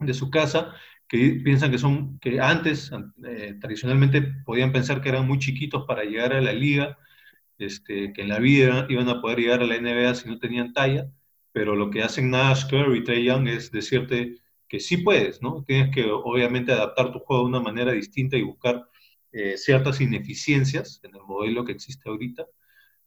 de 0.00 0.14
su 0.14 0.30
casa, 0.30 0.74
que 1.08 1.40
piensan 1.42 1.70
que 1.70 1.78
son, 1.78 2.18
que 2.18 2.40
antes, 2.40 2.90
eh, 3.26 3.56
tradicionalmente, 3.60 4.22
podían 4.44 4.72
pensar 4.72 5.00
que 5.00 5.08
eran 5.08 5.26
muy 5.26 5.38
chiquitos 5.38 5.84
para 5.86 6.04
llegar 6.04 6.34
a 6.34 6.40
la 6.40 6.52
liga, 6.52 6.98
este, 7.58 8.12
que 8.12 8.22
en 8.22 8.28
la 8.28 8.38
vida 8.38 8.86
iban 8.88 9.08
a 9.08 9.20
poder 9.20 9.38
llegar 9.40 9.62
a 9.62 9.66
la 9.66 9.76
NBA 9.78 10.14
si 10.14 10.28
no 10.28 10.38
tenían 10.38 10.72
talla, 10.72 11.10
pero 11.52 11.74
lo 11.76 11.90
que 11.90 12.02
hacen 12.02 12.30
Nash, 12.30 12.66
Curry, 12.68 13.04
Trey 13.04 13.24
Young 13.24 13.48
es 13.48 13.70
decirte 13.70 14.36
que 14.68 14.80
sí 14.80 14.98
puedes, 14.98 15.42
¿no? 15.42 15.64
Tienes 15.66 15.94
que 15.94 16.04
obviamente 16.10 16.72
adaptar 16.72 17.12
tu 17.12 17.20
juego 17.20 17.44
de 17.44 17.48
una 17.48 17.60
manera 17.60 17.92
distinta 17.92 18.36
y 18.36 18.42
buscar 18.42 18.88
eh, 19.32 19.56
ciertas 19.56 20.00
ineficiencias 20.00 21.00
en 21.02 21.14
el 21.14 21.22
modelo 21.22 21.64
que 21.64 21.72
existe 21.72 22.08
ahorita, 22.08 22.46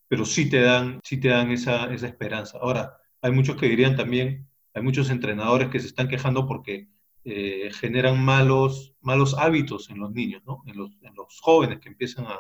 pero 0.08 0.26
sí 0.26 0.49
te 0.49 0.62
dan, 0.62 0.99
sí 1.04 1.20
te 1.20 1.30
dan 1.30 1.52
esa, 1.52 1.93
esa 1.93 2.08
esperanza. 2.08 2.58
Ahora, 2.62 2.97
hay 3.22 3.32
muchos 3.32 3.56
que 3.56 3.70
dirían 3.70 3.95
también, 3.95 4.47
hay 4.74 4.82
muchos 4.82 5.10
entrenadores 5.10 5.70
que 5.70 5.80
se 5.80 5.88
están 5.88 6.08
quejando 6.10 6.47
porque 6.47 6.89
eh, 7.24 7.70
generan 7.74 8.24
malos, 8.24 8.95
malos 9.02 9.36
hábitos 9.38 9.89
en 9.89 9.99
los 9.99 10.12
niños, 10.12 10.43
¿no? 10.45 10.64
en, 10.66 10.78
los, 10.78 10.91
en 11.04 11.14
los 11.16 11.39
jóvenes 11.39 11.80
que 11.80 11.89
empiezan 11.89 12.26
a, 12.26 12.38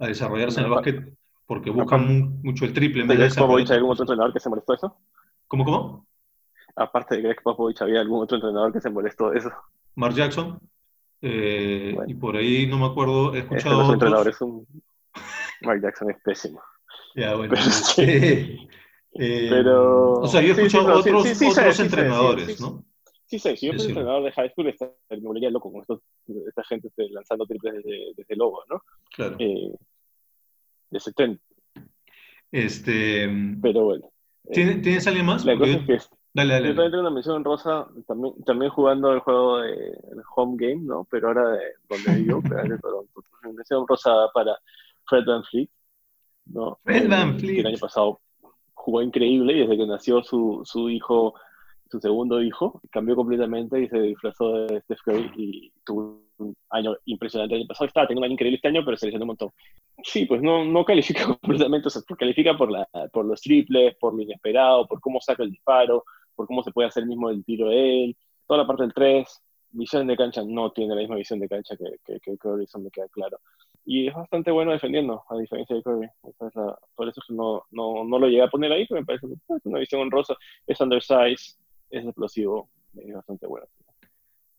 a 0.00 0.06
desarrollarse 0.06 0.58
en 0.58 0.66
el 0.66 0.72
básquet 0.72 1.14
porque 1.46 1.70
buscan 1.70 2.40
mucho 2.42 2.64
el 2.64 2.72
triple. 2.72 3.06
¿De 3.06 3.16
Greg 3.16 3.34
Popovich 3.34 3.70
algún 3.70 3.90
otro 3.90 4.04
entrenador 4.04 4.32
que 4.32 4.40
se 4.40 4.48
molestó 4.48 4.74
eso? 4.74 4.96
¿Cómo, 5.46 5.64
cómo? 5.64 6.06
Aparte 6.76 7.16
de 7.16 7.22
Greg 7.22 7.42
Popovich, 7.42 7.82
¿había 7.82 8.00
algún 8.00 8.22
otro 8.22 8.36
entrenador 8.36 8.72
que 8.72 8.80
se 8.80 8.90
molestó 8.90 9.30
de 9.30 9.38
eso? 9.38 9.52
Mark 9.94 10.14
Jackson. 10.14 10.58
Eh, 11.22 11.96
y 12.06 12.14
por 12.14 12.36
ahí 12.36 12.66
no 12.66 12.78
me 12.78 12.86
acuerdo, 12.86 13.34
he 13.34 13.40
escuchado. 13.40 13.92
Este 13.92 14.08
no 14.08 14.22
es 14.22 14.40
un 14.40 14.66
Mark 15.62 15.82
Jackson 15.82 16.10
es 16.10 16.16
pésimo. 16.22 16.62
Ya, 17.14 17.34
bueno. 17.34 17.54
Pero, 17.96 19.26
eh, 19.26 19.48
pero... 19.50 20.12
O 20.14 20.28
sea, 20.28 20.40
yo 20.40 20.48
he 20.48 20.52
escuchado 20.52 21.00
otros, 21.00 21.42
otros 21.42 21.80
entrenadores, 21.80 22.60
¿no? 22.60 22.84
Sí, 23.30 23.38
sí, 23.38 23.56
si 23.56 23.66
yo 23.66 23.72
fuera 23.74 23.88
entrenador 23.88 24.24
de 24.24 24.32
high 24.32 24.50
school, 24.50 24.74
me 25.10 25.18
volvería 25.20 25.50
loco 25.50 25.70
con 25.70 26.00
esta 26.48 26.64
gente 26.64 26.88
este, 26.88 27.08
lanzando 27.10 27.46
triples 27.46 27.74
desde, 27.74 28.12
desde 28.16 28.36
Lobo, 28.36 28.64
¿no? 28.68 28.82
Claro. 29.14 29.36
Eh, 29.38 29.72
de 30.90 31.00
70. 31.00 31.40
Este, 32.50 33.30
Pero 33.62 33.84
bueno. 33.84 34.10
¿Tienes, 34.52 35.06
alguien 35.06 35.26
más? 35.26 35.44
La 35.44 35.56
cosa 35.56 35.70
es 35.70 35.86
que 35.86 35.98
Dale, 36.32 36.54
dale. 36.54 36.68
Yo 36.68 36.74
también 36.74 36.90
tengo 36.92 37.02
una 37.02 37.10
mención 37.10 37.44
rosa, 37.44 37.88
también, 38.06 38.34
también 38.44 38.70
jugando 38.70 39.12
el 39.12 39.20
juego 39.20 39.58
de 39.58 39.74
el 39.74 40.22
home 40.34 40.56
game, 40.58 40.82
¿no? 40.82 41.06
Pero 41.10 41.28
ahora 41.28 41.50
de 41.50 41.74
donde 41.88 42.24
yo, 42.24 42.40
pero 42.48 42.78
Toronto. 42.78 43.24
Mención 43.52 43.86
rosa 43.86 44.10
para 44.34 44.56
Fred 45.06 45.24
Van 45.24 45.42
Fleet, 45.44 45.68
¿no? 46.46 46.76
Fred 46.82 47.08
Van 47.08 47.34
Que 47.34 47.40
Fleet. 47.40 47.60
el 47.60 47.66
año 47.66 47.78
pasado 47.78 48.20
jugó 48.74 49.02
increíble 49.02 49.54
y 49.54 49.60
desde 49.60 49.76
que 49.76 49.86
nació 49.86 50.22
su, 50.22 50.62
su 50.64 50.88
hijo, 50.88 51.34
su 51.90 52.00
segundo 52.00 52.42
hijo, 52.42 52.80
cambió 52.90 53.16
completamente 53.16 53.82
y 53.82 53.88
se 53.88 54.00
disfrazó 54.00 54.66
de 54.66 54.80
Steph 54.82 55.00
Curry 55.04 55.30
y 55.36 55.72
tuvo 55.84 56.22
un 56.38 56.54
año 56.70 56.96
impresionante 57.06 57.54
el 57.54 57.62
año 57.62 57.68
pasado. 57.68 57.86
Estaba 57.86 58.06
teniendo 58.06 58.20
un 58.20 58.24
año 58.26 58.34
increíble 58.34 58.56
este 58.56 58.68
año, 58.68 58.84
pero 58.84 58.96
se 58.96 59.06
lesionó 59.06 59.24
un 59.24 59.28
montón. 59.28 59.50
Sí, 60.04 60.24
pues 60.24 60.40
no, 60.40 60.64
no 60.64 60.84
califica 60.84 61.24
completamente, 61.40 61.88
o 61.88 61.90
sea, 61.90 62.02
califica 62.16 62.56
por, 62.56 62.70
la, 62.70 62.86
por 63.12 63.24
los 63.24 63.40
triples, 63.40 63.96
por 63.98 64.14
lo 64.14 64.22
inesperado, 64.22 64.86
por 64.86 65.00
cómo 65.00 65.20
saca 65.20 65.42
el 65.42 65.50
disparo, 65.50 66.04
por 66.34 66.46
cómo 66.46 66.62
se 66.62 66.70
puede 66.70 66.88
hacer 66.88 67.06
mismo 67.06 67.28
el 67.28 67.44
tiro 67.44 67.68
de 67.68 68.04
él, 68.04 68.16
toda 68.46 68.62
la 68.62 68.66
parte 68.66 68.84
del 68.84 68.94
3, 68.94 69.42
visión 69.72 70.06
de 70.06 70.16
cancha, 70.16 70.42
no 70.46 70.72
tiene 70.72 70.94
la 70.94 71.00
misma 71.00 71.16
visión 71.16 71.40
de 71.40 71.48
cancha 71.48 71.76
que, 71.76 71.96
que, 72.04 72.20
que 72.20 72.38
Curry, 72.38 72.64
eso 72.64 72.78
me 72.78 72.90
queda 72.90 73.08
claro. 73.08 73.38
Y 73.84 74.08
es 74.08 74.14
bastante 74.14 74.50
bueno 74.50 74.72
defendiendo, 74.72 75.22
a 75.28 75.36
diferencia 75.36 75.76
de 75.76 75.82
Curry. 75.82 76.06
Es 76.24 76.54
la, 76.54 76.78
por 76.94 77.08
eso 77.08 77.20
no, 77.30 77.64
no, 77.70 78.04
no, 78.04 78.18
lo 78.18 78.26
llegué 78.26 78.42
a 78.42 78.50
poner 78.50 78.72
ahí, 78.72 78.86
pero 78.86 79.00
me 79.00 79.06
parece 79.06 79.26
que 79.26 79.34
es 79.34 79.66
una 79.66 79.78
visión 79.78 80.02
honrosa, 80.02 80.34
es 80.66 80.80
undersize, 80.80 81.56
es 81.90 82.04
explosivo, 82.04 82.68
es 82.96 83.14
bastante 83.14 83.46
bueno. 83.46 83.66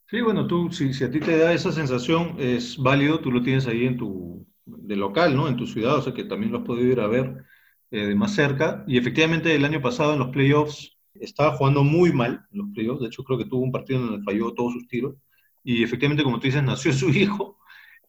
Sí, 0.08 0.22
bueno, 0.22 0.46
tú, 0.46 0.72
si, 0.72 0.94
si, 0.94 1.06
a 1.06 1.12
ti 1.12 1.20
te 1.20 1.38
da 1.38 1.54
esa 1.54 1.72
sensación, 1.72 2.36
es 2.38 2.78
válido, 2.78 3.20
tú 3.20 3.32
lo 3.32 3.42
tienes 3.42 3.66
ahí 3.68 3.86
en 3.86 3.98
tu, 3.98 4.46
de 4.66 4.96
local, 4.96 5.36
¿no? 5.36 5.48
En 5.48 5.56
tu 5.56 5.66
ciudad, 5.66 5.96
o 5.96 6.02
sea 6.02 6.14
que 6.14 6.26
también 6.26 6.52
lo 6.52 6.60
has 6.60 6.66
podido 6.66 6.92
ir 6.92 7.00
a 7.00 7.08
ver 7.08 7.46
eh, 7.92 8.08
de 8.08 8.16
más 8.16 8.36
cerca. 8.36 8.84
Y 8.88 8.98
efectivamente 8.98 9.56
el 9.56 9.64
año 9.64 9.82
pasado 9.82 10.14
en 10.14 10.20
los 10.20 10.30
playoffs 10.30 10.98
estaba 11.14 11.56
jugando 11.56 11.84
muy 11.84 12.12
mal 12.12 12.46
en 12.52 12.58
los 12.58 12.68
playoffs, 12.74 13.02
de 13.02 13.08
hecho 13.08 13.24
creo 13.24 13.38
que 13.38 13.46
tuvo 13.46 13.64
un 13.64 13.72
partido 13.72 14.00
en 14.00 14.08
donde 14.08 14.24
falló 14.24 14.54
todos 14.54 14.74
sus 14.74 14.88
tiros, 14.88 15.16
y 15.64 15.84
efectivamente, 15.84 16.24
como 16.24 16.40
tú 16.40 16.48
dices, 16.48 16.64
nació 16.64 16.94
su 16.94 17.10
hijo 17.10 17.60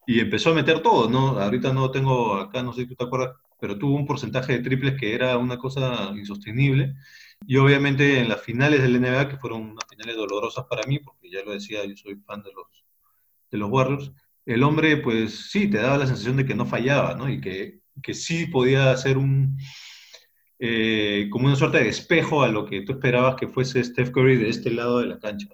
y 0.06 0.20
empezó 0.20 0.50
a 0.50 0.54
meter 0.54 0.80
todo, 0.80 1.08
¿no? 1.08 1.40
Ahorita 1.40 1.72
no 1.72 1.90
tengo 1.90 2.36
acá, 2.36 2.62
no 2.62 2.72
sé 2.72 2.82
si 2.82 2.88
tú 2.88 2.96
te 2.96 3.04
acuerdas, 3.04 3.36
pero 3.60 3.78
tuvo 3.78 3.96
un 3.96 4.06
porcentaje 4.06 4.54
de 4.54 4.58
triples 4.58 4.98
que 4.98 5.14
era 5.14 5.38
una 5.38 5.58
cosa 5.58 6.12
insostenible, 6.16 6.94
y 7.46 7.56
obviamente 7.56 8.20
en 8.20 8.28
las 8.28 8.42
finales 8.42 8.82
del 8.82 9.00
NBA, 9.00 9.28
que 9.28 9.36
fueron 9.36 9.62
unas 9.62 9.84
finales 9.88 10.16
dolorosas 10.16 10.64
para 10.66 10.86
mí, 10.86 10.98
porque 10.98 11.30
ya 11.30 11.42
lo 11.44 11.52
decía, 11.52 11.84
yo 11.84 11.96
soy 11.96 12.16
fan 12.16 12.42
de 12.42 12.52
los, 12.52 12.84
de 13.50 13.58
los 13.58 13.70
Warriors, 13.70 14.12
el 14.44 14.62
hombre, 14.62 14.96
pues 14.96 15.50
sí, 15.50 15.70
te 15.70 15.78
daba 15.78 15.98
la 15.98 16.06
sensación 16.06 16.36
de 16.36 16.44
que 16.44 16.54
no 16.54 16.66
fallaba, 16.66 17.14
¿no? 17.14 17.28
Y 17.28 17.40
que, 17.40 17.80
que 18.02 18.14
sí 18.14 18.46
podía 18.46 18.90
hacer 18.90 19.16
un, 19.16 19.56
eh, 20.58 21.28
como 21.30 21.46
una 21.46 21.56
suerte 21.56 21.78
de 21.78 21.88
espejo 21.88 22.42
a 22.42 22.48
lo 22.48 22.64
que 22.66 22.82
tú 22.82 22.92
esperabas 22.92 23.36
que 23.36 23.48
fuese 23.48 23.82
Steph 23.82 24.10
Curry 24.10 24.36
de 24.36 24.48
este 24.48 24.70
lado 24.70 25.00
de 25.00 25.06
la 25.06 25.18
cancha. 25.18 25.48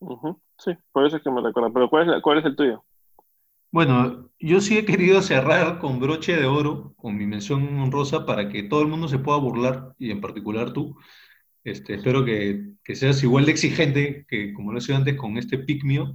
¿no? 0.00 0.40
Sí, 0.58 0.72
por 0.92 1.06
eso 1.06 1.16
es 1.16 1.22
que 1.22 1.30
me 1.30 1.40
recuerdo. 1.40 1.72
Pero 1.72 1.90
¿cuál 1.90 2.10
es, 2.10 2.22
¿cuál 2.22 2.38
es 2.38 2.44
el 2.44 2.56
tuyo? 2.56 2.84
Bueno, 3.70 4.30
yo 4.38 4.60
sí 4.60 4.78
he 4.78 4.84
querido 4.84 5.22
cerrar 5.22 5.78
con 5.78 6.00
broche 6.00 6.36
de 6.36 6.46
oro, 6.46 6.94
con 6.96 7.16
mi 7.16 7.26
mención 7.26 7.78
honrosa, 7.78 8.24
para 8.26 8.48
que 8.48 8.62
todo 8.62 8.82
el 8.82 8.88
mundo 8.88 9.08
se 9.08 9.18
pueda 9.18 9.38
burlar, 9.38 9.94
y 9.98 10.10
en 10.10 10.20
particular 10.20 10.72
tú. 10.72 10.96
Este, 11.64 11.94
espero 11.94 12.24
que, 12.24 12.74
que 12.84 12.94
seas 12.94 13.22
igual 13.22 13.44
de 13.46 13.52
exigente 13.52 14.24
que 14.28 14.52
como 14.54 14.72
lo 14.72 14.78
he 14.78 14.80
sido 14.80 14.98
antes 14.98 15.16
con 15.16 15.36
este 15.36 15.58
pick 15.58 15.84
mío, 15.84 16.14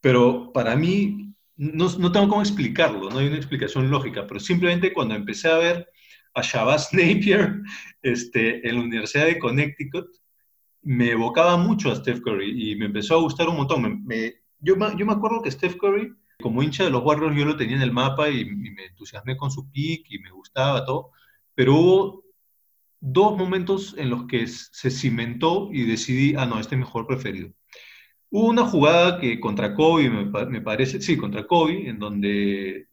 pero 0.00 0.52
para 0.52 0.76
mí 0.76 1.34
no, 1.56 1.88
no 1.98 2.12
tengo 2.12 2.28
cómo 2.28 2.42
explicarlo, 2.42 3.10
no 3.10 3.18
hay 3.18 3.28
una 3.28 3.36
explicación 3.36 3.90
lógica, 3.90 4.26
pero 4.26 4.40
simplemente 4.40 4.92
cuando 4.92 5.14
empecé 5.14 5.48
a 5.48 5.58
ver 5.58 5.88
a 6.34 6.42
Shabazz 6.42 6.92
Napier 6.94 7.62
este, 8.02 8.66
en 8.68 8.76
la 8.76 8.82
Universidad 8.82 9.26
de 9.26 9.38
Connecticut, 9.38 10.06
me 10.82 11.10
evocaba 11.10 11.56
mucho 11.56 11.90
a 11.90 11.96
Steph 11.96 12.20
Curry 12.20 12.72
y 12.72 12.76
me 12.76 12.86
empezó 12.86 13.14
a 13.16 13.20
gustar 13.20 13.48
un 13.48 13.56
montón. 13.56 13.82
Me, 13.82 13.90
me, 14.04 14.34
yo, 14.60 14.74
yo, 14.96 15.06
me 15.06 15.12
acuerdo 15.12 15.42
que 15.42 15.50
Steph 15.50 15.76
Curry, 15.76 16.12
como 16.40 16.62
hincha 16.62 16.84
de 16.84 16.90
los 16.90 17.04
Warriors, 17.04 17.36
yo 17.36 17.44
lo 17.44 17.56
tenía 17.56 17.76
en 17.76 17.82
el 17.82 17.92
mapa 17.92 18.28
y, 18.30 18.44
me 18.44 18.86
entusiasmé 18.86 19.36
con 19.36 19.50
su 19.50 19.70
pick 19.70 20.06
y 20.10 20.18
me 20.20 20.30
gustaba 20.30 20.84
todo, 20.84 21.10
pero 21.54 21.74
hubo 21.74 22.24
dos 23.00 23.36
momentos 23.36 23.94
en 23.98 24.10
los 24.10 24.26
que 24.26 24.46
se 24.46 24.90
cimentó 24.90 25.68
y 25.72 25.84
decidí, 25.84 26.34
ah, 26.36 26.46
no, 26.46 26.60
este 26.60 26.76
es 26.76 26.84
jugador 26.84 27.06
preferido. 27.08 27.50
Hubo 28.30 28.48
una 28.48 28.64
jugada 28.66 29.20
que 29.20 29.40
contra 29.40 29.74
Kobe, 29.74 30.10
me, 30.10 30.60
parece, 30.60 31.00
sí, 31.00 31.16
contra 31.16 31.46
Kobe, 31.46 31.88
en 31.88 31.98
donde 31.98 32.88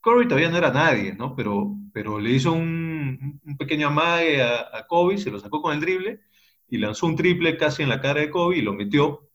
Curry 0.00 0.26
todavía 0.26 0.50
no 0.50 0.58
era 0.58 0.72
nadie, 0.72 1.14
¿no? 1.14 1.36
Pero, 1.36 1.76
pero 1.92 2.18
le 2.18 2.30
hizo 2.30 2.52
un, 2.52 3.40
un 3.44 3.56
pequeño 3.56 3.88
amague 3.88 4.42
a, 4.42 4.60
a, 4.72 4.86
Kobe, 4.86 5.18
se 5.18 5.30
lo 5.30 5.38
sacó 5.38 5.62
con 5.62 5.74
el 5.74 5.80
drible 5.80 6.20
y 6.68 6.78
lanzó 6.78 7.06
un 7.06 7.16
triple 7.16 7.56
casi 7.58 7.82
en 7.82 7.90
la 7.90 8.00
cara 8.00 8.20
de 8.20 8.30
Kobe 8.30 8.58
y 8.58 8.62
lo 8.62 8.72
metió. 8.72 9.28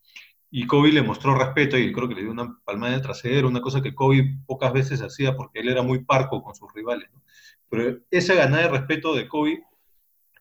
Y 0.49 0.65
Kobe 0.65 0.91
le 0.91 1.01
mostró 1.01 1.35
respeto 1.35 1.77
y 1.77 1.91
creo 1.91 2.07
que 2.07 2.15
le 2.15 2.21
dio 2.21 2.31
una 2.31 2.57
palmada 2.63 2.93
en 2.93 2.99
el 2.99 3.05
trasero, 3.05 3.47
una 3.47 3.61
cosa 3.61 3.81
que 3.81 3.93
Kobe 3.93 4.37
pocas 4.45 4.71
veces 4.71 5.01
hacía 5.01 5.35
porque 5.35 5.59
él 5.59 5.69
era 5.69 5.81
muy 5.81 6.03
parco 6.03 6.41
con 6.41 6.55
sus 6.55 6.71
rivales. 6.73 7.09
Pero 7.69 7.99
esa 8.11 8.33
ganada 8.33 8.63
de 8.63 8.69
respeto 8.69 9.13
de 9.13 9.27
Kobe 9.27 9.63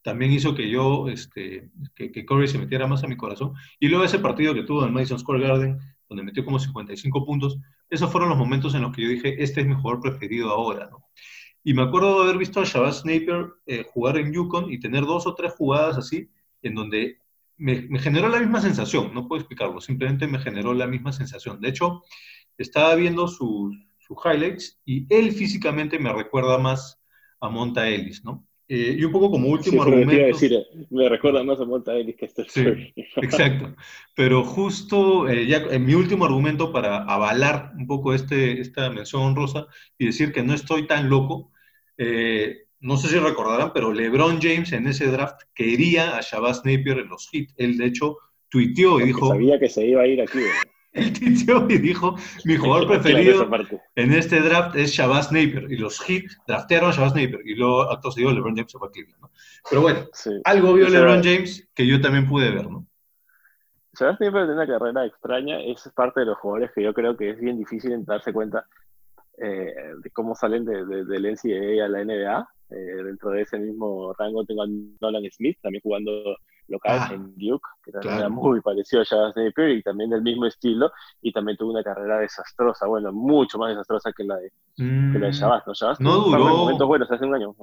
también 0.06 0.30
hizo 0.32 0.54
que 0.54 0.70
yo, 0.70 1.08
este, 1.08 1.68
que, 1.96 2.24
Curry 2.24 2.46
se 2.46 2.58
metiera 2.58 2.86
más 2.86 3.02
a 3.02 3.08
mi 3.08 3.16
corazón. 3.16 3.54
Y 3.80 3.88
luego 3.88 4.04
ese 4.04 4.20
partido 4.20 4.54
que 4.54 4.62
tuvo 4.62 4.86
en 4.86 4.92
Madison 4.92 5.18
Square 5.18 5.42
Garden, 5.42 5.80
donde 6.08 6.22
metió 6.22 6.44
como 6.44 6.60
55 6.60 7.26
puntos, 7.26 7.58
esos 7.90 8.12
fueron 8.12 8.28
los 8.28 8.38
momentos 8.38 8.72
en 8.76 8.82
los 8.82 8.94
que 8.94 9.02
yo 9.02 9.08
dije, 9.08 9.42
este 9.42 9.62
es 9.62 9.66
mi 9.66 9.74
jugador 9.74 10.00
preferido 10.00 10.50
ahora. 10.50 10.90
Y 11.64 11.74
me 11.74 11.82
acuerdo 11.82 12.18
de 12.18 12.22
haber 12.22 12.38
visto 12.38 12.60
a 12.60 12.64
Shabazz 12.64 13.04
Napier 13.04 13.48
eh, 13.66 13.84
jugar 13.92 14.16
en 14.18 14.32
Yukon 14.32 14.72
y 14.72 14.78
tener 14.78 15.04
dos 15.04 15.26
o 15.26 15.34
tres 15.34 15.52
jugadas 15.54 15.98
así, 15.98 16.30
en 16.62 16.76
donde 16.76 17.18
me, 17.56 17.82
me, 17.82 17.98
generó 17.98 18.28
la 18.28 18.40
misma 18.40 18.60
sensación, 18.60 19.12
no 19.14 19.28
puedo 19.28 19.40
explicarlo, 19.40 19.80
simplemente 19.80 20.26
me 20.26 20.38
generó 20.38 20.74
la 20.74 20.86
misma 20.86 21.12
sensación. 21.12 21.60
De 21.60 21.68
hecho, 21.68 22.02
estaba 22.58 22.94
viendo 22.94 23.28
sus 23.28 23.76
su 24.06 24.16
highlights 24.24 24.80
y 24.84 25.06
él 25.12 25.32
físicamente 25.32 25.98
me 25.98 26.12
recuerda 26.12 26.58
más 26.58 27.00
a 27.40 27.48
Monta 27.48 27.88
Ellis, 27.88 28.24
¿no? 28.24 28.46
Eh, 28.68 28.96
y 28.98 29.04
un 29.04 29.12
poco 29.12 29.30
como 29.30 29.48
último 29.48 29.84
sí, 29.84 29.88
argumento. 29.88 30.26
Decir, 30.26 30.66
me 30.90 31.08
recuerda 31.08 31.44
más 31.44 31.60
a 31.60 31.64
Monta 31.64 31.94
Ellis 31.94 32.16
que 32.16 32.26
este 32.26 32.44
sí, 32.48 32.92
Exacto. 33.16 33.76
Pero 34.14 34.44
justo 34.44 35.28
eh, 35.28 35.46
ya 35.46 35.58
en 35.58 35.84
mi 35.84 35.94
último 35.94 36.24
argumento 36.24 36.72
para 36.72 37.04
avalar 37.04 37.72
un 37.76 37.86
poco 37.86 38.12
este, 38.14 38.60
esta 38.60 38.90
mención 38.90 39.22
honrosa 39.22 39.66
y 39.98 40.06
decir 40.06 40.32
que 40.32 40.42
no 40.42 40.54
estoy 40.54 40.86
tan 40.86 41.08
loco, 41.08 41.52
eh, 41.96 42.65
no 42.86 42.96
sé 42.96 43.08
si 43.08 43.18
recordarán, 43.18 43.72
pero 43.74 43.92
LeBron 43.92 44.38
James 44.40 44.72
en 44.72 44.86
ese 44.86 45.08
draft 45.08 45.42
quería 45.54 46.16
a 46.16 46.20
Shabazz 46.20 46.58
Napier 46.58 46.98
en 46.98 47.08
los 47.08 47.28
hits. 47.32 47.52
Él, 47.56 47.76
de 47.76 47.86
hecho, 47.86 48.18
tuiteó 48.48 49.00
y 49.00 49.06
dijo. 49.06 49.28
Sabía 49.28 49.58
que 49.58 49.68
se 49.68 49.84
iba 49.84 50.02
a 50.02 50.06
ir 50.06 50.22
aquí. 50.22 50.38
Él 50.92 51.12
tuiteó 51.12 51.66
y 51.68 51.78
dijo: 51.78 52.14
Mi 52.44 52.56
jugador 52.56 52.86
preferido 52.86 53.50
en 53.96 54.12
este 54.12 54.40
draft 54.40 54.76
es 54.76 54.92
Shabazz 54.92 55.32
Napier. 55.32 55.66
Y 55.68 55.78
los 55.78 56.08
hits 56.08 56.38
draftearon 56.46 56.90
a 56.90 56.92
Shabazz 56.92 57.14
Napier. 57.16 57.40
Y 57.44 57.56
luego, 57.56 57.90
acto 57.90 58.12
seguido, 58.12 58.32
LeBron 58.32 58.54
James 58.54 58.70
se 58.70 58.78
fue 58.78 58.86
a 58.86 58.90
Cleveland. 58.92 59.20
¿no? 59.20 59.30
Pero 59.68 59.82
bueno, 59.82 60.06
sí. 60.12 60.30
algo 60.44 60.72
vio 60.72 60.88
LeBron 60.88 61.24
James 61.24 61.68
que 61.74 61.86
yo 61.88 62.00
también 62.00 62.28
pude 62.28 62.52
ver, 62.52 62.70
¿no? 62.70 62.86
Shabazz 63.98 64.20
Napier 64.20 64.46
tiene 64.46 64.52
una 64.54 64.66
carrera 64.66 65.04
extraña. 65.04 65.60
Es 65.60 65.90
parte 65.92 66.20
de 66.20 66.26
los 66.26 66.38
jugadores 66.38 66.70
que 66.72 66.84
yo 66.84 66.94
creo 66.94 67.16
que 67.16 67.30
es 67.30 67.40
bien 67.40 67.58
difícil 67.58 67.90
en 67.90 68.04
darse 68.04 68.32
cuenta 68.32 68.64
eh, 69.38 69.74
de 70.02 70.10
cómo 70.10 70.34
salen 70.34 70.64
de, 70.64 70.84
de, 70.84 71.04
del 71.04 71.32
NCAA 71.32 71.84
a 71.84 71.88
la 71.88 72.04
NBA. 72.04 72.48
Eh, 72.68 73.02
dentro 73.04 73.30
de 73.30 73.42
ese 73.42 73.58
mismo 73.58 74.12
rango 74.18 74.44
tengo 74.44 74.62
a 74.62 74.66
Nolan 75.00 75.30
Smith, 75.30 75.56
también 75.62 75.82
jugando 75.82 76.10
local 76.68 76.98
ah, 77.00 77.10
en 77.12 77.32
Duke, 77.36 77.68
que 77.84 77.92
también 77.92 78.14
claro. 78.14 78.26
era 78.26 78.28
muy 78.28 78.60
parecido 78.60 79.02
a 79.02 79.04
Shabazz 79.04 79.36
Napier 79.36 79.70
y 79.70 79.82
también 79.82 80.10
del 80.10 80.22
mismo 80.22 80.46
estilo, 80.46 80.90
y 81.22 81.32
también 81.32 81.56
tuvo 81.56 81.70
una 81.70 81.84
carrera 81.84 82.18
desastrosa, 82.18 82.86
bueno, 82.86 83.12
mucho 83.12 83.56
más 83.58 83.70
desastrosa 83.70 84.12
que 84.12 84.24
la 84.24 84.36
de, 84.36 84.50
mm, 84.78 85.12
que 85.12 85.18
la 85.20 85.26
de 85.26 85.32
Shabazz, 85.32 85.66
¿no? 85.66 85.74
Shabazz 85.74 86.00
no 86.00 86.16
duró. 86.18 86.44
momentos 86.44 86.88
buenos 86.88 87.10
hace 87.10 87.24
un 87.24 87.34
año. 87.34 87.54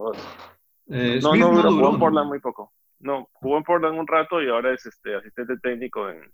Eh, 0.87 1.19
no, 1.21 1.35
no, 1.35 1.51
no 1.51 1.55
duró, 1.57 1.71
jugó 1.71 1.89
en 1.89 1.99
Portland 1.99 2.27
muy 2.29 2.39
poco. 2.39 2.71
No, 2.99 3.27
jugó 3.33 3.57
en 3.57 3.63
Portland 3.63 3.99
un 3.99 4.07
rato 4.07 4.41
y 4.41 4.49
ahora 4.49 4.73
es 4.73 4.85
este 4.85 5.15
asistente 5.15 5.57
técnico 5.57 6.09
en, 6.09 6.31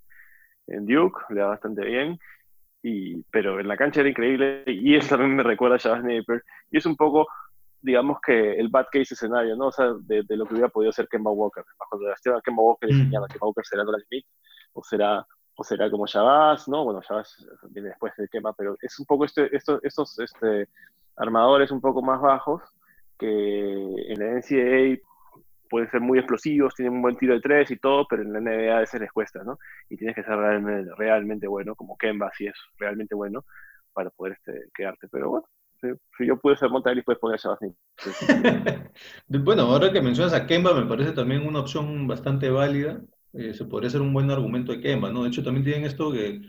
en 0.67 0.85
Duke, 0.85 1.19
le 1.29 1.41
da 1.41 1.47
bastante 1.47 1.83
bien. 1.83 2.19
Y, 2.81 3.21
pero 3.23 3.59
en 3.59 3.67
la 3.67 3.75
cancha 3.75 3.99
era 3.99 4.09
increíble 4.09 4.63
y 4.65 4.95
eso 4.95 5.09
también 5.09 5.35
me 5.35 5.43
recuerda 5.43 5.75
a 5.75 5.79
Shabazz 5.79 6.01
Napier 6.01 6.43
y 6.71 6.77
es 6.77 6.85
un 6.85 6.95
poco 6.95 7.27
digamos 7.81 8.19
que 8.25 8.53
el 8.53 8.69
bad 8.69 8.87
case 8.91 9.13
escenario, 9.13 9.55
¿no? 9.55 9.67
O 9.67 9.71
sea, 9.71 9.93
de, 10.01 10.23
de 10.23 10.37
lo 10.37 10.45
que 10.45 10.53
hubiera 10.53 10.69
podido 10.69 10.91
ser 10.91 11.07
Kemba 11.07 11.31
Walker. 11.31 11.63
Bajo 11.77 11.99
la 12.01 12.41
Kemba 12.41 12.63
Walker 12.63 12.89
Mm. 12.89 13.09
Kemba 13.09 13.27
Walker 13.41 13.65
será 13.65 13.83
Nolan 13.83 14.01
Smith, 14.01 14.25
o 14.73 14.83
será, 14.83 15.25
o 15.55 15.63
será 15.63 15.89
como 15.89 16.05
Shabazz, 16.05 16.67
¿no? 16.67 16.83
Bueno, 16.83 17.01
Shabazz 17.01 17.47
viene 17.69 17.89
después 17.89 18.13
de 18.17 18.27
Kemba, 18.27 18.53
pero 18.53 18.75
es 18.81 18.99
un 18.99 19.05
poco 19.05 19.25
este, 19.25 19.55
esto, 19.55 19.79
estos 19.83 20.19
este, 20.19 20.67
armadores 21.15 21.71
un 21.71 21.81
poco 21.81 22.01
más 22.01 22.21
bajos 22.21 22.61
que 23.17 23.27
en 23.27 24.19
la 24.19 24.39
NCAA 24.39 24.99
pueden 25.69 25.89
ser 25.89 26.01
muy 26.01 26.17
explosivos, 26.17 26.73
tienen 26.75 26.93
un 26.93 27.01
buen 27.01 27.15
tiro 27.15 27.33
de 27.33 27.41
tres 27.41 27.71
y 27.71 27.77
todo, 27.77 28.05
pero 28.09 28.23
en 28.23 28.33
la 28.33 28.39
NBA 28.39 28.75
a 28.75 28.79
veces 28.79 28.99
les 28.99 29.11
cuesta, 29.11 29.43
¿no? 29.43 29.59
Y 29.89 29.97
tienes 29.97 30.15
que 30.15 30.23
ser 30.23 30.35
realmente, 30.35 30.91
realmente 30.97 31.47
bueno, 31.47 31.75
como 31.75 31.97
Kemba, 31.97 32.31
si 32.37 32.47
es 32.47 32.55
realmente 32.77 33.15
bueno, 33.15 33.45
para 33.93 34.09
poder 34.09 34.33
este, 34.33 34.65
quedarte. 34.73 35.07
Pero 35.09 35.29
bueno, 35.29 35.47
si 36.17 36.25
yo 36.25 36.37
pude 36.37 36.57
ser 36.57 36.69
Montaña, 36.69 37.01
puedes 37.05 37.19
poner 37.19 37.35
a 37.35 37.41
Shabazz 37.41 37.59
bueno, 39.27 39.63
ahora 39.63 39.91
que 39.91 40.01
mencionas 40.01 40.33
a 40.33 40.45
Kemba, 40.45 40.73
me 40.73 40.87
parece 40.87 41.11
también 41.11 41.45
una 41.45 41.59
opción 41.59 42.07
bastante 42.07 42.49
válida. 42.49 43.01
eh, 43.33 43.53
se 43.53 43.65
podría 43.65 43.89
ser 43.89 44.01
un 44.01 44.13
buen 44.13 44.29
argumento 44.31 44.71
de 44.71 44.81
Kemba, 44.81 45.11
¿no? 45.11 45.23
De 45.23 45.29
hecho, 45.29 45.43
también 45.43 45.63
tienen 45.63 45.85
esto 45.85 46.11
que 46.11 46.41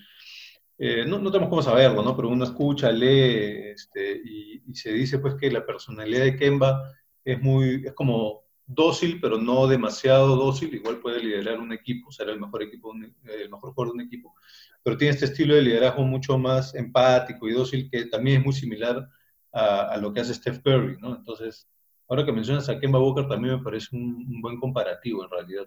eh, 0.79 1.05
no, 1.07 1.19
no, 1.19 1.31
tenemos 1.31 1.51
cómo 1.51 1.63
saberlo, 1.63 2.03
¿no? 2.03 2.17
Pero 2.17 2.29
uno 2.29 2.45
escucha, 2.45 2.91
lee, 2.91 3.71
este, 3.73 4.21
y, 4.25 4.63
y, 4.67 4.75
se 4.75 4.91
dice 4.93 5.19
pues 5.19 5.35
que 5.35 5.51
la 5.51 5.67
personalidad 5.67 6.25
de 6.25 6.37
Kemba 6.37 6.91
es 7.23 7.41
muy, 7.43 7.83
es 7.85 7.93
como 7.93 8.45
dócil, 8.73 9.21
pero 9.21 9.39
no 9.39 9.67
demasiado 9.67 10.37
dócil, 10.37 10.73
igual 10.75 10.99
puede 10.99 11.21
liderar 11.21 11.59
un 11.59 11.73
equipo, 11.73 12.13
será 12.13 12.33
el 12.33 12.41
mejor 12.41 12.63
equipo, 12.63 12.93
el 12.95 13.51
mejor 13.51 13.73
jugador 13.73 13.95
de 13.95 14.03
un 14.03 14.07
equipo, 14.07 14.35
pero 14.83 14.97
tiene 14.97 15.13
este 15.13 15.27
estilo 15.27 15.55
de 15.55 15.63
liderazgo 15.63 16.05
mucho 16.05 16.39
más 16.39 16.75
empático 16.75 17.49
y 17.49 17.53
dócil 17.53 17.91
que 17.91 18.07
también 18.07 18.39
es 18.39 18.45
muy 18.45 18.53
similar 18.53 19.09
a, 19.53 19.97
lo 19.97 20.13
que 20.13 20.21
hace 20.21 20.35
Steph 20.35 20.61
Curry, 20.63 20.99
¿no? 21.01 21.17
Entonces, 21.17 21.69
ahora 22.09 22.25
que 22.25 22.33
mencionas 22.33 22.69
a 22.69 22.79
Kemba 22.79 23.01
Walker 23.01 23.27
también 23.27 23.57
me 23.57 23.63
parece 23.63 23.97
un, 23.97 24.27
un 24.29 24.41
buen 24.41 24.61
comparativo 24.61 25.25
en 25.25 25.31
realidad. 25.31 25.67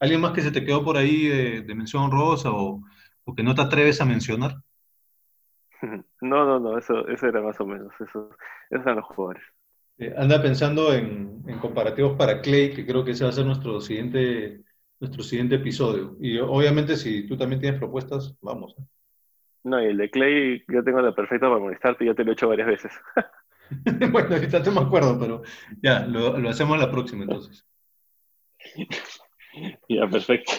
¿Alguien 0.00 0.20
más 0.20 0.32
que 0.32 0.42
se 0.42 0.50
te 0.50 0.64
quedó 0.64 0.84
por 0.84 0.96
ahí 0.96 1.28
de, 1.28 1.62
de 1.62 1.74
mención 1.74 2.10
rosa 2.10 2.50
o, 2.50 2.82
o, 3.24 3.34
que 3.34 3.44
no 3.44 3.54
te 3.54 3.62
atreves 3.62 4.00
a 4.00 4.04
mencionar? 4.04 4.56
No, 6.20 6.46
no, 6.46 6.58
no, 6.58 6.78
eso, 6.78 7.06
eso 7.08 7.26
era 7.26 7.42
más 7.42 7.60
o 7.60 7.66
menos, 7.66 7.92
eso, 8.00 8.30
esos 8.70 8.86
eran 8.86 8.96
los 8.96 9.04
jugadores. 9.04 9.44
Eh, 9.98 10.12
anda 10.16 10.42
pensando 10.42 10.92
en, 10.92 11.42
en, 11.46 11.58
comparativos 11.58 12.16
para 12.16 12.40
Clay, 12.40 12.72
que 12.74 12.84
creo 12.84 13.04
que 13.04 13.12
ese 13.12 13.24
va 13.24 13.30
a 13.30 13.34
ser 13.34 13.46
nuestro 13.46 13.80
siguiente, 13.80 14.62
nuestro 15.00 15.22
siguiente 15.22 15.56
episodio. 15.56 16.16
Y 16.20 16.38
obviamente 16.38 16.96
si 16.96 17.26
tú 17.26 17.36
también 17.36 17.60
tienes 17.60 17.78
propuestas, 17.78 18.34
vamos. 18.40 18.74
No, 19.62 19.82
y 19.82 19.86
el 19.86 19.96
de 19.96 20.10
Clay 20.10 20.64
yo 20.68 20.84
tengo 20.84 21.00
la 21.00 21.14
perfecta 21.14 21.48
para 21.48 21.60
molestarte, 21.60 22.04
ya 22.04 22.14
te 22.14 22.24
lo 22.24 22.30
he 22.30 22.34
hecho 22.34 22.48
varias 22.48 22.68
veces. 22.68 22.92
bueno, 24.12 24.34
ahorita 24.34 24.60
no 24.60 24.72
me 24.72 24.80
acuerdo, 24.80 25.18
pero 25.18 25.42
ya, 25.80 26.06
lo, 26.06 26.38
lo 26.38 26.48
hacemos 26.50 26.78
la 26.78 26.90
próxima 26.90 27.22
entonces. 27.22 27.64
ya, 29.88 30.06
perfecto. 30.08 30.52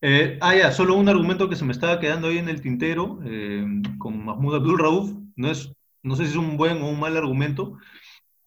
Eh, 0.00 0.38
ah, 0.40 0.54
ya, 0.54 0.70
solo 0.70 0.94
un 0.94 1.08
argumento 1.08 1.48
que 1.48 1.56
se 1.56 1.64
me 1.64 1.72
estaba 1.72 1.98
quedando 1.98 2.28
ahí 2.28 2.38
en 2.38 2.48
el 2.48 2.60
tintero 2.60 3.18
eh, 3.24 3.64
con 3.98 4.24
Mahmoud 4.24 4.56
Abdul 4.56 4.78
Rauf. 4.78 5.10
No, 5.36 5.50
es, 5.50 5.72
no 6.02 6.14
sé 6.14 6.24
si 6.24 6.30
es 6.30 6.36
un 6.36 6.56
buen 6.56 6.80
o 6.82 6.88
un 6.88 7.00
mal 7.00 7.16
argumento, 7.16 7.78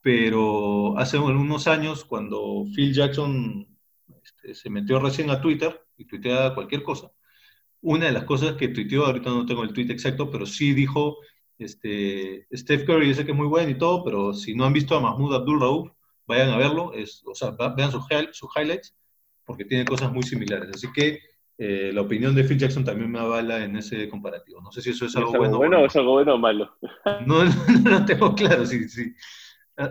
pero 0.02 0.97
hace 0.97 1.18
unos 1.18 1.68
años, 1.68 2.06
cuando 2.06 2.66
Phil 2.76 2.93
Jackson 2.93 3.68
este, 4.24 4.56
se 4.56 4.70
metió 4.70 4.99
recién 4.99 5.30
a 5.30 5.41
Twitter 5.41 5.80
y 5.97 6.06
tuiteaba 6.06 6.56
cualquier 6.56 6.84
cosa, 6.84 7.12
una 7.82 8.08
de 8.08 8.12
las 8.12 8.24
cosas 8.26 8.56
que 8.56 8.70
tuiteó, 8.70 9.06
ahorita 9.06 9.30
no 9.30 9.45
tengo 9.45 9.64
el 9.64 9.74
tweet 9.74 9.91
exacto, 9.91 10.30
pero 10.30 10.45
sí 10.45 10.74
dijo, 10.74 11.18
este, 11.58 12.47
Steph 12.54 12.86
Curry 12.86 13.08
dice 13.08 13.26
que 13.26 13.32
es 13.32 13.38
muy 13.38 13.47
bueno 13.47 13.70
y 13.70 13.78
todo, 13.78 14.04
pero 14.04 14.34
si 14.34 14.56
no 14.56 14.66
han 14.66 14.74
visto 14.74 14.95
a 14.95 15.02
Mahmoud 15.02 15.36
Abdul 15.36 15.60
Rauf, 15.60 15.91
vayan 16.28 16.49
a 16.49 16.58
verlo, 16.58 16.93
es, 16.93 17.24
o 17.26 17.36
sea, 17.36 17.52
vean 17.76 17.91
sus, 17.91 18.06
sus 18.34 18.49
highlights, 18.56 18.95
porque 19.45 19.66
tiene 19.66 19.86
cosas 19.86 20.12
muy 20.12 20.24
similares. 20.24 20.70
Así 20.74 20.88
que 20.93 21.20
eh, 21.58 21.91
la 21.93 22.02
opinión 22.02 22.34
de 22.34 22.43
Phil 22.43 22.58
Jackson 22.58 22.86
también 22.86 23.12
me 23.12 23.20
avala 23.20 23.64
en 23.64 23.76
ese 23.76 24.08
comparativo. 24.10 24.62
No 24.62 24.72
sé 24.72 24.82
si 24.82 24.91
eso 24.91 25.06
es 25.06 25.16
algo, 25.16 25.30
¿Es 25.30 25.36
algo 25.36 25.45
bueno, 25.45 25.58
bueno 25.58 25.80
o 25.82 25.86
es 25.86 25.95
algo 25.95 26.12
bueno 26.14 26.36
o 26.36 26.38
malo. 26.38 26.78
No, 27.26 27.43
no 27.84 27.89
lo 27.89 28.06
tengo 28.06 28.34
claro, 28.34 28.66
sí, 28.66 28.88
sí. 28.88 29.14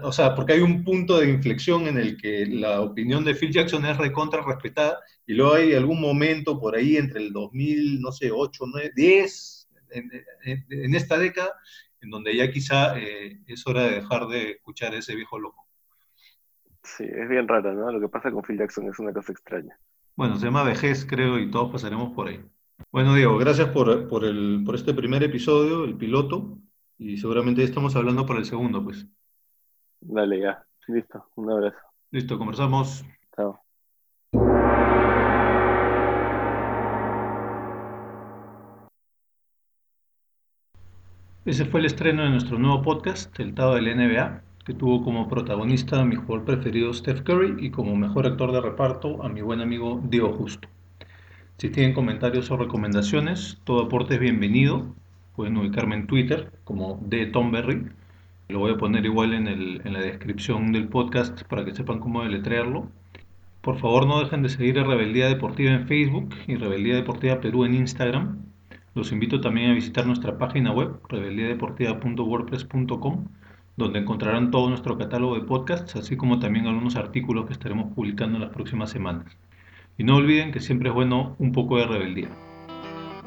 O 0.03 0.13
sea, 0.13 0.35
porque 0.35 0.53
hay 0.53 0.61
un 0.61 0.85
punto 0.85 1.19
de 1.19 1.31
inflexión 1.31 1.87
en 1.87 1.99
el 1.99 2.17
que 2.17 2.47
la 2.47 2.81
opinión 2.81 3.25
de 3.25 3.35
Phil 3.35 3.51
Jackson 3.51 3.85
es 3.87 3.97
recontra 3.97 4.43
respetada 4.43 5.01
y 5.27 5.35
luego 5.35 5.55
hay 5.55 5.75
algún 5.75 6.01
momento 6.01 6.61
por 6.61 6.77
ahí 6.77 6.97
entre 6.97 7.21
el 7.21 7.33
2000, 7.33 8.01
no 8.01 8.13
sé, 8.13 8.31
8, 8.31 8.65
9, 8.73 8.93
10, 8.95 9.69
en, 9.91 10.11
en, 10.45 10.67
en 10.69 10.95
esta 10.95 11.19
década, 11.19 11.55
en 12.01 12.11
donde 12.11 12.37
ya 12.37 12.51
quizá 12.51 12.99
eh, 12.99 13.41
es 13.47 13.67
hora 13.67 13.85
de 13.85 13.91
dejar 13.97 14.29
de 14.29 14.51
escuchar 14.53 14.93
a 14.93 14.99
ese 14.99 15.15
viejo 15.15 15.39
loco. 15.39 15.67
Sí, 16.83 17.05
es 17.05 17.29
bien 17.29 17.47
raro, 17.47 17.73
¿no? 17.75 17.91
Lo 17.93 18.01
que 18.01 18.09
pasa 18.09 18.31
con 18.31 18.43
Phil 18.43 18.59
Jackson 18.59 18.89
es 18.89 18.99
una 18.99 19.13
cosa 19.13 19.33
extraña. 19.33 19.79
Bueno, 20.17 20.37
se 20.37 20.47
llama 20.47 20.63
vejez, 20.63 21.07
creo, 21.07 21.39
y 21.39 21.51
todos 21.51 21.71
pasaremos 21.71 22.13
por 22.13 22.29
ahí. 22.29 22.41
Bueno, 22.91 23.15
Diego, 23.15 23.39
gracias 23.39 23.69
por, 23.69 24.09
por, 24.09 24.25
el, 24.25 24.63
por 24.65 24.75
este 24.75 24.95
primer 24.95 25.23
episodio, 25.23 25.85
el 25.85 25.97
piloto, 25.97 26.59
y 26.99 27.17
seguramente 27.19 27.63
estamos 27.63 27.95
hablando 27.97 28.27
por 28.27 28.37
el 28.37 28.45
segundo, 28.45 28.83
pues. 28.83 29.07
Dale, 30.01 30.41
ya. 30.41 30.65
Listo. 30.89 31.27
Un 31.37 31.51
abrazo. 31.51 31.79
Listo, 32.11 32.39
conversamos. 32.39 33.05
Chao. 33.37 33.61
Ese 41.45 41.65
fue 41.65 41.81
el 41.81 41.87
estreno 41.87 42.23
de 42.23 42.31
nuestro 42.31 42.59
nuevo 42.59 42.83
podcast, 42.83 43.39
El 43.41 43.55
Tao 43.55 43.75
del 43.75 43.97
NBA, 43.97 44.43
que 44.65 44.75
tuvo 44.75 45.03
como 45.03 45.29
protagonista 45.29 46.01
a 46.01 46.05
mi 46.05 46.17
jugador 46.17 46.45
preferido 46.45 46.93
Steph 46.93 47.23
Curry 47.23 47.57
y 47.65 47.71
como 47.71 47.97
mejor 47.97 48.27
actor 48.27 48.53
de 48.53 48.61
reparto 48.61 49.23
a 49.23 49.29
mi 49.29 49.41
buen 49.41 49.61
amigo 49.61 50.01
Diego 50.05 50.33
Justo. 50.33 50.69
Si 51.57 51.71
tienen 51.71 51.95
comentarios 51.95 52.51
o 52.51 52.57
recomendaciones, 52.57 53.59
todo 53.65 53.85
aporte 53.85 54.15
es 54.15 54.21
bienvenido. 54.21 54.95
Pueden 55.35 55.57
ubicarme 55.57 55.97
en 55.97 56.07
Twitter 56.07 56.53
como 56.65 56.99
de 57.03 57.27
Tomberry. 57.27 57.91
Lo 58.51 58.59
voy 58.59 58.73
a 58.73 58.77
poner 58.77 59.05
igual 59.05 59.33
en, 59.33 59.47
el, 59.47 59.81
en 59.85 59.93
la 59.93 60.01
descripción 60.01 60.73
del 60.73 60.89
podcast 60.89 61.43
para 61.45 61.65
que 61.65 61.75
sepan 61.75 62.01
cómo 62.01 62.23
deletrearlo. 62.23 62.89
Por 63.61 63.79
favor, 63.79 64.07
no 64.07 64.21
dejen 64.21 64.43
de 64.43 64.49
seguir 64.49 64.79
a 64.79 64.85
Rebeldía 64.85 65.29
Deportiva 65.29 65.73
en 65.73 65.87
Facebook 65.87 66.35
y 66.47 66.57
Rebeldía 66.57 66.95
Deportiva 66.95 67.41
Perú 67.41 67.65
en 67.65 67.75
Instagram. 67.75 68.39
Los 68.95 69.13
invito 69.13 69.41
también 69.41 69.71
a 69.71 69.75
visitar 69.75 70.07
nuestra 70.07 70.39
página 70.39 70.73
web, 70.73 70.99
rebeldiadeportiva.wordpress.com, 71.09 73.29
donde 73.77 74.01
encontrarán 74.01 74.51
todo 74.51 74.69
nuestro 74.69 74.99
catálogo 74.99 75.37
de 75.37 75.43
podcasts, 75.43 75.95
así 75.95 76.17
como 76.17 76.41
también 76.41 76.67
algunos 76.67 76.97
artículos 76.97 77.47
que 77.47 77.53
estaremos 77.53 77.95
publicando 77.95 78.37
en 78.37 78.43
las 78.43 78.53
próximas 78.53 78.91
semanas. 78.91 79.37
Y 79.97 80.05
no 80.05 80.17
olviden 80.17 80.53
que 80.53 80.61
siempre 80.61 80.89
es 80.89 80.95
bueno 80.95 81.37
un 81.39 81.53
poco 81.53 81.79
de 81.79 81.87
rebeldía. 81.87 82.29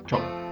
Chao. 0.08 0.43